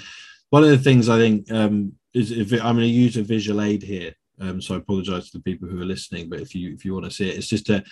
one 0.49 0.63
of 0.63 0.69
the 0.69 0.77
things 0.77 1.09
I 1.09 1.17
think 1.17 1.51
um, 1.51 1.91
is 2.13 2.31
if 2.31 2.53
it, 2.53 2.63
I'm 2.63 2.77
going 2.77 2.87
to 2.87 2.93
use 2.93 3.17
a 3.17 3.21
visual 3.21 3.61
aid 3.61 3.83
here. 3.83 4.13
Um, 4.39 4.61
so 4.61 4.75
I 4.75 4.77
apologize 4.77 5.29
to 5.29 5.39
the 5.39 5.43
people 5.43 5.67
who 5.67 5.81
are 5.81 5.85
listening, 5.85 6.29
but 6.29 6.39
if 6.39 6.53
you 6.53 6.71
if 6.71 6.85
you 6.85 6.93
want 6.93 7.05
to 7.05 7.11
see 7.11 7.27
it, 7.27 7.37
it's 7.37 7.47
just 7.47 7.71
a 7.71 7.83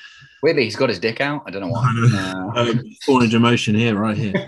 Weirdly, 0.43 0.65
he's 0.65 0.75
got 0.75 0.89
his 0.89 0.99
dick 0.99 1.19
out. 1.19 1.41
I 1.47 1.49
don't 1.49 1.63
know 1.63 1.69
why. 1.69 1.91
Uh, 2.55 2.69
um, 2.69 2.83
a 3.09 3.19
range 3.19 3.33
of 3.33 3.41
motion 3.41 3.73
here, 3.73 3.95
right 3.95 4.15
here. 4.15 4.31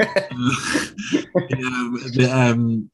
the, 2.13 2.29
um, 2.31 2.91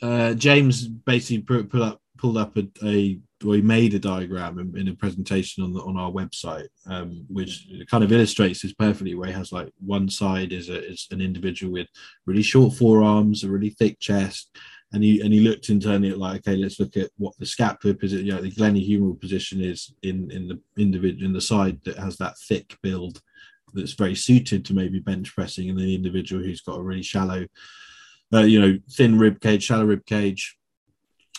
uh, 0.00 0.32
James 0.32 0.88
basically 0.88 1.42
put, 1.42 1.68
put 1.68 1.82
up 1.82 2.00
pulled 2.16 2.38
up 2.38 2.56
a, 2.56 2.66
a 2.82 3.18
he 3.40 3.60
made 3.60 3.94
a 3.94 3.98
diagram 3.98 4.58
in, 4.58 4.76
in 4.78 4.88
a 4.88 4.94
presentation 4.94 5.62
on 5.62 5.72
the, 5.72 5.80
on 5.80 5.96
our 5.96 6.10
website, 6.10 6.68
um, 6.86 7.24
which 7.28 7.66
kind 7.90 8.02
of 8.02 8.10
illustrates 8.10 8.62
this 8.62 8.72
perfectly. 8.72 9.14
Where 9.14 9.28
he 9.28 9.34
has 9.34 9.52
like 9.52 9.72
one 9.78 10.08
side 10.08 10.52
is 10.52 10.68
a, 10.68 10.84
is 10.90 11.06
an 11.10 11.20
individual 11.20 11.72
with 11.72 11.88
really 12.24 12.42
short 12.42 12.74
forearms, 12.74 13.44
a 13.44 13.50
really 13.50 13.70
thick 13.70 14.00
chest, 14.00 14.56
and 14.92 15.02
he 15.02 15.20
and 15.20 15.32
he 15.32 15.40
looked 15.40 15.68
internally 15.68 16.10
at 16.10 16.18
like, 16.18 16.38
okay, 16.38 16.56
let's 16.56 16.80
look 16.80 16.96
at 16.96 17.10
what 17.18 17.36
the 17.38 17.46
scapular 17.46 17.94
position, 17.94 18.26
you 18.26 18.32
know, 18.32 18.40
the 18.40 18.50
glenohumeral 18.50 19.20
position 19.20 19.60
is 19.60 19.92
in 20.02 20.30
in 20.30 20.48
the 20.48 20.60
individual 20.78 21.26
in 21.26 21.32
the 21.32 21.40
side 21.40 21.78
that 21.84 21.98
has 21.98 22.16
that 22.16 22.38
thick 22.38 22.76
build 22.82 23.20
that's 23.74 23.92
very 23.92 24.14
suited 24.14 24.64
to 24.64 24.74
maybe 24.74 25.00
bench 25.00 25.34
pressing, 25.34 25.68
and 25.68 25.78
the 25.78 25.94
individual 25.94 26.42
who's 26.42 26.62
got 26.62 26.78
a 26.78 26.82
really 26.82 27.02
shallow, 27.02 27.46
uh, 28.32 28.40
you 28.40 28.60
know, 28.60 28.78
thin 28.90 29.18
rib 29.18 29.40
cage, 29.40 29.64
shallow 29.64 29.84
rib 29.84 30.06
cage, 30.06 30.56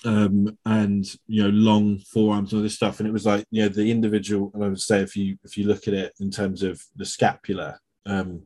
um, 0.06 0.58
and 0.66 1.06
you 1.28 1.44
know, 1.44 1.50
long 1.50 2.00
forearms 2.00 2.52
and 2.52 2.60
all 2.60 2.64
this 2.64 2.76
stuff. 2.76 3.00
And 3.00 3.08
it 3.08 3.14
was 3.14 3.26
like, 3.26 3.46
you 3.52 3.64
know, 3.64 3.70
the 3.70 3.90
individual, 3.90 4.52
and 4.54 4.64
I 4.64 4.70
would 4.70 4.82
say 4.82 5.02
if 5.02 5.16
you 5.16 5.38
if 5.44 5.58
you 5.58 5.66
look 5.68 5.88
at 5.88 5.94
it 5.94 6.14
in 6.20 6.32
terms 6.32 6.64
of 6.64 6.82
the 6.96 7.06
scapula, 7.06 7.80
um, 8.06 8.44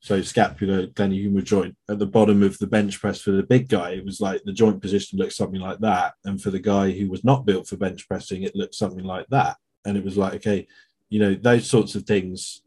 so 0.00 0.22
scapula 0.22 0.86
glenohumeral 0.88 1.44
joint 1.44 1.76
at 1.88 1.98
the 1.98 2.06
bottom 2.06 2.42
of 2.42 2.58
the 2.58 2.66
bench 2.66 3.00
press 3.00 3.20
for 3.20 3.32
the 3.32 3.42
big 3.42 3.68
guy, 3.68 3.90
it 3.90 4.04
was 4.04 4.20
like 4.20 4.42
the 4.44 4.52
joint 4.52 4.80
position 4.80 5.18
looked 5.18 5.32
something 5.32 5.60
like 5.60 5.78
that, 5.80 6.14
and 6.24 6.40
for 6.40 6.50
the 6.50 6.60
guy 6.60 6.90
who 6.90 7.08
was 7.08 7.24
not 7.24 7.46
built 7.46 7.66
for 7.66 7.76
bench 7.76 8.08
pressing, 8.08 8.42
it 8.42 8.56
looked 8.56 8.74
something 8.74 9.04
like 9.04 9.26
that. 9.28 9.56
And 9.84 9.96
it 9.96 10.04
was 10.04 10.18
like, 10.18 10.34
okay, 10.34 10.66
you 11.08 11.18
know, 11.18 11.34
those 11.34 11.68
sorts 11.68 11.94
of 11.94 12.04
things 12.04 12.62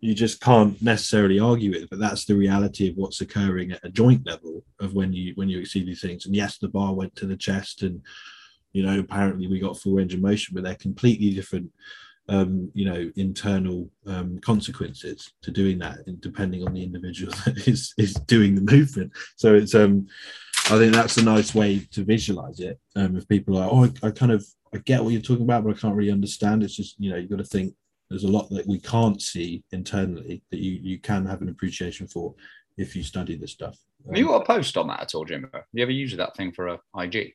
you 0.00 0.14
just 0.14 0.40
can't 0.40 0.80
necessarily 0.82 1.38
argue 1.38 1.70
with 1.70 1.88
but 1.90 1.98
that's 1.98 2.24
the 2.24 2.34
reality 2.34 2.88
of 2.88 2.96
what's 2.96 3.20
occurring 3.20 3.72
at 3.72 3.84
a 3.84 3.88
joint 3.90 4.26
level 4.26 4.62
of 4.80 4.94
when 4.94 5.12
you 5.12 5.32
when 5.36 5.48
you 5.48 5.64
see 5.64 5.84
these 5.84 6.00
things 6.00 6.26
and 6.26 6.36
yes 6.36 6.58
the 6.58 6.68
bar 6.68 6.94
went 6.94 7.14
to 7.16 7.26
the 7.26 7.36
chest 7.36 7.82
and 7.82 8.00
you 8.72 8.84
know 8.84 8.98
apparently 8.98 9.46
we 9.46 9.58
got 9.58 9.78
full 9.78 9.94
range 9.94 10.14
of 10.14 10.20
motion 10.20 10.54
but 10.54 10.64
they're 10.64 10.74
completely 10.74 11.30
different 11.30 11.70
um, 12.28 12.70
you 12.74 12.84
know, 12.84 13.10
internal 13.16 13.88
um, 14.06 14.38
consequences 14.40 15.32
to 15.42 15.50
doing 15.50 15.78
that, 15.78 15.98
depending 16.20 16.66
on 16.66 16.74
the 16.74 16.82
individual 16.82 17.32
that 17.44 17.68
is 17.68 17.94
is 17.98 18.14
doing 18.14 18.54
the 18.54 18.72
movement. 18.72 19.12
So 19.36 19.54
it's 19.54 19.74
um, 19.74 20.06
I 20.66 20.78
think 20.78 20.92
that's 20.92 21.16
a 21.18 21.24
nice 21.24 21.54
way 21.54 21.86
to 21.92 22.04
visualize 22.04 22.60
it. 22.60 22.80
Um, 22.96 23.16
if 23.16 23.28
people 23.28 23.56
are, 23.58 23.68
oh, 23.70 23.84
I, 23.84 24.08
I 24.08 24.10
kind 24.10 24.32
of 24.32 24.44
I 24.74 24.78
get 24.78 25.02
what 25.02 25.10
you're 25.12 25.22
talking 25.22 25.44
about, 25.44 25.64
but 25.64 25.76
I 25.76 25.80
can't 25.80 25.94
really 25.94 26.10
understand. 26.10 26.62
It's 26.62 26.76
just 26.76 26.98
you 26.98 27.10
know 27.10 27.16
you've 27.16 27.30
got 27.30 27.38
to 27.38 27.44
think 27.44 27.74
there's 28.10 28.24
a 28.24 28.28
lot 28.28 28.48
that 28.50 28.66
we 28.66 28.78
can't 28.78 29.20
see 29.20 29.64
internally 29.72 30.42
that 30.50 30.60
you 30.60 30.72
you 30.82 30.98
can 30.98 31.26
have 31.26 31.42
an 31.42 31.48
appreciation 31.48 32.06
for 32.06 32.34
if 32.76 32.94
you 32.94 33.02
study 33.02 33.36
this 33.36 33.52
stuff. 33.52 33.76
Have 34.06 34.16
you 34.16 34.26
got 34.28 34.42
a 34.42 34.44
post 34.44 34.76
on 34.76 34.86
that 34.88 35.00
at 35.02 35.14
all, 35.14 35.24
Jimbo? 35.24 35.48
Have 35.52 35.64
you 35.72 35.82
ever 35.82 35.90
used 35.92 36.16
that 36.18 36.36
thing 36.36 36.52
for 36.52 36.68
a 36.68 36.78
IG? 36.98 37.32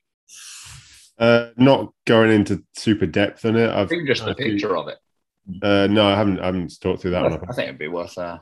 Uh, 1.18 1.50
not 1.56 1.92
going 2.06 2.30
into 2.30 2.64
super 2.76 3.06
depth 3.06 3.44
on 3.44 3.56
it. 3.56 3.68
I've 3.70 3.92
Even 3.92 4.06
just 4.06 4.22
a 4.22 4.30
I 4.30 4.34
think- 4.34 4.52
picture 4.52 4.76
of 4.76 4.88
it. 4.88 4.98
Uh, 5.62 5.88
no, 5.88 6.06
I 6.06 6.16
haven't. 6.16 6.38
I 6.38 6.46
haven't 6.46 6.72
talked 6.80 7.02
through 7.02 7.10
that 7.10 7.24
I 7.24 7.28
one. 7.28 7.40
think 7.40 7.58
it'd 7.68 7.78
be 7.78 7.88
worth 7.88 8.16
uh, 8.16 8.38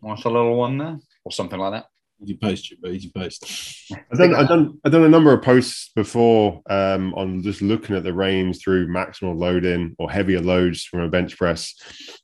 worth 0.00 0.24
a 0.24 0.30
little 0.30 0.54
one 0.56 0.78
there 0.78 0.96
or 1.24 1.32
something 1.32 1.58
like 1.58 1.72
that. 1.72 1.86
Easy 2.22 2.36
post, 2.36 2.74
but 2.80 2.92
easy 2.92 3.10
post. 3.10 3.92
I've 4.12 4.18
done, 4.18 4.34
I've 4.34 4.48
done, 4.48 4.80
I've 4.84 4.92
done 4.92 5.04
a 5.04 5.08
number 5.08 5.32
of 5.32 5.42
posts 5.42 5.90
before 5.94 6.62
um, 6.70 7.12
on 7.14 7.42
just 7.42 7.60
looking 7.60 7.94
at 7.94 8.04
the 8.04 8.14
range 8.14 8.58
through 8.58 8.88
maximal 8.88 9.38
loading 9.38 9.94
or 9.98 10.10
heavier 10.10 10.40
loads 10.40 10.84
from 10.84 11.00
a 11.00 11.08
bench 11.08 11.36
press 11.36 11.74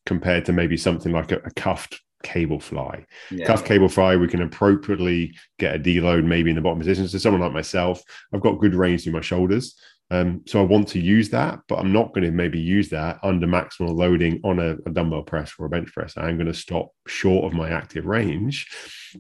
compared 0.07 0.47
to 0.47 0.53
maybe 0.53 0.77
something 0.77 1.13
like 1.13 1.31
a, 1.31 1.37
a 1.45 1.51
cuffed 1.53 2.01
cable 2.23 2.61
fly. 2.61 3.05
Yeah. 3.31 3.47
Cuff 3.47 3.65
cable 3.65 3.89
fly, 3.89 4.17
we 4.17 4.29
can 4.29 4.43
appropriately 4.43 5.35
get 5.59 5.75
a 5.75 5.79
deload 5.79 6.25
maybe 6.25 6.51
in 6.51 6.57
the 6.57 6.63
bottom 6.63 6.79
position. 6.79 7.07
So 7.09 7.19
someone 7.19 7.43
like 7.43 7.53
myself, 7.53 8.03
I've 8.33 8.41
got 8.41 8.61
good 8.61 8.75
range 8.75 9.05
through 9.05 9.13
my 9.13 9.21
shoulders. 9.21 9.79
Um, 10.13 10.43
so 10.47 10.61
I 10.61 10.65
want 10.65 10.89
to 10.89 11.01
use 11.01 11.31
that, 11.31 11.61
but 11.69 11.79
I'm 11.79 11.91
not 11.91 12.13
going 12.13 12.25
to 12.25 12.31
maybe 12.31 12.61
use 12.61 12.91
that 12.91 13.19
under 13.23 13.47
maximal 13.47 13.97
loading 13.97 14.43
on 14.45 14.59
a, 14.59 14.77
a 14.85 14.91
dumbbell 14.93 15.23
press 15.23 15.55
or 15.59 15.65
a 15.65 15.71
bench 15.71 15.91
press. 15.91 16.13
I'm 16.19 16.37
going 16.37 16.53
to 16.53 16.55
stop 16.55 16.91
short 17.07 17.47
of 17.47 17.55
my 17.59 17.71
active 17.71 18.05
range, 18.05 18.69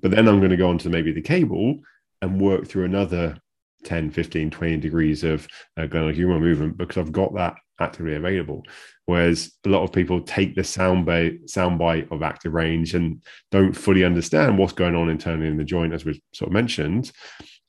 but 0.03 0.11
then 0.11 0.29
I'm 0.29 0.39
going 0.39 0.51
to 0.51 0.57
go 0.59 0.69
onto 0.69 0.91
maybe 0.91 1.11
the 1.11 1.23
cable 1.23 1.79
and 2.21 2.39
work 2.39 2.69
through 2.69 2.85
another 2.85 3.39
10, 3.85 4.11
15, 4.11 4.51
20 4.51 4.77
degrees 4.77 5.25
of 5.25 5.49
uh, 5.79 5.85
glenohumeral 5.85 6.41
movement 6.41 6.77
because 6.77 6.99
I've 6.99 7.11
got 7.11 7.35
that 7.37 7.55
actively 7.81 8.15
available. 8.15 8.63
Whereas 9.07 9.51
a 9.65 9.71
lot 9.71 9.85
of 9.85 9.95
people 9.95 10.21
take 10.21 10.55
the 10.55 10.63
sound 10.63 11.07
bite, 11.07 11.49
sound 11.49 11.79
bite 11.79 12.13
of 12.13 12.23
active 12.23 12.53
range 12.53 12.95
and 12.95 13.23
don't 13.51 13.73
fully 13.73 14.05
understand 14.05 14.59
what's 14.59 14.75
going 14.75 14.95
on 14.95 15.09
internally 15.09 15.49
in 15.49 15.57
the 15.57 15.65
joint, 15.65 15.95
as 15.95 16.05
we 16.05 16.23
sort 16.35 16.51
of 16.51 16.53
mentioned, 16.53 17.11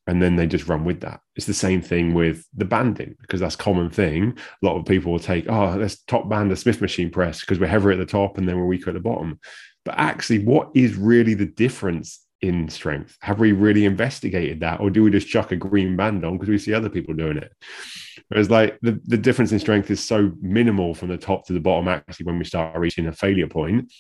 and 0.08 0.22
then 0.22 0.36
they 0.36 0.48
just 0.48 0.68
run 0.68 0.84
with 0.84 1.02
that. 1.02 1.22
It's 1.36 1.46
the 1.46 1.54
same 1.54 1.82
thing 1.82 2.13
with 2.13 2.46
the 2.54 2.66
banding 2.66 3.16
because 3.22 3.39
that's 3.39 3.56
common 3.56 3.89
thing. 3.89 4.38
A 4.62 4.66
lot 4.66 4.78
of 4.78 4.86
people 4.86 5.12
will 5.12 5.20
take, 5.20 5.50
oh, 5.50 5.76
let's 5.78 6.02
top 6.04 6.30
band 6.30 6.52
the 6.52 6.56
Smith 6.56 6.82
machine 6.82 7.10
press 7.10 7.42
because 7.42 7.60
we're 7.60 7.68
heavier 7.68 7.92
at 7.92 8.00
the 8.00 8.06
top 8.06 8.38
and 8.38 8.48
then 8.48 8.58
we're 8.58 8.66
weaker 8.66 8.89
at 8.89 8.96
the 8.96 9.00
bottom. 9.00 9.39
But 9.86 9.96
actually, 9.98 10.39
what 10.39 10.72
is 10.76 10.96
really 10.96 11.34
the 11.34 11.46
difference 11.46 12.26
in 12.42 12.68
strength? 12.68 13.18
Have 13.22 13.39
we 13.39 13.54
really 13.54 13.86
investigated 13.86 14.60
that, 14.60 14.82
or 14.82 14.89
do 14.89 15.04
we 15.04 15.12
just 15.12 15.28
chuck 15.28 15.52
a 15.52 15.56
green 15.56 15.96
band 15.96 16.26
on 16.26 16.34
because 16.34 16.50
we 16.50 16.58
see 16.58 16.74
other 16.74 16.89
people 16.89 17.13
doing 17.13 17.38
it? 17.38 17.52
Whereas, 18.28 18.50
like 18.50 18.78
the, 18.82 19.00
the 19.06 19.18
difference 19.18 19.52
in 19.52 19.60
strength 19.60 19.89
is 19.89 20.04
so 20.04 20.32
minimal 20.42 20.94
from 20.94 21.10
the 21.10 21.18
top 21.18 21.46
to 21.48 21.54
the 21.54 21.60
bottom. 21.60 21.88
Actually, 21.88 22.26
when 22.26 22.39
we 22.39 22.46
start 22.46 22.78
reaching 22.78 23.08
a 23.08 23.13
failure 23.13 23.48
point, 23.48 23.92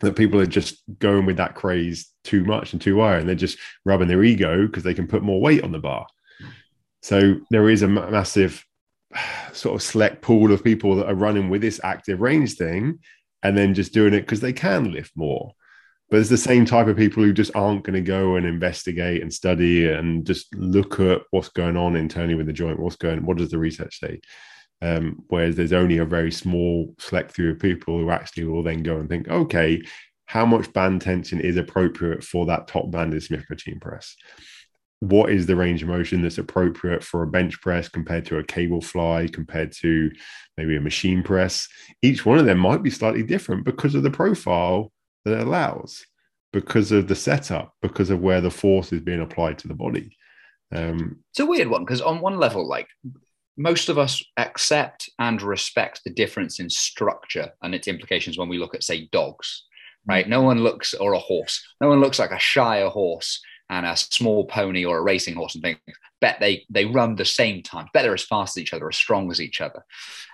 that 0.00 0.16
people 0.16 0.40
are 0.40 0.46
just 0.46 0.82
going 0.98 1.26
with 1.26 1.36
that 1.36 1.54
craze 1.54 2.10
too 2.24 2.44
much 2.44 2.72
and 2.72 2.82
too 2.82 3.00
high, 3.00 3.16
and 3.16 3.28
they're 3.28 3.34
just 3.36 3.58
rubbing 3.84 4.08
their 4.08 4.24
ego 4.24 4.66
because 4.66 4.82
they 4.82 4.94
can 4.94 5.06
put 5.06 5.22
more 5.22 5.40
weight 5.40 5.62
on 5.62 5.72
the 5.72 5.78
bar. 5.78 6.06
So 7.02 7.36
there 7.50 7.68
is 7.68 7.82
a 7.82 7.88
massive 7.88 8.64
sort 9.52 9.74
of 9.74 9.82
select 9.82 10.22
pool 10.22 10.52
of 10.52 10.64
people 10.64 10.96
that 10.96 11.08
are 11.08 11.14
running 11.14 11.50
with 11.50 11.60
this 11.60 11.80
active 11.84 12.20
range 12.20 12.54
thing, 12.54 12.98
and 13.42 13.56
then 13.56 13.74
just 13.74 13.92
doing 13.92 14.14
it 14.14 14.22
because 14.22 14.40
they 14.40 14.52
can 14.52 14.92
lift 14.92 15.12
more. 15.14 15.52
But 16.10 16.20
it's 16.20 16.30
the 16.30 16.36
same 16.36 16.64
type 16.64 16.86
of 16.86 16.96
people 16.96 17.22
who 17.22 17.32
just 17.32 17.54
aren't 17.54 17.84
going 17.84 17.94
to 17.94 18.00
go 18.00 18.36
and 18.36 18.46
investigate 18.46 19.22
and 19.22 19.32
study 19.32 19.90
and 19.90 20.26
just 20.26 20.54
look 20.54 21.00
at 21.00 21.22
what's 21.30 21.48
going 21.48 21.76
on 21.76 21.96
internally 21.96 22.34
with 22.34 22.46
the 22.46 22.52
joint. 22.52 22.78
What's 22.78 22.96
going? 22.96 23.24
What 23.24 23.38
does 23.38 23.50
the 23.50 23.58
research 23.58 24.00
say? 24.00 24.20
Um, 24.82 25.22
whereas 25.28 25.56
there's 25.56 25.72
only 25.72 25.98
a 25.98 26.04
very 26.04 26.30
small 26.30 26.94
select 26.98 27.32
few 27.32 27.50
of 27.50 27.58
people 27.58 27.98
who 27.98 28.10
actually 28.10 28.44
will 28.44 28.62
then 28.62 28.82
go 28.82 28.96
and 28.96 29.08
think, 29.08 29.28
okay, 29.28 29.82
how 30.26 30.44
much 30.44 30.72
band 30.72 31.00
tension 31.00 31.40
is 31.40 31.56
appropriate 31.56 32.24
for 32.24 32.46
that 32.46 32.68
top 32.68 32.90
banded 32.90 33.22
Smith 33.22 33.48
machine 33.48 33.80
press? 33.80 34.16
What 35.00 35.30
is 35.30 35.46
the 35.46 35.56
range 35.56 35.82
of 35.82 35.88
motion 35.88 36.22
that's 36.22 36.38
appropriate 36.38 37.04
for 37.04 37.22
a 37.22 37.26
bench 37.26 37.60
press 37.60 37.88
compared 37.88 38.24
to 38.26 38.38
a 38.38 38.44
cable 38.44 38.80
fly, 38.80 39.28
compared 39.30 39.72
to 39.80 40.10
maybe 40.56 40.76
a 40.76 40.80
machine 40.80 41.22
press? 41.22 41.68
Each 42.02 42.24
one 42.24 42.38
of 42.38 42.46
them 42.46 42.58
might 42.58 42.82
be 42.82 42.90
slightly 42.90 43.22
different 43.22 43.64
because 43.64 43.94
of 43.94 44.02
the 44.02 44.10
profile 44.10 44.92
that 45.24 45.34
it 45.34 45.46
allows, 45.46 46.04
because 46.52 46.90
of 46.90 47.06
the 47.08 47.14
setup, 47.14 47.74
because 47.82 48.10
of 48.10 48.20
where 48.20 48.40
the 48.40 48.50
force 48.50 48.92
is 48.92 49.00
being 49.00 49.20
applied 49.20 49.58
to 49.58 49.68
the 49.68 49.74
body. 49.74 50.16
Um, 50.72 51.20
It's 51.30 51.40
a 51.40 51.46
weird 51.46 51.68
one 51.68 51.84
because 51.84 52.00
on 52.00 52.20
one 52.20 52.38
level, 52.38 52.66
like 52.66 52.88
most 53.56 53.88
of 53.88 53.98
us 53.98 54.22
accept 54.36 55.10
and 55.18 55.40
respect 55.40 56.02
the 56.04 56.10
difference 56.10 56.60
in 56.60 56.68
structure 56.68 57.52
and 57.62 57.74
its 57.74 57.88
implications 57.88 58.36
when 58.36 58.48
we 58.48 58.58
look 58.58 58.74
at, 58.74 58.82
say, 58.82 59.08
dogs, 59.12 59.64
right? 60.06 60.28
No 60.28 60.42
one 60.42 60.62
looks, 60.62 60.94
or 60.94 61.12
a 61.12 61.18
horse, 61.18 61.64
no 61.80 61.88
one 61.88 62.00
looks 62.00 62.18
like 62.18 62.32
a 62.32 62.38
Shire 62.38 62.88
horse 62.88 63.40
and 63.70 63.86
a 63.86 63.96
small 63.96 64.46
pony 64.46 64.84
or 64.84 64.98
a 64.98 65.02
racing 65.02 65.34
horse 65.34 65.54
and 65.54 65.62
things. 65.62 65.78
Bet 66.20 66.38
they 66.40 66.64
they 66.70 66.84
run 66.84 67.16
the 67.16 67.24
same 67.24 67.62
time. 67.62 67.86
Bet 67.92 68.02
they're 68.04 68.14
as 68.14 68.24
fast 68.24 68.56
as 68.56 68.62
each 68.62 68.72
other, 68.72 68.88
as 68.88 68.96
strong 68.96 69.30
as 69.30 69.40
each 69.40 69.60
other. 69.60 69.84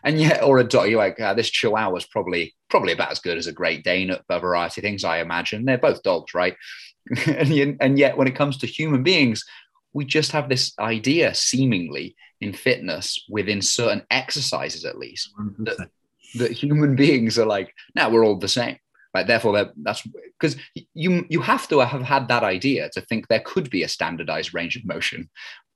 And 0.04 0.20
yet, 0.20 0.42
or 0.42 0.58
a 0.58 0.64
dog, 0.64 0.88
you're 0.88 0.98
like, 0.98 1.18
uh, 1.20 1.34
this 1.34 1.50
Chihuahua 1.50 1.96
is 1.96 2.06
probably 2.06 2.54
probably 2.68 2.92
about 2.92 3.10
as 3.10 3.18
good 3.18 3.38
as 3.38 3.46
a 3.46 3.52
Great 3.52 3.82
Dane 3.82 4.10
at 4.10 4.22
a 4.28 4.40
variety 4.40 4.80
of 4.80 4.84
things. 4.84 5.04
I 5.04 5.18
imagine 5.18 5.64
they're 5.64 5.78
both 5.78 6.02
dogs, 6.02 6.34
right? 6.34 6.54
and, 7.26 7.76
and 7.80 7.98
yet, 7.98 8.16
when 8.16 8.28
it 8.28 8.36
comes 8.36 8.58
to 8.58 8.66
human 8.66 9.02
beings, 9.02 9.44
we 9.92 10.04
just 10.04 10.32
have 10.32 10.48
this 10.48 10.72
idea, 10.78 11.34
seemingly 11.34 12.14
in 12.40 12.52
fitness, 12.52 13.24
within 13.28 13.60
certain 13.60 14.02
exercises 14.10 14.84
at 14.84 14.98
least, 14.98 15.30
that, 15.58 15.90
that 16.36 16.52
human 16.52 16.96
beings 16.96 17.38
are 17.38 17.46
like, 17.46 17.74
now 17.94 18.08
we're 18.08 18.24
all 18.24 18.38
the 18.38 18.48
same. 18.48 18.78
Right. 19.12 19.26
Therefore, 19.26 19.72
that's 19.82 20.06
because 20.38 20.56
you 20.94 21.26
you 21.28 21.40
have 21.40 21.66
to 21.68 21.80
have 21.80 22.02
had 22.02 22.28
that 22.28 22.44
idea 22.44 22.88
to 22.90 23.00
think 23.00 23.26
there 23.26 23.42
could 23.44 23.68
be 23.68 23.82
a 23.82 23.88
standardized 23.88 24.54
range 24.54 24.76
of 24.76 24.86
motion 24.86 25.28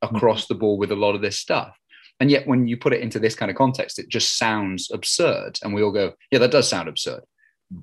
across 0.03 0.47
the 0.47 0.55
board 0.55 0.79
with 0.79 0.93
a 0.93 0.97
lot 0.97 1.17
of 1.17 1.21
this 1.21 1.37
stuff. 1.37 1.77
And 2.21 2.31
yet, 2.31 2.47
when 2.47 2.69
you 2.69 2.77
put 2.77 2.93
it 2.93 3.01
into 3.01 3.19
this 3.19 3.35
kind 3.35 3.51
of 3.51 3.57
context, 3.57 3.99
it 3.99 4.09
just 4.09 4.39
sounds 4.39 4.89
absurd. 4.93 5.59
And 5.63 5.75
we 5.75 5.83
all 5.83 5.91
go, 5.91 6.13
yeah, 6.31 6.39
that 6.39 6.53
does 6.53 6.69
sound 6.69 6.89
absurd. 6.89 7.23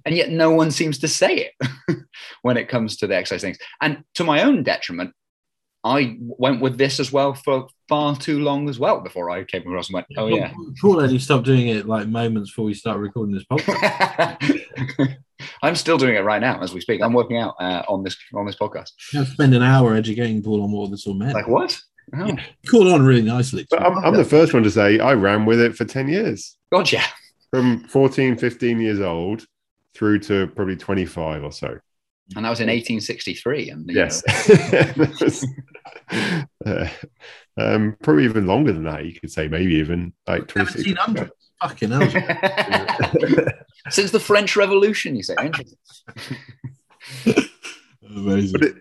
And 0.06 0.15
yet, 0.15 0.30
no 0.30 0.52
one 0.52 0.72
seems 0.72 1.00
to 1.00 1.10
say 1.10 1.52
it 1.52 1.98
when 2.44 2.56
it 2.56 2.70
comes 2.70 2.96
to 2.98 3.08
the 3.08 3.15
exercise 3.17 3.41
things. 3.41 3.58
And 3.82 4.06
to 4.15 4.24
my 4.24 4.44
own 4.44 4.63
detriment, 4.63 5.13
I 5.84 6.17
went 6.20 6.62
with 6.62 6.78
this 6.78 7.00
as 7.00 7.12
well 7.12 7.34
for 7.34 7.67
far 7.89 8.15
too 8.15 8.39
long 8.39 8.70
as 8.70 8.78
well 8.78 9.02
before 9.02 9.32
I 9.32 9.44
came 9.44 9.62
across 9.63 9.89
and 9.89 9.96
went, 9.96 10.08
oh, 10.15 10.28
yeah. 10.28 10.54
Paul 10.80 11.02
only 11.02 11.17
stopped 11.17 11.46
doing 11.46 11.70
it 11.70 11.88
like 11.88 12.08
moments 12.08 12.52
before 12.52 12.65
we 12.65 12.76
start 12.76 13.00
recording 13.00 13.34
this 13.34 13.46
podcast. 13.46 15.17
I'm 15.63 15.76
still 15.76 15.98
doing 15.98 16.15
it 16.15 16.24
right 16.24 16.41
now 16.41 16.62
as 16.62 16.74
we 16.74 16.82
speak. 16.82 17.02
I'm 17.02 17.13
working 17.13 17.38
out 17.38 17.56
uh, 17.60 17.84
on 17.88 18.04
this 18.04 18.15
on 18.34 18.46
this 18.46 18.56
podcast. 18.56 18.91
You 19.12 19.20
have 19.20 19.28
to 19.28 19.34
spend 19.34 19.56
an 19.56 19.63
hour 19.63 19.96
educating 19.96 20.44
Paul 20.44 20.63
on 20.63 20.72
what 20.72 20.91
this 20.91 21.08
all 21.08 21.15
meant. 21.15 21.34
Like 21.34 21.48
what? 21.48 21.80
Oh, 22.15 22.36
Caught 22.70 22.88
on 22.88 23.04
really 23.04 23.22
nicely. 23.22 23.65
but 23.70 23.82
I'm, 23.82 23.98
I'm 24.00 24.15
the 24.15 24.26
first 24.26 24.54
one 24.54 24.63
to 24.63 24.72
say 24.72 25.00
I 25.00 25.13
ran 25.13 25.46
with 25.46 25.62
it 25.62 25.76
for 25.76 25.86
10 25.86 26.10
years. 26.10 26.58
God, 26.72 26.91
yeah. 26.91 27.06
from 27.52 27.86
14, 27.88 28.38
15 28.38 28.80
years 28.82 29.00
old 29.00 29.46
through 29.96 30.20
to 30.20 30.48
probably 30.48 30.76
25 30.76 31.44
or 31.44 31.52
so. 31.52 31.80
And 32.36 32.46
that 32.46 32.50
was 32.50 32.60
in 32.62 32.67
1863. 32.67 33.70
And 33.70 33.89
you 33.89 33.96
Yes. 33.96 34.24
know, 34.28 35.48
Uh, 36.65 36.88
um, 37.58 37.96
probably 38.04 38.26
even 38.26 38.46
longer 38.46 38.74
than 38.74 38.84
that, 38.84 39.06
you 39.06 39.13
could 39.13 39.32
say, 39.32 39.48
maybe 39.48 39.76
even 39.76 40.13
like 40.28 40.48
26. 40.48 40.86
1700. 40.98 41.32
Fucking 41.62 41.91
hell. 41.91 43.46
since 43.89 44.12
the 44.12 44.20
French 44.20 44.56
Revolution, 44.58 45.15
you 45.15 45.24
say. 45.24 45.36
Amazing. 48.15 48.52
But 48.52 48.63
it, 48.63 48.76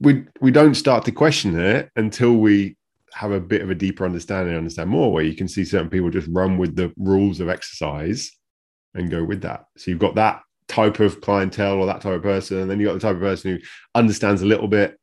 we, 0.00 0.24
we 0.40 0.50
don't 0.50 0.74
start 0.74 1.04
to 1.06 1.12
question 1.12 1.58
it 1.58 1.90
until 1.96 2.34
we 2.36 2.76
have 3.14 3.32
a 3.32 3.40
bit 3.40 3.62
of 3.62 3.70
a 3.70 3.74
deeper 3.74 4.04
understanding, 4.04 4.54
understand 4.56 4.90
more, 4.90 5.12
where 5.12 5.24
you 5.24 5.34
can 5.34 5.48
see 5.48 5.64
certain 5.64 5.90
people 5.90 6.10
just 6.10 6.28
run 6.30 6.58
with 6.58 6.76
the 6.76 6.92
rules 6.96 7.40
of 7.40 7.48
exercise 7.48 8.30
and 8.94 9.10
go 9.10 9.24
with 9.24 9.42
that. 9.42 9.64
So 9.76 9.90
you've 9.90 9.98
got 10.00 10.14
that 10.14 10.42
type 10.68 11.00
of 11.00 11.20
clientele 11.20 11.78
or 11.78 11.86
that 11.86 12.00
type 12.00 12.14
of 12.14 12.22
person, 12.22 12.58
and 12.58 12.70
then 12.70 12.78
you've 12.78 12.88
got 12.88 12.94
the 12.94 13.00
type 13.00 13.16
of 13.16 13.22
person 13.22 13.52
who 13.52 13.58
understands 13.94 14.42
a 14.42 14.46
little 14.46 14.68
bit 14.68 14.98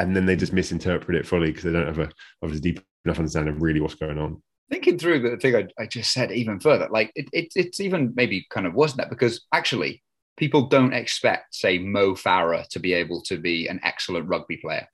and 0.00 0.16
then 0.16 0.24
they 0.24 0.34
just 0.34 0.52
misinterpret 0.52 1.16
it 1.16 1.26
fully 1.26 1.48
because 1.48 1.64
they 1.64 1.72
don't 1.72 1.86
have 1.86 1.98
a 1.98 2.10
obviously 2.42 2.72
deep 2.72 2.84
enough 3.04 3.18
understanding 3.18 3.54
of 3.54 3.62
really 3.62 3.80
what's 3.80 3.94
going 3.94 4.18
on. 4.18 4.42
Thinking 4.70 4.98
through 4.98 5.20
the 5.20 5.36
thing 5.36 5.56
I, 5.56 5.66
I 5.78 5.86
just 5.86 6.12
said 6.12 6.32
even 6.32 6.58
further, 6.58 6.88
like 6.90 7.12
it, 7.14 7.28
it, 7.32 7.52
it's 7.54 7.80
even 7.80 8.12
maybe 8.14 8.46
kind 8.50 8.66
of 8.66 8.74
wasn't 8.74 8.98
that 8.98 9.10
because 9.10 9.46
actually 9.52 10.02
people 10.36 10.68
don't 10.68 10.94
expect, 10.94 11.54
say, 11.54 11.78
Mo 11.78 12.12
Farah 12.12 12.66
to 12.68 12.78
be 12.78 12.94
able 12.94 13.20
to 13.22 13.36
be 13.36 13.66
an 13.66 13.80
excellent 13.82 14.26
rugby 14.26 14.56
player. 14.56 14.86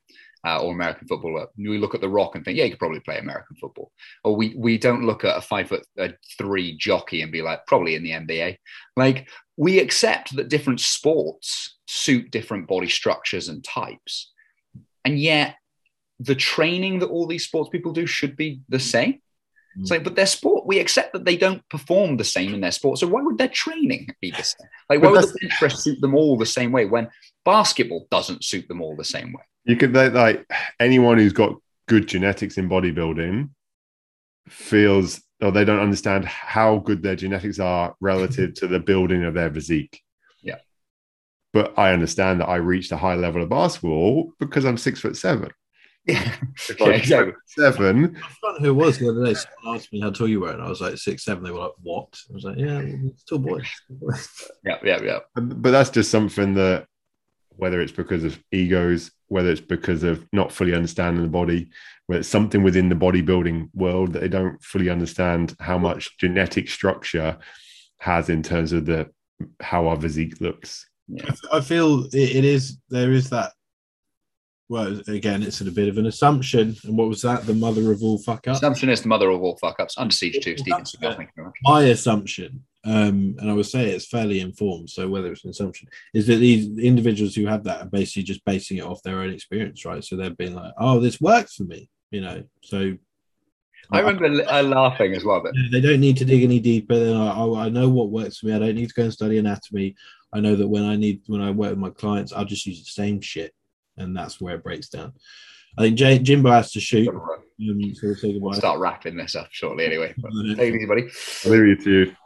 Uh, 0.46 0.60
or 0.62 0.72
American 0.72 1.08
footballer, 1.08 1.48
we 1.58 1.78
look 1.78 1.94
at 1.94 2.00
The 2.00 2.08
Rock 2.08 2.36
and 2.36 2.44
think, 2.44 2.56
yeah, 2.56 2.64
he 2.64 2.70
could 2.70 2.78
probably 2.78 3.00
play 3.00 3.18
American 3.18 3.56
football. 3.56 3.90
Or 4.22 4.36
we 4.36 4.54
we 4.56 4.78
don't 4.78 5.04
look 5.04 5.24
at 5.24 5.36
a 5.36 5.40
five 5.40 5.68
foot 5.68 5.84
three 6.38 6.76
jockey 6.76 7.22
and 7.22 7.32
be 7.32 7.42
like, 7.42 7.66
probably 7.66 7.96
in 7.96 8.04
the 8.04 8.12
NBA. 8.12 8.58
Like 8.96 9.28
we 9.56 9.80
accept 9.80 10.36
that 10.36 10.48
different 10.48 10.80
sports 10.80 11.78
suit 11.88 12.30
different 12.30 12.68
body 12.68 12.88
structures 12.88 13.48
and 13.48 13.64
types, 13.64 14.32
and 15.04 15.18
yet 15.18 15.56
the 16.20 16.36
training 16.36 17.00
that 17.00 17.10
all 17.10 17.26
these 17.26 17.44
sports 17.44 17.68
people 17.70 17.92
do 17.92 18.06
should 18.06 18.36
be 18.36 18.60
the 18.68 18.80
same. 18.80 19.20
It's 19.78 19.90
like, 19.90 20.04
but 20.04 20.16
their 20.16 20.26
sport, 20.26 20.66
we 20.66 20.78
accept 20.78 21.12
that 21.12 21.26
they 21.26 21.36
don't 21.36 21.62
perform 21.68 22.16
the 22.16 22.24
same 22.24 22.54
in 22.54 22.62
their 22.62 22.70
sport. 22.70 22.98
So 22.98 23.06
why 23.06 23.20
would 23.20 23.36
their 23.36 23.48
training 23.48 24.08
be 24.22 24.30
the 24.30 24.42
same? 24.42 24.68
Like, 24.88 25.02
why 25.02 25.10
would 25.10 25.22
the 25.22 25.38
bench 25.38 25.52
press 25.58 25.84
suit 25.84 26.00
them 26.00 26.14
all 26.14 26.38
the 26.38 26.46
same 26.46 26.72
way 26.72 26.86
when 26.86 27.08
basketball 27.44 28.06
doesn't 28.10 28.42
suit 28.42 28.68
them 28.68 28.80
all 28.80 28.96
the 28.96 29.04
same 29.04 29.34
way? 29.34 29.42
You 29.66 29.76
could 29.76 29.92
like 29.94 30.48
anyone 30.78 31.18
who's 31.18 31.32
got 31.32 31.56
good 31.88 32.06
genetics 32.06 32.56
in 32.56 32.68
bodybuilding 32.68 33.50
feels 34.48 35.20
or 35.42 35.50
they 35.50 35.64
don't 35.64 35.80
understand 35.80 36.24
how 36.24 36.78
good 36.78 37.02
their 37.02 37.16
genetics 37.16 37.58
are 37.58 37.94
relative 38.00 38.54
to 38.54 38.66
the 38.66 38.78
building 38.80 39.24
of 39.24 39.34
their 39.34 39.52
physique. 39.52 40.00
Yeah. 40.42 40.58
But 41.52 41.78
I 41.78 41.92
understand 41.92 42.40
that 42.40 42.48
I 42.48 42.56
reached 42.56 42.92
a 42.92 42.96
high 42.96 43.16
level 43.16 43.42
of 43.42 43.48
basketball 43.48 44.32
because 44.38 44.64
I'm 44.64 44.78
six 44.78 45.00
foot 45.00 45.16
seven. 45.16 45.50
Yeah, 46.08 46.32
If 46.68 46.78
Yeah, 46.78 46.86
I'm 46.86 46.92
exactly. 46.92 47.32
seven, 47.48 48.16
I 48.44 48.58
who 48.60 48.68
it 48.68 48.72
was 48.74 48.96
the 48.96 49.10
other 49.10 49.24
day. 49.26 49.34
Someone 49.34 49.76
asked 49.76 49.92
me 49.92 50.00
how 50.00 50.10
tall 50.10 50.28
you 50.28 50.38
were, 50.38 50.52
and 50.52 50.62
I 50.62 50.68
was 50.68 50.80
like 50.80 50.98
six 50.98 51.24
seven. 51.24 51.42
They 51.42 51.50
were 51.50 51.58
like, 51.58 51.72
"What?" 51.82 52.16
I 52.30 52.32
was 52.32 52.44
like, 52.44 52.58
"Yeah, 52.58 52.80
still 53.16 53.40
boy." 53.40 53.62
Still 53.62 53.96
boy." 53.96 54.16
yeah, 54.64 54.78
yeah, 54.84 55.02
yeah. 55.02 55.18
but 55.34 55.72
that's 55.72 55.90
just 55.90 56.12
something 56.12 56.54
that 56.54 56.86
whether 57.56 57.80
it's 57.80 57.92
because 57.92 58.24
of 58.24 58.38
egos, 58.52 59.10
whether 59.28 59.50
it's 59.50 59.60
because 59.60 60.02
of 60.02 60.26
not 60.32 60.52
fully 60.52 60.74
understanding 60.74 61.22
the 61.22 61.28
body, 61.28 61.70
whether 62.06 62.20
it's 62.20 62.28
something 62.28 62.62
within 62.62 62.88
the 62.88 62.94
bodybuilding 62.94 63.70
world 63.74 64.12
that 64.12 64.20
they 64.20 64.28
don't 64.28 64.62
fully 64.62 64.88
understand 64.88 65.54
how 65.60 65.78
much 65.78 66.16
genetic 66.18 66.68
structure 66.68 67.38
has 67.98 68.28
in 68.28 68.42
terms 68.42 68.72
of 68.72 68.86
the 68.86 69.10
how 69.60 69.86
our 69.88 70.00
physique 70.00 70.40
looks. 70.40 70.88
I 71.52 71.60
feel 71.60 72.04
it, 72.06 72.36
it 72.36 72.44
is 72.44 72.78
there 72.88 73.12
is 73.12 73.30
that. 73.30 73.52
Well, 74.68 75.00
again, 75.06 75.44
it's 75.44 75.60
a 75.60 75.64
bit 75.70 75.88
of 75.88 75.96
an 75.96 76.06
assumption. 76.06 76.74
And 76.82 76.98
what 76.98 77.08
was 77.08 77.22
that? 77.22 77.46
The 77.46 77.54
mother 77.54 77.92
of 77.92 78.02
all 78.02 78.18
fuck 78.18 78.48
ups. 78.48 78.58
Assumption 78.58 78.88
is 78.88 79.00
the 79.00 79.08
mother 79.08 79.30
of 79.30 79.40
all 79.40 79.56
fuck 79.58 79.78
ups. 79.78 79.94
Under 79.96 80.12
siege 80.12 80.42
too, 80.42 80.56
Steven 80.56 80.78
That's 80.78 80.96
Seagal. 80.96 81.12
it. 81.12 81.16
Thank 81.16 81.28
you 81.28 81.32
very 81.36 81.46
much. 81.46 81.54
My 81.62 81.82
assumption, 81.84 82.64
um, 82.86 83.34
and 83.38 83.50
I 83.50 83.52
would 83.52 83.66
say 83.66 83.90
it's 83.90 84.06
fairly 84.06 84.40
informed. 84.40 84.90
So 84.90 85.08
whether 85.08 85.32
it's 85.32 85.44
an 85.44 85.50
assumption, 85.50 85.88
is 86.14 86.26
that 86.28 86.36
these 86.36 86.78
individuals 86.78 87.34
who 87.34 87.46
have 87.46 87.64
that 87.64 87.82
are 87.82 87.88
basically 87.90 88.22
just 88.22 88.44
basing 88.44 88.78
it 88.78 88.84
off 88.84 89.02
their 89.02 89.20
own 89.20 89.30
experience, 89.30 89.84
right? 89.84 90.04
So 90.04 90.16
they're 90.16 90.30
being 90.30 90.54
like, 90.54 90.72
"Oh, 90.78 91.00
this 91.00 91.20
works 91.20 91.56
for 91.56 91.64
me," 91.64 91.88
you 92.10 92.20
know. 92.20 92.44
So 92.62 92.96
I 93.90 94.00
remember 94.00 94.44
uh, 94.48 94.62
laughing 94.62 95.14
as 95.14 95.24
well, 95.24 95.42
but 95.42 95.52
they 95.72 95.80
don't 95.80 96.00
need 96.00 96.16
to 96.18 96.24
dig 96.24 96.44
any 96.44 96.60
deeper. 96.60 96.98
They're 96.98 97.14
like, 97.14 97.36
oh, 97.36 97.56
I 97.56 97.68
know 97.68 97.88
what 97.88 98.10
works 98.10 98.38
for 98.38 98.46
me. 98.46 98.54
I 98.54 98.58
don't 98.58 98.74
need 98.74 98.88
to 98.88 98.94
go 98.94 99.02
and 99.02 99.12
study 99.12 99.38
anatomy. 99.38 99.96
I 100.32 100.40
know 100.40 100.56
that 100.56 100.68
when 100.68 100.84
I 100.84 100.96
need 100.96 101.22
when 101.26 101.40
I 101.40 101.50
work 101.50 101.70
with 101.70 101.78
my 101.78 101.90
clients, 101.90 102.32
I'll 102.32 102.44
just 102.44 102.66
use 102.66 102.84
the 102.84 102.90
same 102.90 103.20
shit, 103.20 103.52
and 103.96 104.16
that's 104.16 104.40
where 104.40 104.56
it 104.56 104.64
breaks 104.64 104.88
down. 104.88 105.12
I 105.78 105.82
think 105.82 105.98
Jay, 105.98 106.18
Jimbo 106.18 106.50
has 106.50 106.72
to 106.72 106.80
shoot. 106.80 107.08
Um, 107.08 107.94
so 107.94 108.06
we'll 108.06 108.14
say 108.16 108.32
goodbye. 108.32 108.56
start 108.56 108.80
wrapping 108.80 109.16
this 109.16 109.34
up 109.34 109.48
shortly 109.50 109.84
anyway. 109.84 110.14
But 110.18 110.30
take 110.56 110.58
it 110.58 110.74
easy, 110.76 110.86
buddy. 110.86 111.08
I'll 111.44 111.50
leave 111.50 111.78
it 111.78 111.84
to 111.84 111.90
you. 111.90 112.06
Chan- 112.06 112.16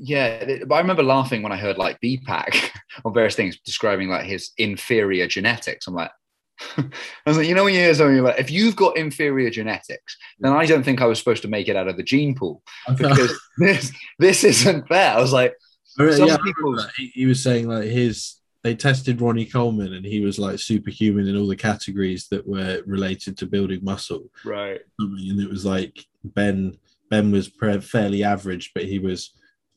Yeah, 0.00 0.44
but 0.66 0.74
I 0.74 0.80
remember 0.80 1.02
laughing 1.02 1.42
when 1.42 1.52
I 1.52 1.56
heard 1.56 1.78
like 1.78 2.00
BPak 2.00 2.70
on 3.04 3.14
various 3.14 3.34
things 3.34 3.58
describing 3.64 4.08
like 4.08 4.24
his 4.24 4.52
inferior 4.58 5.26
genetics. 5.26 5.86
I'm 5.86 5.94
like, 5.94 6.10
I 6.76 6.84
was 7.26 7.36
like, 7.36 7.46
you 7.46 7.54
know, 7.54 7.64
when 7.64 7.74
you 7.74 7.80
hear 7.80 7.94
something 7.94 8.16
you're 8.16 8.24
like, 8.24 8.40
if 8.40 8.50
you've 8.50 8.76
got 8.76 8.96
inferior 8.96 9.50
genetics, 9.50 10.16
then 10.40 10.52
I 10.52 10.66
don't 10.66 10.82
think 10.82 11.00
I 11.00 11.06
was 11.06 11.18
supposed 11.18 11.42
to 11.42 11.48
make 11.48 11.68
it 11.68 11.76
out 11.76 11.88
of 11.88 11.96
the 11.96 12.02
gene 12.02 12.34
pool 12.34 12.62
because 12.96 13.32
this 13.58 13.92
this 14.18 14.44
isn't 14.44 14.88
fair. 14.88 15.14
I 15.14 15.20
was 15.20 15.32
like, 15.32 15.54
oh, 15.98 16.04
Yeah, 16.04 16.10
some 16.12 16.30
I 16.30 16.36
people- 16.38 16.84
he, 16.96 17.06
he 17.14 17.26
was 17.26 17.42
saying 17.42 17.68
like 17.68 17.84
his 17.84 18.36
they 18.64 18.74
tested 18.74 19.20
Ronnie 19.20 19.46
Coleman 19.46 19.94
and 19.94 20.04
he 20.04 20.20
was 20.20 20.36
like 20.38 20.58
superhuman 20.58 21.28
in 21.28 21.36
all 21.36 21.46
the 21.46 21.54
categories 21.54 22.26
that 22.32 22.46
were 22.46 22.82
related 22.86 23.38
to 23.38 23.46
building 23.46 23.80
muscle. 23.84 24.24
right, 24.44 24.80
and 24.98 25.40
it 25.40 25.48
was 25.48 25.64
like 25.64 26.04
Ben 26.24 26.76
Ben 27.10 27.30
was 27.30 27.48
pre- 27.48 27.80
fairly 27.80 28.24
average, 28.24 28.72
but 28.74 28.84
he 28.84 28.98
was 28.98 29.32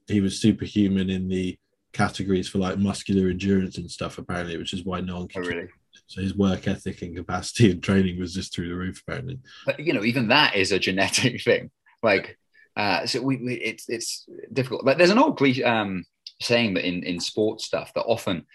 he 0.08 0.22
was 0.22 0.42
superhuman 0.42 1.10
in 1.10 1.28
the 1.28 1.58
categories 1.94 2.48
for 2.48 2.58
like 2.58 2.78
muscular 2.78 3.30
endurance 3.30 3.78
and 3.78 3.90
stuff. 3.90 4.18
Apparently, 4.18 4.58
which 4.58 4.74
is 4.74 4.86
why 4.86 5.02
no 5.02 5.16
one 5.16 5.24
oh, 5.24 5.28
could. 5.28 5.48
really. 5.48 5.68
So 6.08 6.22
his 6.22 6.36
work 6.36 6.68
ethic 6.68 7.02
and 7.02 7.16
capacity 7.16 7.72
and 7.72 7.82
training 7.82 8.20
was 8.20 8.34
just 8.34 8.54
through 8.54 8.70
the 8.70 8.76
roof. 8.76 9.02
Apparently, 9.08 9.40
But 9.66 9.80
you 9.80 9.94
know, 9.94 10.04
even 10.04 10.28
that 10.28 10.56
is 10.56 10.72
a 10.72 10.80
genetic 10.80 11.42
thing. 11.44 11.72
Like, 12.04 12.38
uh, 12.76 13.06
so 13.06 13.22
we, 13.22 13.38
we 13.38 13.54
it's 13.56 13.88
it's 13.88 14.28
difficult. 14.52 14.84
But 14.84 14.98
there's 14.98 15.10
an 15.10 15.20
old 15.20 15.38
cliche, 15.38 15.64
um, 15.64 16.06
saying 16.42 16.74
that 16.74 16.88
in 16.88 17.04
in 17.04 17.20
sports 17.20 17.66
stuff 17.66 17.94
that 17.94 18.04
often 18.04 18.46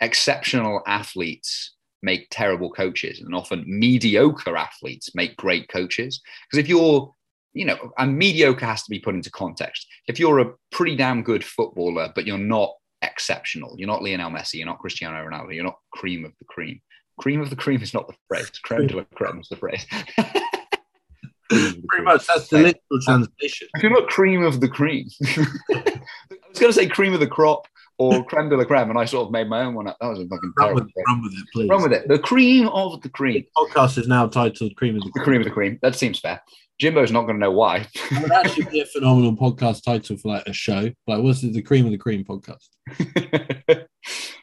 exceptional 0.00 0.82
athletes 0.86 1.74
make 2.02 2.28
terrible 2.30 2.70
coaches, 2.70 3.20
and 3.20 3.34
often 3.34 3.64
mediocre 3.66 4.56
athletes 4.56 5.14
make 5.14 5.36
great 5.36 5.68
coaches. 5.68 6.20
Because 6.50 6.62
if 6.62 6.68
you're 6.68 7.14
you 7.52 7.64
know, 7.64 7.92
and 7.98 8.16
mediocre 8.16 8.66
has 8.66 8.82
to 8.82 8.90
be 8.90 8.98
put 8.98 9.14
into 9.14 9.30
context. 9.30 9.86
If 10.06 10.18
you're 10.18 10.38
a 10.40 10.52
pretty 10.70 10.96
damn 10.96 11.22
good 11.22 11.44
footballer, 11.44 12.12
but 12.14 12.26
you're 12.26 12.38
not 12.38 12.72
exceptional, 13.02 13.74
you're 13.78 13.88
not 13.88 14.02
Lionel 14.02 14.30
Messi, 14.30 14.54
you're 14.54 14.66
not 14.66 14.78
Cristiano 14.78 15.16
Ronaldo, 15.16 15.54
you're 15.54 15.64
not 15.64 15.78
cream 15.92 16.24
of 16.24 16.32
the 16.38 16.44
cream. 16.44 16.80
Cream 17.18 17.40
of 17.40 17.50
the 17.50 17.56
cream 17.56 17.82
is 17.82 17.94
not 17.94 18.06
the 18.06 18.14
phrase. 18.28 18.50
Creme 18.62 18.86
de 18.86 18.96
la 18.96 19.04
creme 19.14 19.40
is 19.40 19.48
the 19.48 19.56
phrase. 19.56 19.84
pretty 21.48 22.04
much 22.04 22.26
that's 22.26 22.48
the 22.48 22.58
literal 22.58 23.00
translation. 23.02 23.68
If 23.74 23.82
you're 23.82 23.92
not 23.92 24.08
cream 24.08 24.44
of 24.44 24.60
the 24.60 24.68
cream, 24.68 25.08
I 25.30 26.00
was 26.48 26.58
going 26.58 26.72
to 26.72 26.72
say 26.72 26.86
cream 26.86 27.14
of 27.14 27.20
the 27.20 27.26
crop 27.26 27.66
or 27.98 28.24
creme 28.24 28.48
de 28.48 28.56
la 28.56 28.64
creme, 28.64 28.90
and 28.90 28.98
I 28.98 29.04
sort 29.04 29.26
of 29.26 29.32
made 29.32 29.48
my 29.48 29.62
own 29.62 29.74
one 29.74 29.88
up. 29.88 29.96
That 30.00 30.08
was 30.08 30.20
a 30.20 30.26
fucking 30.26 30.52
Run 30.56 30.74
with, 30.74 30.88
run 31.08 31.22
with 31.22 31.32
it, 31.32 31.46
please. 31.52 31.68
Run 31.68 31.82
with 31.82 31.92
it. 31.92 32.06
The 32.06 32.18
cream 32.18 32.68
of 32.68 33.00
the 33.02 33.08
cream. 33.08 33.44
Podcast 33.56 33.98
is 33.98 34.06
now 34.06 34.28
titled 34.28 34.76
"Cream 34.76 34.96
of 34.96 35.02
the 35.02 35.10
The 35.14 35.20
cream 35.20 35.40
of 35.40 35.44
the 35.44 35.50
cream. 35.50 35.78
That 35.82 35.96
seems 35.96 36.20
fair. 36.20 36.40
Jimbo's 36.78 37.10
not 37.10 37.22
going 37.22 37.34
to 37.34 37.40
know 37.40 37.50
why. 37.50 37.86
It 37.94 38.22
would 38.22 38.32
actually 38.32 38.66
be 38.66 38.80
a 38.80 38.86
phenomenal 38.86 39.34
podcast 39.34 39.82
title 39.82 40.16
for 40.16 40.28
like 40.28 40.46
a 40.46 40.52
show. 40.52 40.90
Like, 41.06 41.22
what's 41.22 41.42
it? 41.42 41.52
The 41.52 41.62
Cream 41.62 41.86
of 41.86 41.92
the 41.92 41.98
Cream 41.98 42.24
podcast. 42.24 42.68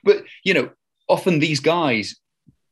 but 0.04 0.24
you 0.44 0.54
know, 0.54 0.70
often 1.08 1.40
these 1.40 1.60
guys 1.60 2.18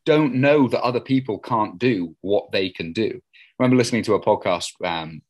don't 0.04 0.34
know 0.34 0.68
that 0.68 0.82
other 0.82 1.00
people 1.00 1.38
can't 1.38 1.78
do 1.78 2.14
what 2.20 2.52
they 2.52 2.68
can 2.68 2.92
do. 2.92 3.10
I 3.14 3.62
remember 3.62 3.76
listening 3.76 4.02
to 4.04 4.14
a 4.14 4.22
podcast, 4.22 4.72
um, 4.84 5.22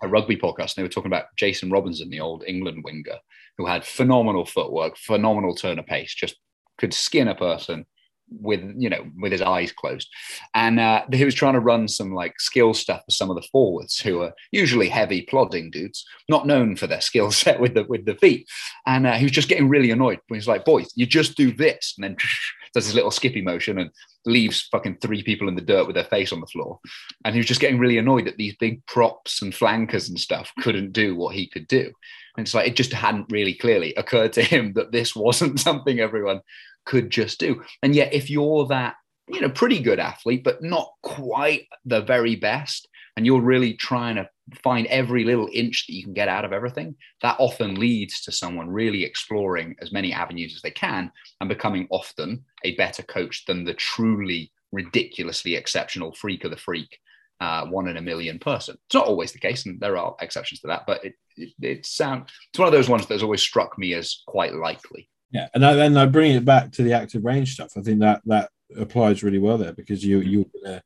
a 0.00 0.08
rugby 0.08 0.36
podcast, 0.36 0.60
and 0.60 0.74
they 0.76 0.82
were 0.82 0.88
talking 0.88 1.10
about 1.10 1.34
Jason 1.36 1.70
Robinson, 1.70 2.08
the 2.08 2.20
old 2.20 2.44
England 2.46 2.84
winger, 2.84 3.18
who 3.58 3.66
had 3.66 3.84
phenomenal 3.84 4.44
footwork, 4.44 4.96
phenomenal 4.96 5.54
turn 5.54 5.78
of 5.78 5.86
pace, 5.86 6.14
just 6.14 6.36
could 6.78 6.94
skin 6.94 7.28
a 7.28 7.34
person 7.34 7.84
with 8.28 8.60
you 8.76 8.88
know 8.88 9.04
with 9.20 9.32
his 9.32 9.42
eyes 9.42 9.72
closed. 9.72 10.08
And 10.54 10.80
uh, 10.80 11.04
he 11.12 11.24
was 11.24 11.34
trying 11.34 11.54
to 11.54 11.60
run 11.60 11.88
some 11.88 12.12
like 12.12 12.38
skill 12.40 12.74
stuff 12.74 13.02
for 13.04 13.10
some 13.10 13.30
of 13.30 13.36
the 13.36 13.46
forwards 13.52 13.98
who 13.98 14.22
are 14.22 14.32
usually 14.52 14.88
heavy 14.88 15.22
plodding 15.22 15.70
dudes 15.70 16.04
not 16.28 16.46
known 16.46 16.76
for 16.76 16.86
their 16.86 17.00
skill 17.00 17.30
set 17.32 17.60
with 17.60 17.74
the 17.74 17.84
with 17.84 18.06
the 18.06 18.16
feet. 18.16 18.46
And 18.86 19.06
uh, 19.06 19.14
he 19.14 19.24
was 19.24 19.32
just 19.32 19.48
getting 19.48 19.68
really 19.68 19.90
annoyed. 19.90 20.20
When 20.28 20.38
he's 20.38 20.48
like 20.48 20.64
boys 20.64 20.90
you 20.94 21.06
just 21.06 21.36
do 21.36 21.52
this 21.52 21.94
and 21.96 22.04
then 22.04 22.16
does 22.74 22.86
his 22.86 22.94
little 22.94 23.10
skippy 23.10 23.42
motion 23.42 23.78
and 23.78 23.90
leaves 24.26 24.68
fucking 24.72 24.98
three 25.00 25.22
people 25.22 25.48
in 25.48 25.54
the 25.54 25.62
dirt 25.62 25.86
with 25.86 25.94
their 25.94 26.04
face 26.04 26.32
on 26.32 26.40
the 26.40 26.46
floor. 26.46 26.78
And 27.24 27.34
he 27.34 27.38
was 27.38 27.46
just 27.46 27.60
getting 27.60 27.78
really 27.78 27.96
annoyed 27.96 28.26
that 28.26 28.36
these 28.36 28.56
big 28.56 28.84
props 28.86 29.40
and 29.40 29.54
flankers 29.54 30.08
and 30.08 30.18
stuff 30.18 30.52
couldn't 30.60 30.92
do 30.92 31.16
what 31.16 31.34
he 31.34 31.48
could 31.48 31.68
do. 31.68 31.90
And 32.36 32.44
it's 32.44 32.54
like 32.54 32.66
it 32.66 32.76
just 32.76 32.92
hadn't 32.92 33.30
really 33.30 33.54
clearly 33.54 33.94
occurred 33.94 34.32
to 34.34 34.42
him 34.42 34.72
that 34.74 34.92
this 34.92 35.16
wasn't 35.16 35.60
something 35.60 36.00
everyone 36.00 36.40
could 36.86 37.10
just 37.10 37.38
do. 37.38 37.62
And 37.82 37.94
yet, 37.94 38.14
if 38.14 38.30
you're 38.30 38.66
that, 38.68 38.94
you 39.28 39.40
know, 39.40 39.50
pretty 39.50 39.80
good 39.80 39.98
athlete, 39.98 40.44
but 40.44 40.62
not 40.62 40.90
quite 41.02 41.66
the 41.84 42.00
very 42.00 42.36
best, 42.36 42.88
and 43.16 43.26
you're 43.26 43.40
really 43.40 43.74
trying 43.74 44.16
to 44.16 44.28
find 44.62 44.86
every 44.86 45.24
little 45.24 45.48
inch 45.52 45.86
that 45.86 45.94
you 45.94 46.04
can 46.04 46.14
get 46.14 46.28
out 46.28 46.44
of 46.44 46.52
everything, 46.52 46.94
that 47.22 47.36
often 47.38 47.74
leads 47.74 48.20
to 48.22 48.32
someone 48.32 48.70
really 48.70 49.04
exploring 49.04 49.74
as 49.80 49.92
many 49.92 50.12
avenues 50.12 50.54
as 50.54 50.62
they 50.62 50.70
can 50.70 51.10
and 51.40 51.48
becoming 51.48 51.88
often 51.90 52.44
a 52.64 52.76
better 52.76 53.02
coach 53.02 53.44
than 53.46 53.64
the 53.64 53.74
truly 53.74 54.52
ridiculously 54.72 55.54
exceptional 55.54 56.12
freak 56.12 56.44
of 56.44 56.50
the 56.50 56.56
freak. 56.56 56.98
Uh, 57.38 57.66
one 57.66 57.86
in 57.86 57.98
a 57.98 58.02
million 58.02 58.38
person. 58.38 58.78
It's 58.86 58.94
not 58.94 59.04
always 59.04 59.30
the 59.30 59.38
case, 59.38 59.66
and 59.66 59.78
there 59.78 59.98
are 59.98 60.16
exceptions 60.22 60.60
to 60.60 60.68
that. 60.68 60.84
But 60.86 61.04
it 61.04 61.14
it, 61.36 61.52
it 61.60 61.78
it's 61.78 62.00
one 62.00 62.66
of 62.66 62.72
those 62.72 62.88
ones 62.88 63.06
that's 63.06 63.22
always 63.22 63.42
struck 63.42 63.78
me 63.78 63.92
as 63.92 64.22
quite 64.26 64.54
likely. 64.54 65.10
Yeah, 65.30 65.48
and 65.54 65.64
I, 65.64 65.74
then 65.74 65.96
I 65.96 66.06
bring 66.06 66.32
it 66.32 66.44
back 66.44 66.72
to 66.72 66.82
the 66.82 66.92
active 66.92 67.24
range 67.24 67.54
stuff. 67.54 67.72
I 67.76 67.82
think 67.82 68.00
that 68.00 68.22
that 68.26 68.50
applies 68.76 69.22
really 69.22 69.38
well 69.38 69.58
there 69.58 69.72
because 69.72 70.04
you 70.04 70.20
you 70.20 70.50
uh, 70.66 70.80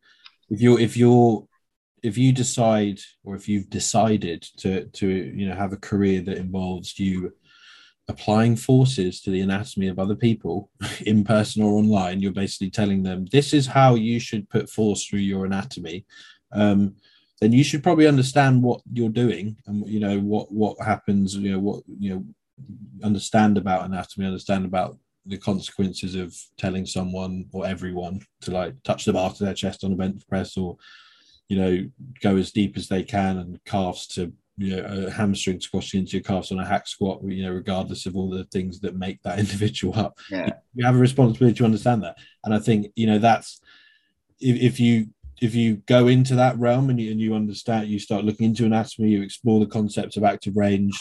if 0.49 0.61
you 0.61 0.78
if 0.78 0.97
you're 0.97 1.47
if 2.03 2.16
you 2.16 2.32
decide 2.32 2.99
or 3.24 3.34
if 3.34 3.49
you've 3.49 3.70
decided 3.70 4.43
to 4.59 4.86
to 4.86 5.09
you 5.09 5.49
know 5.49 5.55
have 5.55 5.72
a 5.72 5.78
career 5.78 6.20
that 6.22 6.38
involves 6.38 6.99
you 6.99 7.32
applying 8.09 8.57
forces 8.57 9.20
to 9.20 9.30
the 9.30 9.41
anatomy 9.41 9.86
of 9.86 9.99
other 9.99 10.16
people 10.16 10.70
in 11.07 11.22
person 11.22 11.62
or 11.62 11.78
online 11.78 12.20
you're 12.20 12.32
basically 12.32 12.70
telling 12.70 13.03
them 13.03 13.26
this 13.30 13.53
is 13.53 13.66
how 13.66 13.95
you 13.95 14.18
should 14.18 14.49
put 14.49 14.68
force 14.68 15.07
through 15.07 15.20
your 15.20 15.45
anatomy 15.45 16.05
um, 16.53 16.95
then 17.41 17.53
you 17.53 17.62
should 17.62 17.82
probably 17.82 18.07
understand 18.07 18.62
what 18.62 18.80
you're 18.93 19.09
doing 19.09 19.57
and 19.66 19.86
you 19.86 20.01
know 20.01 20.18
what 20.18 20.51
what 20.51 20.76
happens 20.84 21.36
you 21.36 21.53
know 21.53 21.59
what 21.59 21.82
you 21.86 22.11
know 22.11 22.24
understand 23.03 23.57
about 23.59 23.84
anatomy 23.84 24.26
understand 24.26 24.64
about 24.64 24.96
the 25.26 25.36
consequences 25.38 26.14
of 26.14 26.34
telling 26.57 26.86
someone 26.86 27.44
or 27.53 27.66
everyone 27.66 28.20
to 28.40 28.51
like 28.51 28.74
touch 28.84 29.05
the 29.05 29.12
bar 29.12 29.32
to 29.32 29.44
their 29.44 29.55
chest 29.55 29.84
on 29.84 29.92
a 29.92 29.96
bench 29.96 30.22
press 30.28 30.57
or 30.57 30.76
you 31.48 31.57
know 31.57 31.90
go 32.22 32.36
as 32.36 32.53
deep 32.53 32.76
as 32.76 32.88
they 32.88 33.03
can 33.03 33.38
and 33.38 33.62
calves 33.64 34.07
to 34.07 34.32
you 34.57 34.76
know 34.76 35.07
a 35.07 35.11
hamstring 35.11 35.61
squashing 35.61 36.01
into 36.01 36.12
your 36.16 36.22
calves 36.22 36.53
on 36.53 36.59
a 36.59 36.66
hack 36.66 36.86
squat 36.86 37.20
you 37.24 37.42
know 37.42 37.53
regardless 37.53 38.07
of 38.07 38.16
all 38.16 38.30
the 38.30 38.44
things 38.44 38.80
that 38.80 38.96
make 38.96 39.22
that 39.22 39.38
individual 39.44 39.96
up 39.98 40.18
Yeah. 40.30 40.51
you 40.74 40.84
have 40.84 40.96
a 40.96 40.98
responsibility 40.98 41.57
to 41.59 41.64
understand 41.64 42.03
that 42.03 42.16
and 42.44 42.55
i 42.55 42.59
think 42.59 42.92
you 42.96 43.07
know 43.07 43.18
that's 43.18 43.61
if, 44.40 44.57
if 44.61 44.80
you 44.80 45.07
if 45.42 45.55
you 45.55 45.76
go 45.86 46.07
into 46.09 46.34
that 46.34 46.59
realm 46.59 46.90
and 46.90 47.01
you, 47.01 47.11
and 47.11 47.20
you 47.20 47.34
understand 47.34 47.88
you 47.88 47.98
start 47.98 48.24
looking 48.24 48.46
into 48.46 48.64
anatomy 48.64 49.11
you 49.11 49.22
explore 49.22 49.61
the 49.61 49.66
concepts 49.66 50.16
of 50.16 50.24
active 50.24 50.57
range 50.57 50.98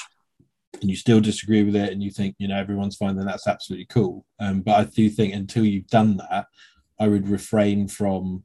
and 0.81 0.89
you 0.89 0.95
still 0.95 1.19
disagree 1.19 1.63
with 1.63 1.75
it 1.75 1.91
and 1.91 2.03
you 2.03 2.11
think 2.11 2.35
you 2.37 2.47
know 2.47 2.57
everyone's 2.57 2.95
fine 2.95 3.15
then 3.15 3.25
that's 3.25 3.47
absolutely 3.47 3.85
cool. 3.85 4.25
Um, 4.39 4.61
but 4.61 4.77
i 4.77 4.83
do 4.83 5.09
think 5.09 5.33
until 5.33 5.65
you've 5.65 5.87
done 5.87 6.17
that 6.17 6.45
i 6.99 7.07
would 7.07 7.27
refrain 7.27 7.87
from 7.87 8.43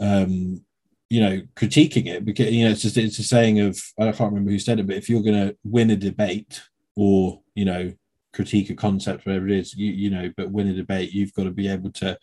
um 0.00 0.64
you 1.10 1.20
know 1.20 1.40
critiquing 1.56 2.06
it 2.06 2.24
because 2.24 2.50
you 2.50 2.64
know 2.64 2.70
it's 2.70 2.82
just 2.82 2.96
it's 2.96 3.18
a 3.18 3.22
saying 3.22 3.60
of 3.60 3.78
i 3.98 4.04
can't 4.04 4.32
remember 4.32 4.50
who 4.50 4.58
said 4.58 4.78
it 4.78 4.86
but 4.86 4.96
if 4.96 5.08
you're 5.10 5.22
going 5.22 5.48
to 5.48 5.56
win 5.64 5.90
a 5.90 5.96
debate 5.96 6.62
or 6.96 7.40
you 7.54 7.64
know 7.64 7.92
critique 8.32 8.70
a 8.70 8.74
concept 8.74 9.26
whatever 9.26 9.46
it 9.46 9.58
is 9.58 9.74
you 9.74 9.92
you 9.92 10.08
know 10.08 10.32
but 10.36 10.50
win 10.50 10.68
a 10.68 10.74
debate 10.74 11.12
you've 11.12 11.34
got 11.34 11.44
to 11.44 11.50
be 11.50 11.68
able 11.68 11.90
to 11.90 12.18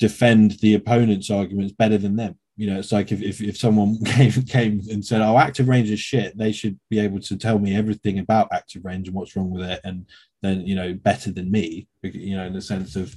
defend 0.00 0.52
the 0.62 0.74
opponent's 0.74 1.30
arguments 1.30 1.72
better 1.72 1.96
than 1.96 2.16
them 2.16 2.36
you 2.56 2.66
know 2.68 2.78
it's 2.78 2.92
like 2.92 3.12
if, 3.12 3.22
if, 3.22 3.40
if 3.40 3.56
someone 3.56 3.98
came 4.04 4.30
came 4.44 4.80
and 4.90 5.04
said 5.04 5.20
oh 5.20 5.38
active 5.38 5.68
range 5.68 5.90
is 5.90 6.00
shit 6.00 6.36
they 6.36 6.52
should 6.52 6.78
be 6.90 6.98
able 6.98 7.20
to 7.20 7.36
tell 7.36 7.58
me 7.58 7.74
everything 7.74 8.18
about 8.18 8.48
active 8.52 8.84
range 8.84 9.08
and 9.08 9.14
what's 9.14 9.34
wrong 9.36 9.50
with 9.50 9.62
it 9.62 9.80
and 9.84 10.06
then 10.42 10.66
you 10.66 10.74
know 10.74 10.92
better 10.94 11.30
than 11.30 11.50
me 11.50 11.86
you 12.02 12.36
know 12.36 12.44
in 12.44 12.52
the 12.52 12.60
sense 12.60 12.96
of 12.96 13.16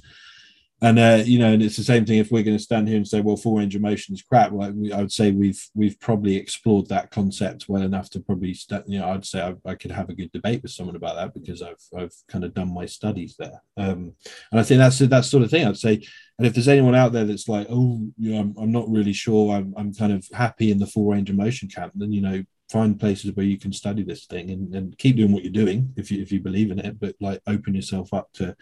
and 0.82 0.98
uh, 0.98 1.22
you 1.24 1.38
know, 1.38 1.52
and 1.52 1.62
it's 1.62 1.78
the 1.78 1.82
same 1.82 2.04
thing 2.04 2.18
if 2.18 2.30
we're 2.30 2.42
going 2.42 2.56
to 2.56 2.62
stand 2.62 2.86
here 2.86 2.98
and 2.98 3.08
say, 3.08 3.22
well, 3.22 3.36
full 3.36 3.56
range 3.56 3.74
of 3.74 3.80
motion 3.80 4.14
is 4.14 4.20
crap. 4.20 4.52
Like 4.52 4.74
I 4.92 4.98
would 4.98 5.12
say 5.12 5.30
we've 5.30 5.62
we've 5.74 5.98
probably 5.98 6.36
explored 6.36 6.88
that 6.88 7.10
concept 7.10 7.66
well 7.66 7.80
enough 7.80 8.10
to 8.10 8.20
probably, 8.20 8.52
st- 8.52 8.86
you 8.86 8.98
know, 8.98 9.08
I'd 9.08 9.24
say 9.24 9.40
I, 9.40 9.54
I, 9.70 9.74
could 9.74 9.90
have 9.90 10.10
a 10.10 10.14
good 10.14 10.30
debate 10.32 10.62
with 10.62 10.72
someone 10.72 10.96
about 10.96 11.16
that 11.16 11.32
because 11.32 11.62
I've 11.62 11.82
I've 11.96 12.14
kind 12.28 12.44
of 12.44 12.52
done 12.52 12.74
my 12.74 12.84
studies 12.84 13.36
there. 13.38 13.62
Um, 13.78 14.12
and 14.52 14.60
I 14.60 14.62
think 14.62 14.78
that's 14.78 14.98
that 14.98 15.24
sort 15.24 15.44
of 15.44 15.50
thing. 15.50 15.66
I'd 15.66 15.78
say, 15.78 15.94
and 16.38 16.46
if 16.46 16.52
there's 16.52 16.68
anyone 16.68 16.94
out 16.94 17.12
there 17.12 17.24
that's 17.24 17.48
like, 17.48 17.68
oh, 17.70 18.06
you 18.18 18.34
know, 18.34 18.40
I'm, 18.40 18.54
I'm 18.58 18.72
not 18.72 18.90
really 18.90 19.14
sure, 19.14 19.56
I'm 19.56 19.72
I'm 19.78 19.94
kind 19.94 20.12
of 20.12 20.28
happy 20.34 20.70
in 20.70 20.78
the 20.78 20.86
full 20.86 21.10
range 21.10 21.30
of 21.30 21.36
motion 21.36 21.70
camp, 21.70 21.92
then 21.94 22.12
you 22.12 22.20
know, 22.20 22.44
find 22.70 23.00
places 23.00 23.32
where 23.32 23.46
you 23.46 23.58
can 23.58 23.72
study 23.72 24.02
this 24.02 24.26
thing 24.26 24.50
and, 24.50 24.74
and 24.74 24.98
keep 24.98 25.16
doing 25.16 25.32
what 25.32 25.42
you're 25.42 25.52
doing 25.52 25.94
if 25.96 26.10
you 26.10 26.20
if 26.20 26.30
you 26.30 26.40
believe 26.40 26.70
in 26.70 26.80
it, 26.80 27.00
but 27.00 27.14
like 27.18 27.40
open 27.46 27.74
yourself 27.74 28.12
up 28.12 28.30
to 28.34 28.54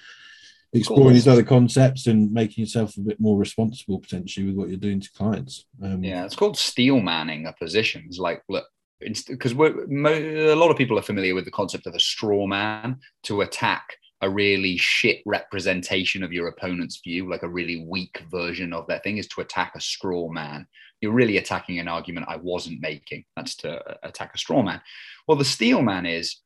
exploring 0.75 1.15
these 1.15 1.29
other 1.29 1.43
concepts 1.43 2.07
and 2.07 2.33
making 2.33 2.63
yourself 2.63 2.97
a 2.97 3.01
bit 3.01 3.21
more 3.21 3.39
responsible 3.39 3.99
potentially 3.99 4.47
with 4.47 4.57
what 4.57 4.69
you're 4.69 4.77
doing 4.77 5.01
to 5.01 5.13
clients. 5.13 5.67
Um, 5.83 6.03
yeah, 6.03 6.25
it's 6.25 6.37
called 6.37 6.59
steel 6.59 7.01
manning 7.01 7.47
a 7.47 7.53
positions. 7.53 8.19
Like, 8.19 8.43
look, 8.49 8.67
because 9.01 9.53
a 9.53 10.55
lot 10.55 10.71
of 10.71 10.77
people 10.77 10.99
are 10.99 11.03
familiar 11.03 11.35
with 11.35 11.45
the 11.45 11.51
concept 11.51 11.87
of 11.87 11.95
a 11.95 12.01
straw 12.01 12.47
man 12.47 12.99
to 13.25 13.43
attack 13.43 13.97
a 14.21 14.31
really 14.31 14.79
shit 14.79 15.21
representation 15.27 16.23
of 16.23 16.33
your 16.33 16.49
opponent's 16.49 17.01
view, 17.05 17.29
like 17.29 17.43
a 17.43 17.49
really 17.49 17.85
weak 17.87 18.23
version 18.31 18.73
of 18.73 18.87
that 18.87 19.03
thing, 19.03 19.19
is 19.19 19.29
to 19.29 19.43
attack 19.43 19.73
a 19.77 19.81
straw 19.81 20.31
man. 20.31 20.67
You're 21.01 21.13
really 21.13 21.37
attacking 21.37 21.79
an 21.79 21.89
argument 21.89 22.27
I 22.29 22.37
wasn't 22.37 22.81
making. 22.81 23.25
That's 23.37 23.57
to 23.57 23.83
attack 24.03 24.33
a 24.35 24.39
straw 24.39 24.63
man. 24.63 24.81
Well, 25.29 25.37
the 25.37 25.45
steel 25.45 25.83
man 25.83 26.07
is 26.07 26.37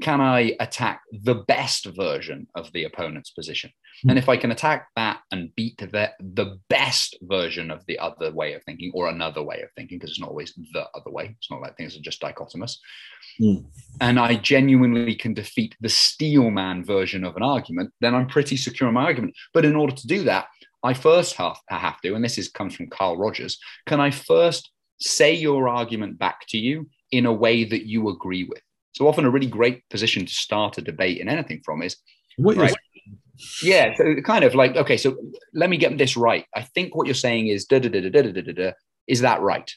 can 0.00 0.20
I 0.20 0.54
attack 0.60 1.02
the 1.12 1.34
best 1.34 1.86
version 1.86 2.46
of 2.54 2.72
the 2.72 2.84
opponent's 2.84 3.30
position? 3.30 3.70
Mm-hmm. 3.70 4.10
And 4.10 4.18
if 4.18 4.28
I 4.28 4.36
can 4.36 4.52
attack 4.52 4.88
that 4.94 5.20
and 5.32 5.54
beat 5.56 5.78
the, 5.78 6.12
the 6.20 6.58
best 6.68 7.16
version 7.22 7.70
of 7.70 7.84
the 7.86 7.98
other 7.98 8.32
way 8.32 8.52
of 8.54 8.62
thinking 8.62 8.92
or 8.94 9.08
another 9.08 9.42
way 9.42 9.60
of 9.62 9.70
thinking, 9.76 9.98
because 9.98 10.10
it's 10.10 10.20
not 10.20 10.30
always 10.30 10.54
the 10.72 10.86
other 10.94 11.10
way, 11.10 11.34
it's 11.36 11.50
not 11.50 11.60
like 11.60 11.76
things 11.76 11.96
are 11.96 12.00
just 12.00 12.22
dichotomous. 12.22 12.76
Mm. 13.40 13.64
And 14.00 14.20
I 14.20 14.36
genuinely 14.36 15.16
can 15.16 15.34
defeat 15.34 15.74
the 15.80 15.88
steel 15.88 16.50
man 16.50 16.84
version 16.84 17.24
of 17.24 17.36
an 17.36 17.42
argument, 17.42 17.92
then 18.00 18.14
I'm 18.14 18.28
pretty 18.28 18.56
secure 18.56 18.88
in 18.88 18.94
my 18.94 19.04
argument. 19.04 19.34
But 19.52 19.64
in 19.64 19.74
order 19.74 19.94
to 19.94 20.06
do 20.06 20.22
that, 20.24 20.46
I 20.84 20.94
first 20.94 21.34
have, 21.34 21.56
I 21.70 21.78
have 21.78 22.00
to, 22.02 22.14
and 22.14 22.24
this 22.24 22.38
is 22.38 22.48
comes 22.48 22.76
from 22.76 22.88
Carl 22.88 23.16
Rogers, 23.16 23.58
can 23.86 23.98
I 24.00 24.12
first 24.12 24.70
say 25.00 25.34
your 25.34 25.68
argument 25.68 26.18
back 26.18 26.46
to 26.48 26.58
you 26.58 26.88
in 27.10 27.26
a 27.26 27.32
way 27.32 27.64
that 27.64 27.86
you 27.86 28.08
agree 28.10 28.44
with? 28.44 28.62
So 28.98 29.06
often 29.06 29.24
a 29.24 29.30
really 29.30 29.46
great 29.46 29.88
position 29.90 30.26
to 30.26 30.34
start 30.34 30.76
a 30.76 30.82
debate 30.82 31.18
in 31.18 31.28
anything 31.28 31.60
from 31.64 31.82
is 31.82 31.96
what 32.36 32.56
right, 32.56 32.74
yeah, 33.62 33.94
so 33.94 34.16
kind 34.22 34.42
of 34.42 34.56
like 34.56 34.74
okay, 34.74 34.96
so 34.96 35.16
let 35.54 35.70
me 35.70 35.76
get 35.76 35.96
this 35.96 36.16
right. 36.16 36.44
I 36.52 36.62
think 36.62 36.96
what 36.96 37.06
you're 37.06 37.14
saying 37.14 37.46
is 37.46 37.64
da 37.64 37.78
da 37.78 37.88
da 37.88 38.00
da 38.00 38.10
da 38.10 38.32
da 38.32 38.40
da 38.40 38.52
da. 38.52 38.72
Is 39.06 39.20
that 39.20 39.40
right? 39.40 39.72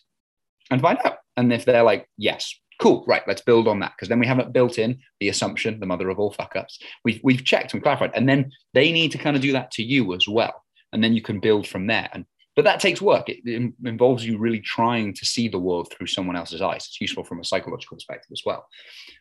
And 0.71 0.81
find 0.81 0.97
out. 1.05 1.17
And 1.37 1.53
if 1.53 1.65
they're 1.65 1.83
like 1.83 2.07
yes, 2.17 2.51
cool, 2.79 3.05
right, 3.07 3.21
let's 3.27 3.43
build 3.43 3.67
on 3.67 3.79
that 3.81 3.91
because 3.95 4.09
then 4.09 4.19
we 4.19 4.25
haven't 4.25 4.53
built 4.53 4.79
in 4.79 4.97
the 5.19 5.29
assumption, 5.29 5.79
the 5.79 5.85
mother 5.85 6.09
of 6.09 6.17
all 6.17 6.31
fuck 6.31 6.55
ups. 6.55 6.79
We've 7.05 7.21
we've 7.23 7.45
checked 7.45 7.75
and 7.75 7.83
clarified, 7.83 8.13
and 8.15 8.27
then 8.27 8.51
they 8.73 8.91
need 8.91 9.11
to 9.11 9.19
kind 9.19 9.35
of 9.35 9.43
do 9.43 9.51
that 9.51 9.69
to 9.73 9.83
you 9.83 10.15
as 10.15 10.27
well, 10.27 10.63
and 10.93 11.03
then 11.03 11.13
you 11.13 11.21
can 11.21 11.39
build 11.39 11.67
from 11.67 11.85
there. 11.85 12.09
And 12.11 12.25
but 12.55 12.65
that 12.65 12.79
takes 12.79 13.01
work. 13.01 13.29
It, 13.29 13.39
it, 13.45 13.73
involves 13.85 14.25
you 14.25 14.37
really 14.37 14.59
trying 14.59 15.13
to 15.13 15.25
see 15.25 15.47
the 15.47 15.59
world 15.59 15.91
through 15.91 16.07
someone 16.07 16.35
else's 16.35 16.61
eyes. 16.61 16.87
It's 16.87 17.01
useful 17.01 17.23
from 17.23 17.39
a 17.39 17.45
psychological 17.45 17.97
perspective 17.97 18.29
as 18.31 18.43
well. 18.45 18.67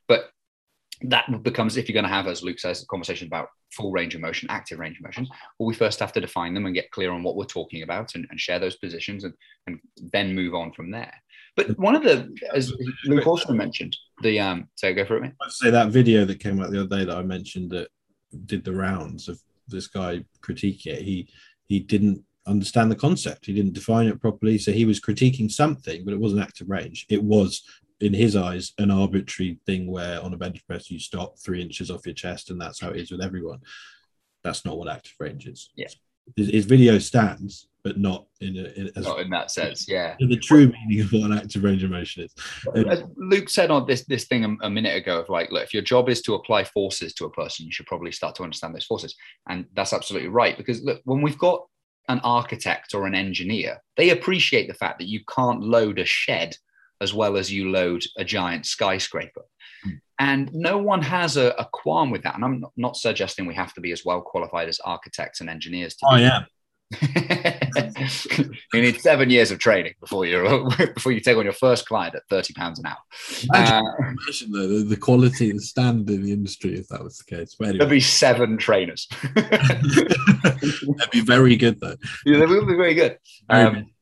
But 0.08 0.30
that 1.02 1.42
becomes 1.42 1.76
if 1.76 1.88
you're 1.88 1.94
going 1.94 2.04
to 2.04 2.10
have, 2.10 2.26
as 2.26 2.42
Luke 2.42 2.58
says, 2.58 2.82
a 2.82 2.86
conversation 2.86 3.26
about 3.26 3.48
full 3.72 3.92
range 3.92 4.14
of 4.14 4.20
motion, 4.20 4.50
active 4.50 4.78
range 4.78 4.98
of 4.98 5.04
motion. 5.04 5.26
Well, 5.58 5.66
we 5.66 5.74
first 5.74 6.00
have 6.00 6.12
to 6.12 6.20
define 6.20 6.54
them 6.54 6.66
and 6.66 6.74
get 6.74 6.90
clear 6.90 7.12
on 7.12 7.22
what 7.22 7.36
we're 7.36 7.44
talking 7.44 7.82
about 7.82 8.14
and, 8.14 8.26
and 8.30 8.40
share 8.40 8.58
those 8.58 8.76
positions 8.76 9.24
and, 9.24 9.32
and 9.66 9.80
then 10.12 10.34
move 10.34 10.54
on 10.54 10.72
from 10.72 10.90
there. 10.90 11.14
But 11.56 11.78
one 11.78 11.96
of 11.96 12.02
the, 12.02 12.28
as 12.54 12.72
Luke 13.04 13.26
also 13.26 13.52
mentioned, 13.52 13.96
the 14.22 14.38
um, 14.40 14.68
so 14.74 14.92
go 14.92 15.04
for 15.04 15.16
it. 15.16 15.22
Mate. 15.22 15.32
I'd 15.42 15.50
say 15.50 15.70
that 15.70 15.88
video 15.88 16.24
that 16.24 16.40
came 16.40 16.60
out 16.60 16.70
the 16.70 16.80
other 16.80 16.98
day 16.98 17.04
that 17.04 17.16
I 17.16 17.22
mentioned 17.22 17.70
that 17.70 17.88
did 18.46 18.64
the 18.64 18.72
rounds 18.72 19.28
of 19.28 19.40
this 19.68 19.88
guy 19.88 20.24
critiquing 20.42 20.86
it. 20.86 21.02
He 21.02 21.28
he 21.66 21.80
didn't 21.80 22.24
understand 22.46 22.90
the 22.90 22.96
concept. 22.96 23.46
He 23.46 23.52
didn't 23.52 23.74
define 23.74 24.06
it 24.06 24.20
properly. 24.20 24.58
So 24.58 24.72
he 24.72 24.84
was 24.84 25.00
critiquing 25.00 25.50
something, 25.50 26.04
but 26.04 26.14
it 26.14 26.20
wasn't 26.20 26.42
active 26.42 26.68
range. 26.68 27.06
It 27.08 27.22
was, 27.22 27.62
in 28.00 28.14
his 28.14 28.36
eyes, 28.36 28.72
an 28.78 28.90
arbitrary 28.90 29.58
thing 29.66 29.90
where 29.90 30.22
on 30.22 30.32
a 30.32 30.36
bench 30.36 30.66
press 30.66 30.90
you 30.90 30.98
stop 30.98 31.38
three 31.38 31.62
inches 31.62 31.90
off 31.90 32.06
your 32.06 32.14
chest, 32.14 32.50
and 32.50 32.60
that's 32.60 32.80
how 32.80 32.90
it 32.90 32.96
is 32.96 33.10
with 33.10 33.22
everyone. 33.22 33.60
That's 34.42 34.64
not 34.64 34.78
what 34.78 34.88
active 34.88 35.14
range 35.18 35.46
is. 35.46 35.70
Yeah. 35.76 35.88
His, 36.36 36.48
his 36.48 36.64
video 36.64 36.98
stands, 36.98 37.68
but 37.82 37.98
not 37.98 38.26
in, 38.40 38.56
a, 38.56 38.64
in 38.78 38.90
as, 38.96 39.04
not 39.04 39.20
in 39.20 39.30
that 39.30 39.50
sense. 39.50 39.88
Yeah. 39.88 40.16
the 40.18 40.36
true 40.36 40.68
meaning 40.68 41.04
of 41.04 41.12
what 41.12 41.30
an 41.30 41.36
active 41.36 41.64
range 41.64 41.82
of 41.82 41.90
motion 41.90 42.24
is. 42.24 42.34
As 42.74 43.00
uh, 43.00 43.06
Luke 43.16 43.48
said 43.48 43.70
on 43.70 43.86
this 43.86 44.04
this 44.04 44.26
thing 44.26 44.44
a, 44.44 44.66
a, 44.66 44.70
minute 44.70 44.96
ago 44.96 45.20
of 45.20 45.28
like, 45.28 45.50
look, 45.50 45.64
if 45.64 45.74
your 45.74 45.82
job 45.82 46.08
is 46.08 46.22
to 46.22 46.34
apply 46.34 46.64
forces 46.64 47.14
to 47.14 47.24
a 47.24 47.30
person, 47.30 47.66
you 47.66 47.72
should 47.72 47.86
probably 47.86 48.12
start 48.12 48.34
to 48.36 48.42
understand 48.42 48.74
those 48.74 48.84
forces, 48.84 49.14
and 49.48 49.66
that's 49.74 49.92
absolutely 49.92 50.28
right. 50.28 50.56
Because 50.56 50.82
look, 50.82 51.00
when 51.04 51.22
we've 51.22 51.38
got 51.38 51.66
an 52.08 52.20
architect 52.20 52.94
or 52.94 53.06
an 53.06 53.14
engineer, 53.14 53.82
they 53.96 54.10
appreciate 54.10 54.68
the 54.68 54.74
fact 54.74 54.98
that 54.98 55.08
you 55.08 55.20
can't 55.32 55.62
load 55.62 55.98
a 55.98 56.04
shed 56.04 56.56
as 57.00 57.14
well 57.14 57.36
as 57.36 57.52
you 57.52 57.70
load 57.70 58.02
a 58.18 58.24
giant 58.24 58.66
skyscraper. 58.66 59.44
Mm. 59.86 60.00
And 60.18 60.54
no 60.54 60.78
one 60.78 61.02
has 61.02 61.36
a, 61.36 61.54
a, 61.58 61.66
qualm 61.72 62.10
with 62.10 62.22
that. 62.24 62.34
And 62.34 62.44
I'm 62.44 62.60
not, 62.60 62.72
not, 62.76 62.96
suggesting 62.96 63.46
we 63.46 63.54
have 63.54 63.72
to 63.74 63.80
be 63.80 63.92
as 63.92 64.04
well 64.04 64.20
qualified 64.20 64.68
as 64.68 64.80
architects 64.80 65.40
and 65.40 65.48
engineers. 65.48 65.94
To 65.96 66.06
oh, 66.10 66.16
yeah. 66.16 66.44
you 68.72 68.82
need 68.82 69.00
seven 69.00 69.30
years 69.30 69.52
of 69.52 69.58
training 69.60 69.94
before 70.00 70.26
you 70.26 70.68
before 70.94 71.12
you 71.12 71.20
take 71.20 71.36
on 71.36 71.44
your 71.44 71.52
first 71.52 71.86
client 71.86 72.16
at 72.16 72.22
thirty 72.28 72.52
pounds 72.52 72.80
an 72.80 72.86
hour. 72.86 72.96
Imagine, 73.44 73.86
uh, 73.86 74.08
imagine 74.08 74.50
the, 74.50 74.84
the 74.88 74.96
quality 74.96 75.50
and 75.50 75.62
standard 75.62 76.12
in 76.12 76.24
the 76.24 76.32
industry 76.32 76.76
if 76.76 76.88
that 76.88 77.02
was 77.02 77.18
the 77.18 77.36
case. 77.36 77.54
Anyway. 77.60 77.78
There'd 77.78 77.90
be 77.90 78.00
seven 78.00 78.58
trainers. 78.58 79.06
That'd 79.34 81.10
be 81.12 81.20
very 81.20 81.56
good 81.56 81.80
though. 81.80 81.96
Yeah, 82.26 82.38
they 82.38 82.46
would 82.46 82.66
be 82.66 82.76
very 82.76 82.94
good. 82.94 83.18
Um, 83.48 83.92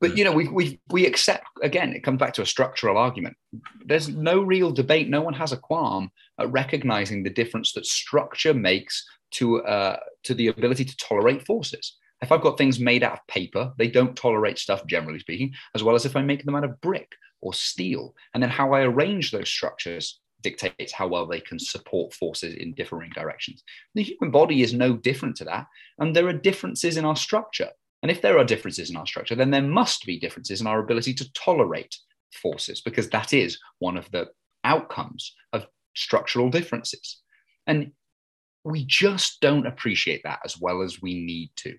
but 0.00 0.16
you 0.16 0.24
know, 0.24 0.32
we 0.32 0.46
we 0.46 0.80
we 0.90 1.06
accept 1.06 1.46
again. 1.62 1.94
It 1.94 2.04
comes 2.04 2.18
back 2.20 2.34
to 2.34 2.42
a 2.42 2.46
structural 2.46 2.96
argument. 2.96 3.36
There's 3.84 4.08
no 4.08 4.40
real 4.42 4.70
debate. 4.70 5.08
No 5.08 5.22
one 5.22 5.34
has 5.34 5.52
a 5.52 5.56
qualm 5.56 6.10
at 6.38 6.52
recognizing 6.52 7.22
the 7.22 7.30
difference 7.30 7.72
that 7.72 7.86
structure 7.86 8.54
makes 8.54 9.04
to 9.32 9.64
uh, 9.64 9.96
to 10.24 10.34
the 10.34 10.48
ability 10.48 10.84
to 10.84 10.96
tolerate 10.96 11.44
forces. 11.44 11.96
If 12.22 12.32
I've 12.32 12.40
got 12.40 12.56
things 12.56 12.80
made 12.80 13.02
out 13.02 13.12
of 13.12 13.26
paper, 13.26 13.72
they 13.76 13.88
don't 13.88 14.16
tolerate 14.16 14.58
stuff, 14.58 14.86
generally 14.86 15.18
speaking, 15.18 15.52
as 15.74 15.82
well 15.82 15.94
as 15.94 16.06
if 16.06 16.16
I 16.16 16.22
make 16.22 16.44
them 16.44 16.54
out 16.54 16.64
of 16.64 16.80
brick 16.80 17.14
or 17.42 17.52
steel. 17.52 18.14
And 18.32 18.42
then 18.42 18.50
how 18.50 18.72
I 18.72 18.82
arrange 18.82 19.30
those 19.30 19.48
structures 19.48 20.20
dictates 20.42 20.92
how 20.92 21.08
well 21.08 21.26
they 21.26 21.40
can 21.40 21.58
support 21.58 22.14
forces 22.14 22.54
in 22.54 22.72
differing 22.74 23.10
directions. 23.10 23.62
The 23.94 24.02
human 24.02 24.30
body 24.30 24.62
is 24.62 24.72
no 24.72 24.96
different 24.96 25.36
to 25.36 25.44
that. 25.44 25.66
And 25.98 26.14
there 26.14 26.28
are 26.28 26.32
differences 26.32 26.96
in 26.96 27.04
our 27.04 27.16
structure. 27.16 27.70
And 28.02 28.10
if 28.10 28.22
there 28.22 28.38
are 28.38 28.44
differences 28.44 28.90
in 28.90 28.96
our 28.96 29.06
structure, 29.06 29.34
then 29.34 29.50
there 29.50 29.62
must 29.62 30.06
be 30.06 30.20
differences 30.20 30.60
in 30.60 30.66
our 30.66 30.80
ability 30.80 31.14
to 31.14 31.32
tolerate 31.32 31.96
forces, 32.32 32.80
because 32.80 33.08
that 33.10 33.32
is 33.32 33.58
one 33.78 33.96
of 33.96 34.10
the 34.10 34.28
outcomes 34.64 35.34
of 35.52 35.66
structural 35.94 36.50
differences. 36.50 37.20
And 37.66 37.92
we 38.64 38.84
just 38.84 39.40
don't 39.40 39.66
appreciate 39.66 40.22
that 40.24 40.40
as 40.44 40.60
well 40.60 40.82
as 40.82 41.00
we 41.00 41.14
need 41.14 41.50
to. 41.56 41.76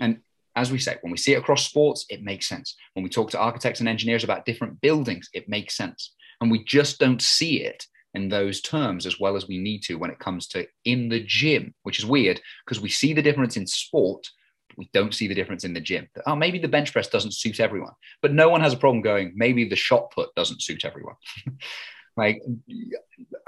And 0.00 0.20
as 0.56 0.72
we 0.72 0.78
say, 0.78 0.96
when 1.02 1.10
we 1.10 1.18
see 1.18 1.34
it 1.34 1.38
across 1.38 1.66
sports, 1.66 2.06
it 2.08 2.22
makes 2.22 2.48
sense. 2.48 2.74
When 2.94 3.02
we 3.02 3.10
talk 3.10 3.30
to 3.30 3.38
architects 3.38 3.80
and 3.80 3.88
engineers 3.88 4.24
about 4.24 4.46
different 4.46 4.80
buildings, 4.80 5.28
it 5.34 5.48
makes 5.48 5.76
sense. 5.76 6.14
And 6.40 6.50
we 6.50 6.64
just 6.64 6.98
don't 6.98 7.20
see 7.20 7.62
it 7.62 7.84
in 8.14 8.30
those 8.30 8.62
terms 8.62 9.04
as 9.04 9.20
well 9.20 9.36
as 9.36 9.46
we 9.46 9.58
need 9.58 9.82
to 9.82 9.96
when 9.96 10.10
it 10.10 10.18
comes 10.18 10.46
to 10.48 10.66
in 10.84 11.10
the 11.10 11.22
gym, 11.22 11.74
which 11.82 11.98
is 11.98 12.06
weird 12.06 12.40
because 12.64 12.80
we 12.80 12.88
see 12.88 13.12
the 13.12 13.22
difference 13.22 13.58
in 13.58 13.66
sport, 13.66 14.26
but 14.68 14.78
we 14.78 14.88
don't 14.94 15.14
see 15.14 15.28
the 15.28 15.34
difference 15.34 15.64
in 15.64 15.74
the 15.74 15.80
gym. 15.80 16.08
Oh, 16.26 16.34
maybe 16.34 16.58
the 16.58 16.68
bench 16.68 16.92
press 16.92 17.08
doesn't 17.08 17.34
suit 17.34 17.60
everyone, 17.60 17.92
but 18.22 18.32
no 18.32 18.48
one 18.48 18.62
has 18.62 18.72
a 18.72 18.78
problem 18.78 19.02
going, 19.02 19.34
maybe 19.36 19.68
the 19.68 19.76
shot 19.76 20.10
put 20.12 20.34
doesn't 20.34 20.62
suit 20.62 20.86
everyone. 20.86 21.16
like, 22.16 22.42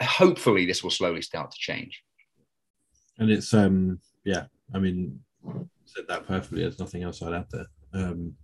hopefully, 0.03 0.66
this 0.66 0.82
will 0.82 0.90
slowly 0.90 1.22
start 1.22 1.51
to 1.51 1.57
change. 1.59 2.03
And 3.18 3.30
it's, 3.30 3.55
um, 3.55 4.01
yeah, 4.24 4.44
I 4.74 4.78
mean, 4.78 5.20
said 5.89 6.05
that 6.09 6.26
perfectly. 6.26 6.62
There's 6.62 6.78
nothing 6.78 7.03
else 7.03 7.22
I'd 7.22 7.34
add 7.34 7.47
there. 7.51 7.66
Um, 7.93 8.34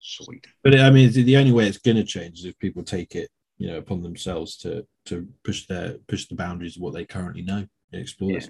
Sweet. 0.00 0.46
But 0.64 0.80
I 0.80 0.90
mean, 0.90 1.12
the 1.12 1.36
only 1.36 1.52
way 1.52 1.68
it's 1.68 1.78
going 1.78 1.96
to 1.96 2.04
change 2.04 2.40
is 2.40 2.44
if 2.44 2.58
people 2.58 2.82
take 2.82 3.14
it 3.14 3.30
you 3.62 3.68
know 3.68 3.78
upon 3.78 4.02
themselves 4.02 4.56
to 4.56 4.84
to 5.06 5.28
push 5.44 5.66
their 5.66 5.96
push 6.08 6.26
the 6.26 6.34
boundaries 6.34 6.76
of 6.76 6.82
what 6.82 6.94
they 6.94 7.04
currently 7.04 7.42
know 7.42 7.64
and 7.92 8.02
explore 8.02 8.32
yeah. 8.32 8.46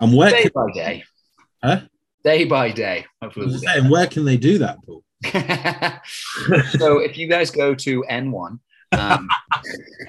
and 0.00 0.16
where 0.16 0.30
day 0.30 0.42
can, 0.44 0.52
by 0.54 0.72
day 0.72 1.04
huh 1.62 1.80
day 2.24 2.44
by 2.44 2.70
day 2.70 3.04
hopefully 3.20 3.46
we'll 3.46 3.58
saying, 3.58 3.90
where 3.90 4.06
can 4.06 4.24
they 4.24 4.38
do 4.38 4.56
that 4.58 4.78
paul 4.86 5.04
so 6.78 6.98
if 6.98 7.18
you 7.18 7.28
guys 7.28 7.50
go 7.50 7.74
to 7.74 8.02
n1 8.10 8.58
um, 8.92 9.28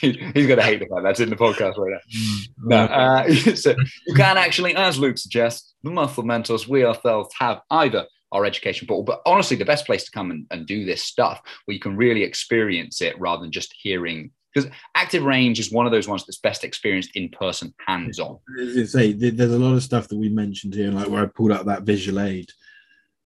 he's 0.00 0.46
going 0.46 0.56
to 0.56 0.62
hate 0.62 0.78
the 0.80 0.86
fact 0.90 1.02
that's 1.02 1.20
in 1.20 1.28
the 1.28 1.36
podcast 1.36 1.76
right 1.76 1.92
now. 1.92 1.98
Mm. 2.16 2.46
No, 2.58 2.76
uh, 2.76 3.34
so 3.54 3.74
you 4.06 4.14
can 4.14 4.38
actually, 4.38 4.74
as 4.74 4.98
Luke 4.98 5.18
suggests, 5.18 5.73
muscle 5.90 6.22
mentors 6.22 6.68
we 6.68 6.84
ourselves 6.84 7.34
have 7.38 7.60
either 7.70 8.06
our 8.32 8.44
education 8.44 8.86
portal. 8.86 9.04
But 9.04 9.22
honestly, 9.26 9.56
the 9.56 9.64
best 9.64 9.86
place 9.86 10.04
to 10.04 10.10
come 10.10 10.30
and, 10.30 10.46
and 10.50 10.66
do 10.66 10.84
this 10.84 11.02
stuff 11.02 11.40
where 11.64 11.74
you 11.74 11.80
can 11.80 11.96
really 11.96 12.22
experience 12.22 13.00
it 13.00 13.18
rather 13.18 13.42
than 13.42 13.52
just 13.52 13.74
hearing 13.80 14.30
because 14.54 14.70
active 14.94 15.24
range 15.24 15.58
is 15.58 15.72
one 15.72 15.84
of 15.84 15.92
those 15.92 16.06
ones 16.06 16.24
that's 16.24 16.38
best 16.38 16.62
experienced 16.62 17.16
in 17.16 17.28
person, 17.30 17.74
hands 17.84 18.20
on. 18.20 18.38
Say 18.86 19.12
there's 19.12 19.52
a 19.52 19.58
lot 19.58 19.74
of 19.74 19.82
stuff 19.82 20.06
that 20.08 20.16
we 20.16 20.28
mentioned 20.28 20.74
here, 20.74 20.90
like 20.90 21.08
where 21.08 21.24
I 21.24 21.26
pulled 21.26 21.50
out 21.50 21.66
that 21.66 21.82
visual 21.82 22.20
aid. 22.20 22.50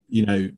You 0.09 0.27
know, 0.27 0.51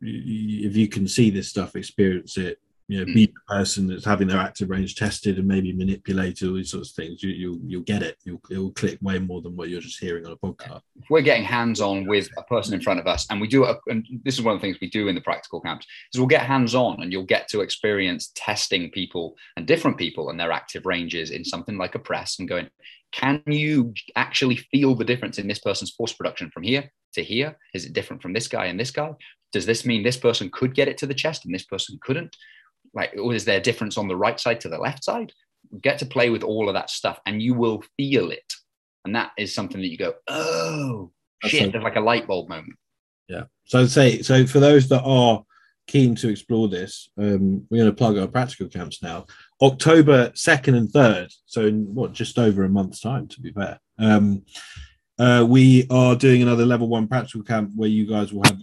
if 0.00 0.76
you 0.76 0.88
can 0.88 1.06
see 1.06 1.30
this 1.30 1.48
stuff, 1.48 1.76
experience 1.76 2.36
it, 2.36 2.58
you 2.88 2.98
know, 2.98 3.04
mm. 3.04 3.14
be 3.14 3.26
the 3.26 3.54
person 3.54 3.86
that's 3.86 4.04
having 4.04 4.28
their 4.28 4.40
active 4.40 4.70
range 4.70 4.94
tested 4.94 5.38
and 5.38 5.46
maybe 5.46 5.74
manipulated 5.74 6.48
all 6.48 6.54
these 6.54 6.70
sorts 6.70 6.90
of 6.90 6.96
things. 6.96 7.22
You, 7.22 7.30
you'll 7.30 7.58
you'll 7.66 7.82
get 7.82 8.02
it. 8.02 8.16
You'll 8.24 8.40
it'll 8.50 8.72
click 8.72 8.98
way 9.02 9.18
more 9.18 9.42
than 9.42 9.54
what 9.54 9.68
you're 9.68 9.82
just 9.82 10.00
hearing 10.00 10.24
on 10.24 10.32
a 10.32 10.36
podcast. 10.36 10.80
We're 11.10 11.20
getting 11.20 11.44
hands 11.44 11.82
on 11.82 12.06
with 12.06 12.28
a 12.38 12.42
person 12.44 12.72
in 12.72 12.80
front 12.80 12.98
of 12.98 13.06
us, 13.06 13.26
and 13.30 13.40
we 13.40 13.46
do. 13.46 13.64
A, 13.64 13.76
and 13.88 14.06
this 14.24 14.34
is 14.34 14.42
one 14.42 14.54
of 14.54 14.60
the 14.60 14.66
things 14.66 14.78
we 14.80 14.88
do 14.88 15.08
in 15.08 15.14
the 15.14 15.20
practical 15.20 15.60
camps 15.60 15.86
is 16.12 16.18
we'll 16.18 16.28
get 16.28 16.46
hands 16.46 16.74
on, 16.74 17.02
and 17.02 17.12
you'll 17.12 17.24
get 17.24 17.46
to 17.48 17.60
experience 17.60 18.32
testing 18.34 18.90
people 18.90 19.36
and 19.56 19.66
different 19.66 19.98
people 19.98 20.30
and 20.30 20.40
their 20.40 20.50
active 20.50 20.86
ranges 20.86 21.30
in 21.30 21.44
something 21.44 21.76
like 21.76 21.94
a 21.94 21.98
press, 21.98 22.38
and 22.38 22.48
going, 22.48 22.70
can 23.12 23.42
you 23.46 23.92
actually 24.16 24.56
feel 24.56 24.94
the 24.94 25.04
difference 25.04 25.38
in 25.38 25.46
this 25.46 25.58
person's 25.58 25.90
force 25.90 26.14
production 26.14 26.50
from 26.50 26.62
here 26.62 26.90
to 27.12 27.22
here? 27.22 27.58
Is 27.74 27.84
it 27.84 27.92
different 27.92 28.22
from 28.22 28.32
this 28.32 28.48
guy 28.48 28.66
and 28.66 28.80
this 28.80 28.90
guy? 28.90 29.12
Does 29.52 29.66
this 29.66 29.84
mean 29.84 30.02
this 30.02 30.16
person 30.16 30.50
could 30.50 30.74
get 30.74 30.88
it 30.88 30.98
to 30.98 31.06
the 31.06 31.14
chest 31.14 31.44
and 31.44 31.54
this 31.54 31.64
person 31.64 31.98
couldn't? 32.02 32.34
Like 32.94 33.12
is 33.14 33.44
there 33.44 33.58
a 33.58 33.62
difference 33.62 33.98
on 33.98 34.08
the 34.08 34.16
right 34.16 34.38
side 34.38 34.60
to 34.60 34.68
the 34.68 34.78
left 34.78 35.04
side? 35.04 35.32
Get 35.80 35.98
to 35.98 36.06
play 36.06 36.30
with 36.30 36.42
all 36.42 36.68
of 36.68 36.74
that 36.74 36.90
stuff 36.90 37.20
and 37.26 37.42
you 37.42 37.54
will 37.54 37.82
feel 37.96 38.30
it. 38.30 38.52
And 39.04 39.14
that 39.14 39.30
is 39.38 39.54
something 39.54 39.80
that 39.80 39.88
you 39.88 39.98
go 39.98 40.14
oh 40.28 41.10
That's 41.42 41.54
shit 41.54 41.72
there's 41.72 41.84
like 41.84 41.96
a 41.96 42.00
light 42.00 42.26
bulb 42.26 42.48
moment. 42.48 42.76
Yeah. 43.28 43.44
So 43.64 43.80
i'd 43.80 43.90
say 43.90 44.22
so 44.22 44.46
for 44.46 44.60
those 44.60 44.88
that 44.88 45.02
are 45.02 45.44
keen 45.86 46.14
to 46.14 46.28
explore 46.28 46.68
this 46.68 47.08
um, 47.16 47.66
we're 47.70 47.78
going 47.78 47.90
to 47.90 47.96
plug 47.96 48.18
our 48.18 48.26
practical 48.26 48.68
camps 48.68 49.02
now. 49.02 49.26
October 49.62 50.30
2nd 50.30 50.76
and 50.76 50.88
3rd 50.88 51.34
so 51.46 51.66
in 51.66 51.94
what 51.94 52.12
just 52.12 52.38
over 52.38 52.64
a 52.64 52.68
month's 52.68 53.00
time 53.00 53.26
to 53.28 53.40
be 53.40 53.52
fair. 53.52 53.80
Um, 53.98 54.44
uh, 55.18 55.44
we 55.48 55.86
are 55.90 56.14
doing 56.14 56.42
another 56.42 56.64
level 56.64 56.88
one 56.88 57.08
practical 57.08 57.42
camp 57.42 57.72
where 57.74 57.88
you 57.88 58.06
guys 58.06 58.32
will 58.32 58.44
have 58.44 58.60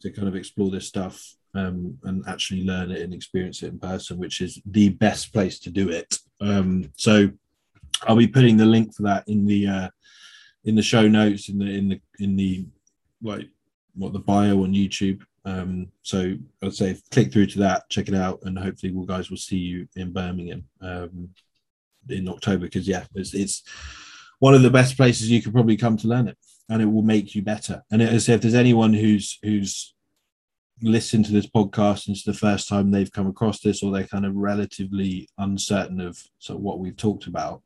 to 0.00 0.10
kind 0.12 0.28
of 0.28 0.36
explore 0.36 0.70
this 0.70 0.86
stuff 0.86 1.34
um, 1.54 1.98
and 2.04 2.22
actually 2.26 2.64
learn 2.64 2.90
it 2.90 3.02
and 3.02 3.12
experience 3.12 3.62
it 3.62 3.68
in 3.68 3.78
person, 3.78 4.18
which 4.18 4.40
is 4.40 4.60
the 4.66 4.90
best 4.90 5.32
place 5.32 5.58
to 5.60 5.70
do 5.70 5.88
it. 5.88 6.18
Um, 6.40 6.92
so 6.96 7.30
I'll 8.02 8.16
be 8.16 8.28
putting 8.28 8.56
the 8.56 8.64
link 8.64 8.94
for 8.94 9.02
that 9.02 9.24
in 9.28 9.46
the 9.46 9.66
uh, 9.66 9.88
in 10.64 10.74
the 10.74 10.82
show 10.82 11.08
notes 11.08 11.48
in 11.48 11.58
the 11.58 11.66
in 11.66 11.88
the 11.88 12.00
in 12.18 12.36
the 12.36 12.66
like 13.22 13.48
what 13.94 14.12
the 14.12 14.18
bio 14.18 14.62
on 14.62 14.72
YouTube. 14.72 15.22
Um, 15.44 15.88
so 16.02 16.34
I'd 16.62 16.74
say 16.74 16.96
click 17.10 17.32
through 17.32 17.46
to 17.46 17.58
that, 17.60 17.88
check 17.88 18.08
it 18.08 18.14
out, 18.14 18.40
and 18.42 18.58
hopefully, 18.58 18.92
we 18.92 19.06
guys 19.06 19.30
will 19.30 19.36
see 19.36 19.58
you 19.58 19.88
in 19.96 20.12
Birmingham 20.12 20.64
um, 20.80 21.30
in 22.08 22.28
October. 22.28 22.66
Because 22.66 22.86
yeah, 22.86 23.04
it's, 23.14 23.34
it's 23.34 23.62
one 24.38 24.54
of 24.54 24.62
the 24.62 24.70
best 24.70 24.96
places 24.96 25.30
you 25.30 25.42
could 25.42 25.52
probably 25.52 25.76
come 25.76 25.96
to 25.98 26.08
learn 26.08 26.28
it, 26.28 26.38
and 26.68 26.82
it 26.82 26.86
will 26.86 27.02
make 27.02 27.34
you 27.34 27.42
better. 27.42 27.82
And 27.90 28.02
as 28.02 28.28
if 28.28 28.40
there's 28.40 28.54
anyone 28.54 28.92
who's 28.92 29.38
who's 29.42 29.94
listen 30.82 31.22
to 31.22 31.32
this 31.32 31.46
podcast 31.46 32.06
and 32.06 32.16
it's 32.16 32.24
the 32.24 32.32
first 32.32 32.68
time 32.68 32.90
they've 32.90 33.12
come 33.12 33.26
across 33.26 33.60
this 33.60 33.82
or 33.82 33.92
they're 33.92 34.04
kind 34.04 34.26
of 34.26 34.34
relatively 34.34 35.28
uncertain 35.38 36.00
of 36.00 36.18
sort 36.38 36.58
of 36.58 36.62
what 36.62 36.78
we've 36.78 36.96
talked 36.96 37.26
about. 37.26 37.62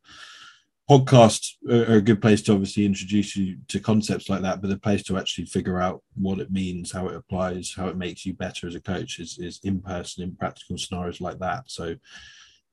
Podcasts 0.89 1.53
are 1.67 1.95
a 1.95 2.01
good 2.01 2.21
place 2.21 2.43
to 2.43 2.53
obviously 2.53 2.85
introduce 2.85 3.35
you 3.35 3.57
to 3.69 3.79
concepts 3.79 4.29
like 4.29 4.43
that 4.43 4.61
but 4.61 4.69
the 4.69 4.77
place 4.77 5.01
to 5.03 5.17
actually 5.17 5.45
figure 5.45 5.81
out 5.81 6.03
what 6.13 6.39
it 6.39 6.51
means 6.51 6.91
how 6.91 7.07
it 7.07 7.15
applies 7.15 7.73
how 7.75 7.87
it 7.87 7.97
makes 7.97 8.23
you 8.23 8.33
better 8.33 8.67
as 8.67 8.75
a 8.75 8.79
coach 8.79 9.19
is, 9.19 9.39
is 9.39 9.59
in 9.63 9.81
person 9.81 10.23
in 10.23 10.35
practical 10.35 10.77
scenarios 10.77 11.21
like 11.21 11.39
that. 11.39 11.63
So 11.67 11.95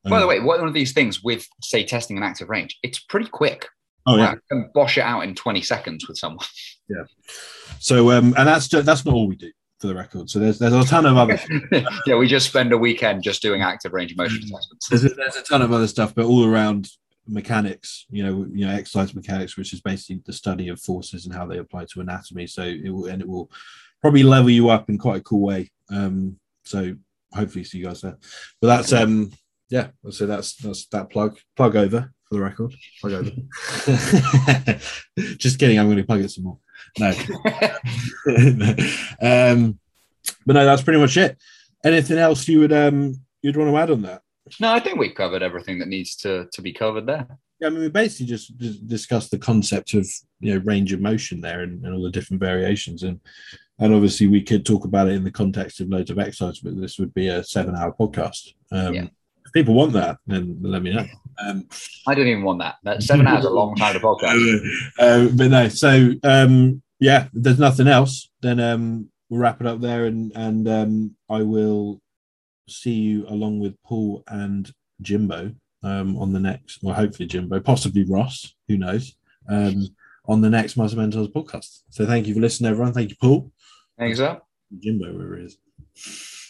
um, 0.05 0.11
by 0.11 0.18
the 0.18 0.24
um, 0.24 0.28
way 0.28 0.40
one 0.40 0.66
of 0.66 0.74
these 0.74 0.93
things 0.93 1.22
with 1.22 1.47
say 1.62 1.84
testing 1.84 2.16
an 2.18 2.22
active 2.22 2.51
range? 2.51 2.78
It's 2.82 2.99
pretty 2.99 3.28
quick. 3.28 3.66
Oh 4.07 4.16
yeah, 4.16 4.32
I 4.32 4.36
can 4.51 4.68
bosh 4.74 4.99
it 4.99 5.03
out 5.03 5.22
in 5.22 5.34
20 5.34 5.62
seconds 5.62 6.07
with 6.09 6.18
someone. 6.18 6.47
Yeah. 6.88 7.05
So 7.78 8.11
um, 8.11 8.34
and 8.36 8.47
that's 8.47 8.68
just, 8.68 8.84
that's 8.84 9.07
not 9.07 9.14
all 9.14 9.26
we 9.26 9.36
do 9.36 9.51
for 9.83 9.89
the 9.89 9.95
record. 9.95 10.30
So 10.30 10.39
there's 10.39 10.59
there's 10.59 10.72
a 10.72 10.85
ton 10.85 11.05
of 11.05 11.16
other. 11.16 11.39
yeah, 12.07 12.16
we 12.16 12.28
just 12.28 12.49
spend 12.49 12.72
a 12.72 12.78
weekend 12.78 13.22
just 13.22 13.43
doing 13.43 13.62
active 13.62 13.93
range 13.93 14.12
of 14.12 14.16
motion 14.16 14.39
mm. 14.39 14.45
assessments. 14.45 14.89
There's 14.89 15.05
a, 15.05 15.09
there's 15.11 15.37
a 15.37 15.43
ton 15.43 15.61
of 15.61 15.72
other 15.72 15.89
stuff, 15.89 16.14
but 16.14 16.24
all 16.24 16.47
around 16.47 16.89
mechanics. 17.26 18.07
You 18.09 18.24
know, 18.24 18.47
you 18.53 18.66
know, 18.66 18.72
exercise 18.72 19.14
mechanics, 19.14 19.59
which 19.59 19.72
is 19.72 19.80
basically 19.80 20.22
the 20.24 20.33
study 20.33 20.68
of 20.68 20.80
forces 20.80 21.26
and 21.26 21.35
how 21.35 21.47
they 21.47 21.59
apply 21.59 21.87
to 21.93 22.01
anatomy. 22.01 22.47
So 22.47 22.62
it 22.62 22.91
will 22.91 23.07
and 23.07 23.20
it 23.20 23.28
will 23.28 23.51
probably 24.01 24.22
level 24.22 24.51
you 24.51 24.70
up 24.70 24.89
in 24.89 24.99
quite 24.99 25.20
a 25.20 25.24
cool 25.24 25.41
way. 25.41 25.70
Um, 25.91 26.39
so 26.64 26.95
hopefully 27.35 27.64
see 27.64 27.78
you 27.78 27.85
guys 27.85 28.03
there. 28.03 28.18
But 28.61 28.68
that's 28.68 28.93
um 28.93 29.33
yeah, 29.68 29.89
so 30.11 30.26
that's 30.26 30.55
that's 30.57 30.87
that 30.89 31.11
plug 31.11 31.39
plug 31.57 31.74
over 31.74 32.12
for 32.28 32.35
the 32.37 32.41
record. 32.41 32.72
Plug 33.01 33.14
over. 33.14 33.30
Just 35.39 35.59
kidding. 35.59 35.78
I'm 35.78 35.87
going 35.87 35.97
to 35.97 36.05
plug 36.05 36.20
it 36.20 36.30
some 36.30 36.45
more. 36.45 36.59
No. 36.99 37.09
um, 39.22 39.78
but 40.47 40.53
no, 40.55 40.64
that's 40.64 40.83
pretty 40.83 41.01
much 41.01 41.16
it. 41.16 41.39
Anything 41.85 42.18
else 42.18 42.47
you 42.49 42.61
would 42.61 42.72
um 42.72 43.14
you'd 43.43 43.57
want 43.57 43.70
to 43.70 43.76
add 43.76 43.91
on 43.91 44.03
that? 44.03 44.22
No, 44.61 44.72
I 44.72 44.80
think 44.80 44.99
we've 44.99 45.14
covered 45.14 45.43
everything 45.43 45.78
that 45.78 45.89
needs 45.89 46.16
to 46.16 46.49
to 46.53 46.62
be 46.62 46.72
covered 46.72 47.07
there. 47.07 47.26
Yeah, 47.61 47.68
I 47.68 47.70
mean, 47.70 47.83
we 47.83 47.89
basically 47.89 48.26
just, 48.26 48.59
just 48.59 48.87
discussed 48.89 49.30
the 49.30 49.39
concept 49.39 49.95
of 49.95 50.09
you 50.41 50.55
know 50.55 50.64
range 50.64 50.93
of 50.93 51.01
motion 51.01 51.41
there 51.41 51.61
and, 51.62 51.85
and 51.85 51.95
all 51.95 52.03
the 52.03 52.11
different 52.11 52.41
variations, 52.41 53.03
and 53.05 53.20
and 53.78 53.95
obviously 53.95 54.26
we 54.26 54.43
could 54.43 54.66
talk 54.66 54.85
about 54.85 55.09
it 55.09 55.14
in 55.14 55.24
the 55.24 55.30
context 55.30 55.80
of 55.80 55.89
loads 55.89 56.11
of 56.11 56.18
exercise, 56.18 56.61
but 56.61 56.80
this 56.80 56.99
would 56.99 57.14
be 57.14 57.28
a 57.28 57.43
seven-hour 57.43 57.95
podcast. 57.99 58.55
Um, 58.70 58.95
yeah. 58.95 59.07
People 59.53 59.74
want 59.74 59.92
that, 59.92 60.18
then 60.26 60.59
let 60.62 60.82
me 60.82 60.94
know. 60.94 61.07
Um, 61.44 61.68
I 62.07 62.14
don't 62.14 62.26
even 62.26 62.42
want 62.42 62.61
that. 62.61 62.76
That 62.84 63.03
seven 63.03 63.26
hours 63.26 63.44
a 63.44 63.50
long 63.50 63.74
time 63.74 63.94
to 63.94 64.00
podcast. 64.00 64.66
Uh, 64.98 65.28
but 65.34 65.48
no, 65.48 65.68
so 65.68 66.12
um, 66.22 66.82
yeah, 67.00 67.28
there's 67.32 67.59
nothing 67.59 67.88
else. 67.88 68.30
Then 68.40 68.61
um, 68.61 69.09
we'll 69.28 69.40
wrap 69.40 69.61
it 69.61 69.66
up 69.66 69.80
there, 69.80 70.07
and 70.07 70.32
and 70.34 70.68
um, 70.68 71.16
I 71.28 71.42
will 71.42 72.00
see 72.68 72.94
you 72.94 73.26
along 73.28 73.61
with 73.61 73.80
Paul 73.82 74.22
and 74.28 74.72
Jimbo 75.00 75.53
um, 75.82 76.16
on 76.16 76.32
the 76.32 76.40
next, 76.40 76.82
well, 76.82 76.94
hopefully 76.94 77.26
Jimbo, 77.26 77.61
possibly 77.61 78.05
Ross, 78.05 78.55
who 78.68 78.78
knows, 78.78 79.14
um, 79.48 79.88
on 80.26 80.40
the 80.40 80.50
next 80.50 80.76
Muscle 80.76 80.98
Mentors 80.98 81.28
podcast. 81.28 81.82
So 81.90 82.07
thank 82.07 82.26
you 82.26 82.34
for 82.34 82.40
listening, 82.40 82.70
everyone. 82.70 82.92
Thank 82.92 83.11
you, 83.11 83.16
Paul. 83.20 83.53
Thanks, 83.98 84.20
up. 84.20 84.48
Jimbo, 84.78 85.12
wherever 85.12 85.38
it 85.38 85.44
is. 85.44 86.41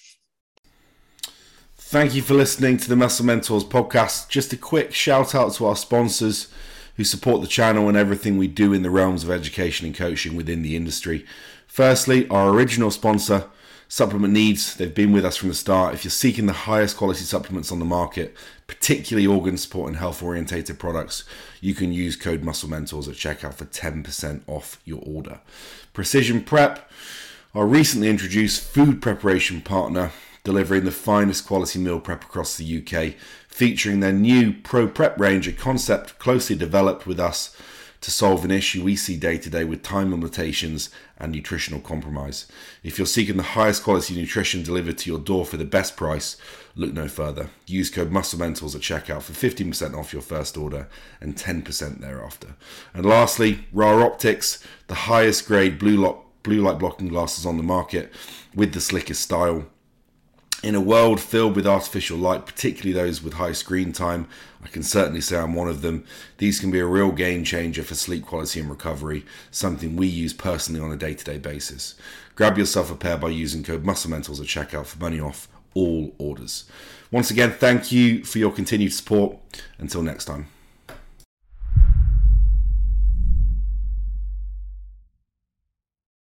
Thank 1.92 2.14
you 2.14 2.22
for 2.22 2.32
listening 2.32 2.78
to 2.78 2.88
the 2.88 2.96
Muscle 2.96 3.26
Mentors 3.26 3.64
podcast. 3.64 4.30
Just 4.30 4.50
a 4.54 4.56
quick 4.56 4.94
shout 4.94 5.34
out 5.34 5.52
to 5.52 5.66
our 5.66 5.76
sponsors 5.76 6.48
who 6.96 7.04
support 7.04 7.42
the 7.42 7.46
channel 7.46 7.86
and 7.86 7.98
everything 7.98 8.38
we 8.38 8.48
do 8.48 8.72
in 8.72 8.82
the 8.82 8.88
realms 8.88 9.24
of 9.24 9.30
education 9.30 9.84
and 9.84 9.94
coaching 9.94 10.34
within 10.34 10.62
the 10.62 10.74
industry. 10.74 11.26
Firstly, 11.66 12.26
our 12.30 12.48
original 12.48 12.90
sponsor, 12.90 13.44
Supplement 13.88 14.32
Needs. 14.32 14.74
They've 14.74 14.94
been 14.94 15.12
with 15.12 15.26
us 15.26 15.36
from 15.36 15.50
the 15.50 15.54
start. 15.54 15.92
If 15.92 16.02
you're 16.02 16.10
seeking 16.10 16.46
the 16.46 16.54
highest 16.54 16.96
quality 16.96 17.24
supplements 17.24 17.70
on 17.70 17.78
the 17.78 17.84
market, 17.84 18.34
particularly 18.66 19.26
organ 19.26 19.58
support 19.58 19.88
and 19.88 19.98
health 19.98 20.22
orientated 20.22 20.78
products, 20.78 21.24
you 21.60 21.74
can 21.74 21.92
use 21.92 22.16
code 22.16 22.42
Muscle 22.42 22.70
Mentors 22.70 23.06
at 23.06 23.16
checkout 23.16 23.52
for 23.52 23.66
10% 23.66 24.40
off 24.46 24.80
your 24.86 25.02
order. 25.04 25.40
Precision 25.92 26.42
Prep, 26.42 26.90
our 27.54 27.66
recently 27.66 28.08
introduced 28.08 28.62
food 28.62 29.02
preparation 29.02 29.60
partner, 29.60 30.12
delivering 30.44 30.84
the 30.84 30.90
finest 30.90 31.46
quality 31.46 31.78
meal 31.78 32.00
prep 32.00 32.24
across 32.24 32.56
the 32.56 32.78
UK, 32.82 33.14
featuring 33.48 34.00
their 34.00 34.12
new 34.12 34.52
Pro 34.52 34.88
Prep 34.88 35.18
range, 35.18 35.46
a 35.46 35.52
concept 35.52 36.18
closely 36.18 36.56
developed 36.56 37.06
with 37.06 37.20
us 37.20 37.56
to 38.00 38.10
solve 38.10 38.44
an 38.44 38.50
issue 38.50 38.82
we 38.82 38.96
see 38.96 39.16
day 39.16 39.38
to 39.38 39.48
day 39.48 39.62
with 39.62 39.80
time 39.82 40.10
limitations 40.10 40.90
and 41.18 41.30
nutritional 41.30 41.78
compromise. 41.80 42.46
If 42.82 42.98
you're 42.98 43.06
seeking 43.06 43.36
the 43.36 43.44
highest 43.44 43.84
quality 43.84 44.16
nutrition 44.16 44.64
delivered 44.64 44.98
to 44.98 45.10
your 45.10 45.20
door 45.20 45.46
for 45.46 45.56
the 45.56 45.64
best 45.64 45.96
price, 45.96 46.36
look 46.74 46.92
no 46.92 47.06
further. 47.06 47.50
Use 47.66 47.90
code 47.90 48.10
MuscleMentors 48.10 48.74
at 48.74 48.80
checkout 48.80 49.22
for 49.22 49.32
15% 49.32 49.96
off 49.96 50.12
your 50.12 50.22
first 50.22 50.56
order 50.56 50.88
and 51.20 51.36
10% 51.36 52.00
thereafter. 52.00 52.56
And 52.92 53.06
lastly, 53.06 53.66
Ra 53.72 54.04
Optics, 54.04 54.64
the 54.88 54.94
highest 54.94 55.46
grade 55.46 55.78
blue 55.78 55.96
light 55.96 56.78
blocking 56.80 57.06
glasses 57.06 57.46
on 57.46 57.56
the 57.56 57.62
market 57.62 58.12
with 58.52 58.74
the 58.74 58.80
slickest 58.80 59.22
style. 59.22 59.66
In 60.62 60.76
a 60.76 60.80
world 60.80 61.20
filled 61.20 61.56
with 61.56 61.66
artificial 61.66 62.16
light, 62.16 62.46
particularly 62.46 62.92
those 62.92 63.20
with 63.20 63.34
high 63.34 63.50
screen 63.50 63.92
time, 63.92 64.28
I 64.62 64.68
can 64.68 64.84
certainly 64.84 65.20
say 65.20 65.36
I'm 65.36 65.54
one 65.54 65.68
of 65.68 65.82
them. 65.82 66.04
These 66.38 66.60
can 66.60 66.70
be 66.70 66.78
a 66.78 66.86
real 66.86 67.10
game 67.10 67.42
changer 67.42 67.82
for 67.82 67.96
sleep 67.96 68.24
quality 68.24 68.60
and 68.60 68.70
recovery, 68.70 69.24
something 69.50 69.96
we 69.96 70.06
use 70.06 70.32
personally 70.32 70.80
on 70.80 70.92
a 70.92 70.96
day 70.96 71.14
to 71.14 71.24
day 71.24 71.38
basis. 71.38 71.96
Grab 72.36 72.56
yourself 72.56 72.92
a 72.92 72.94
pair 72.94 73.16
by 73.16 73.30
using 73.30 73.64
code 73.64 73.84
MuscleMentors 73.84 74.40
at 74.40 74.46
checkout 74.46 74.86
for 74.86 75.00
money 75.00 75.18
off 75.18 75.48
all 75.74 76.14
orders. 76.18 76.64
Once 77.10 77.30
again, 77.32 77.50
thank 77.50 77.90
you 77.90 78.24
for 78.24 78.38
your 78.38 78.52
continued 78.52 78.92
support. 78.92 79.36
Until 79.78 80.02
next 80.02 80.26
time. 80.26 80.46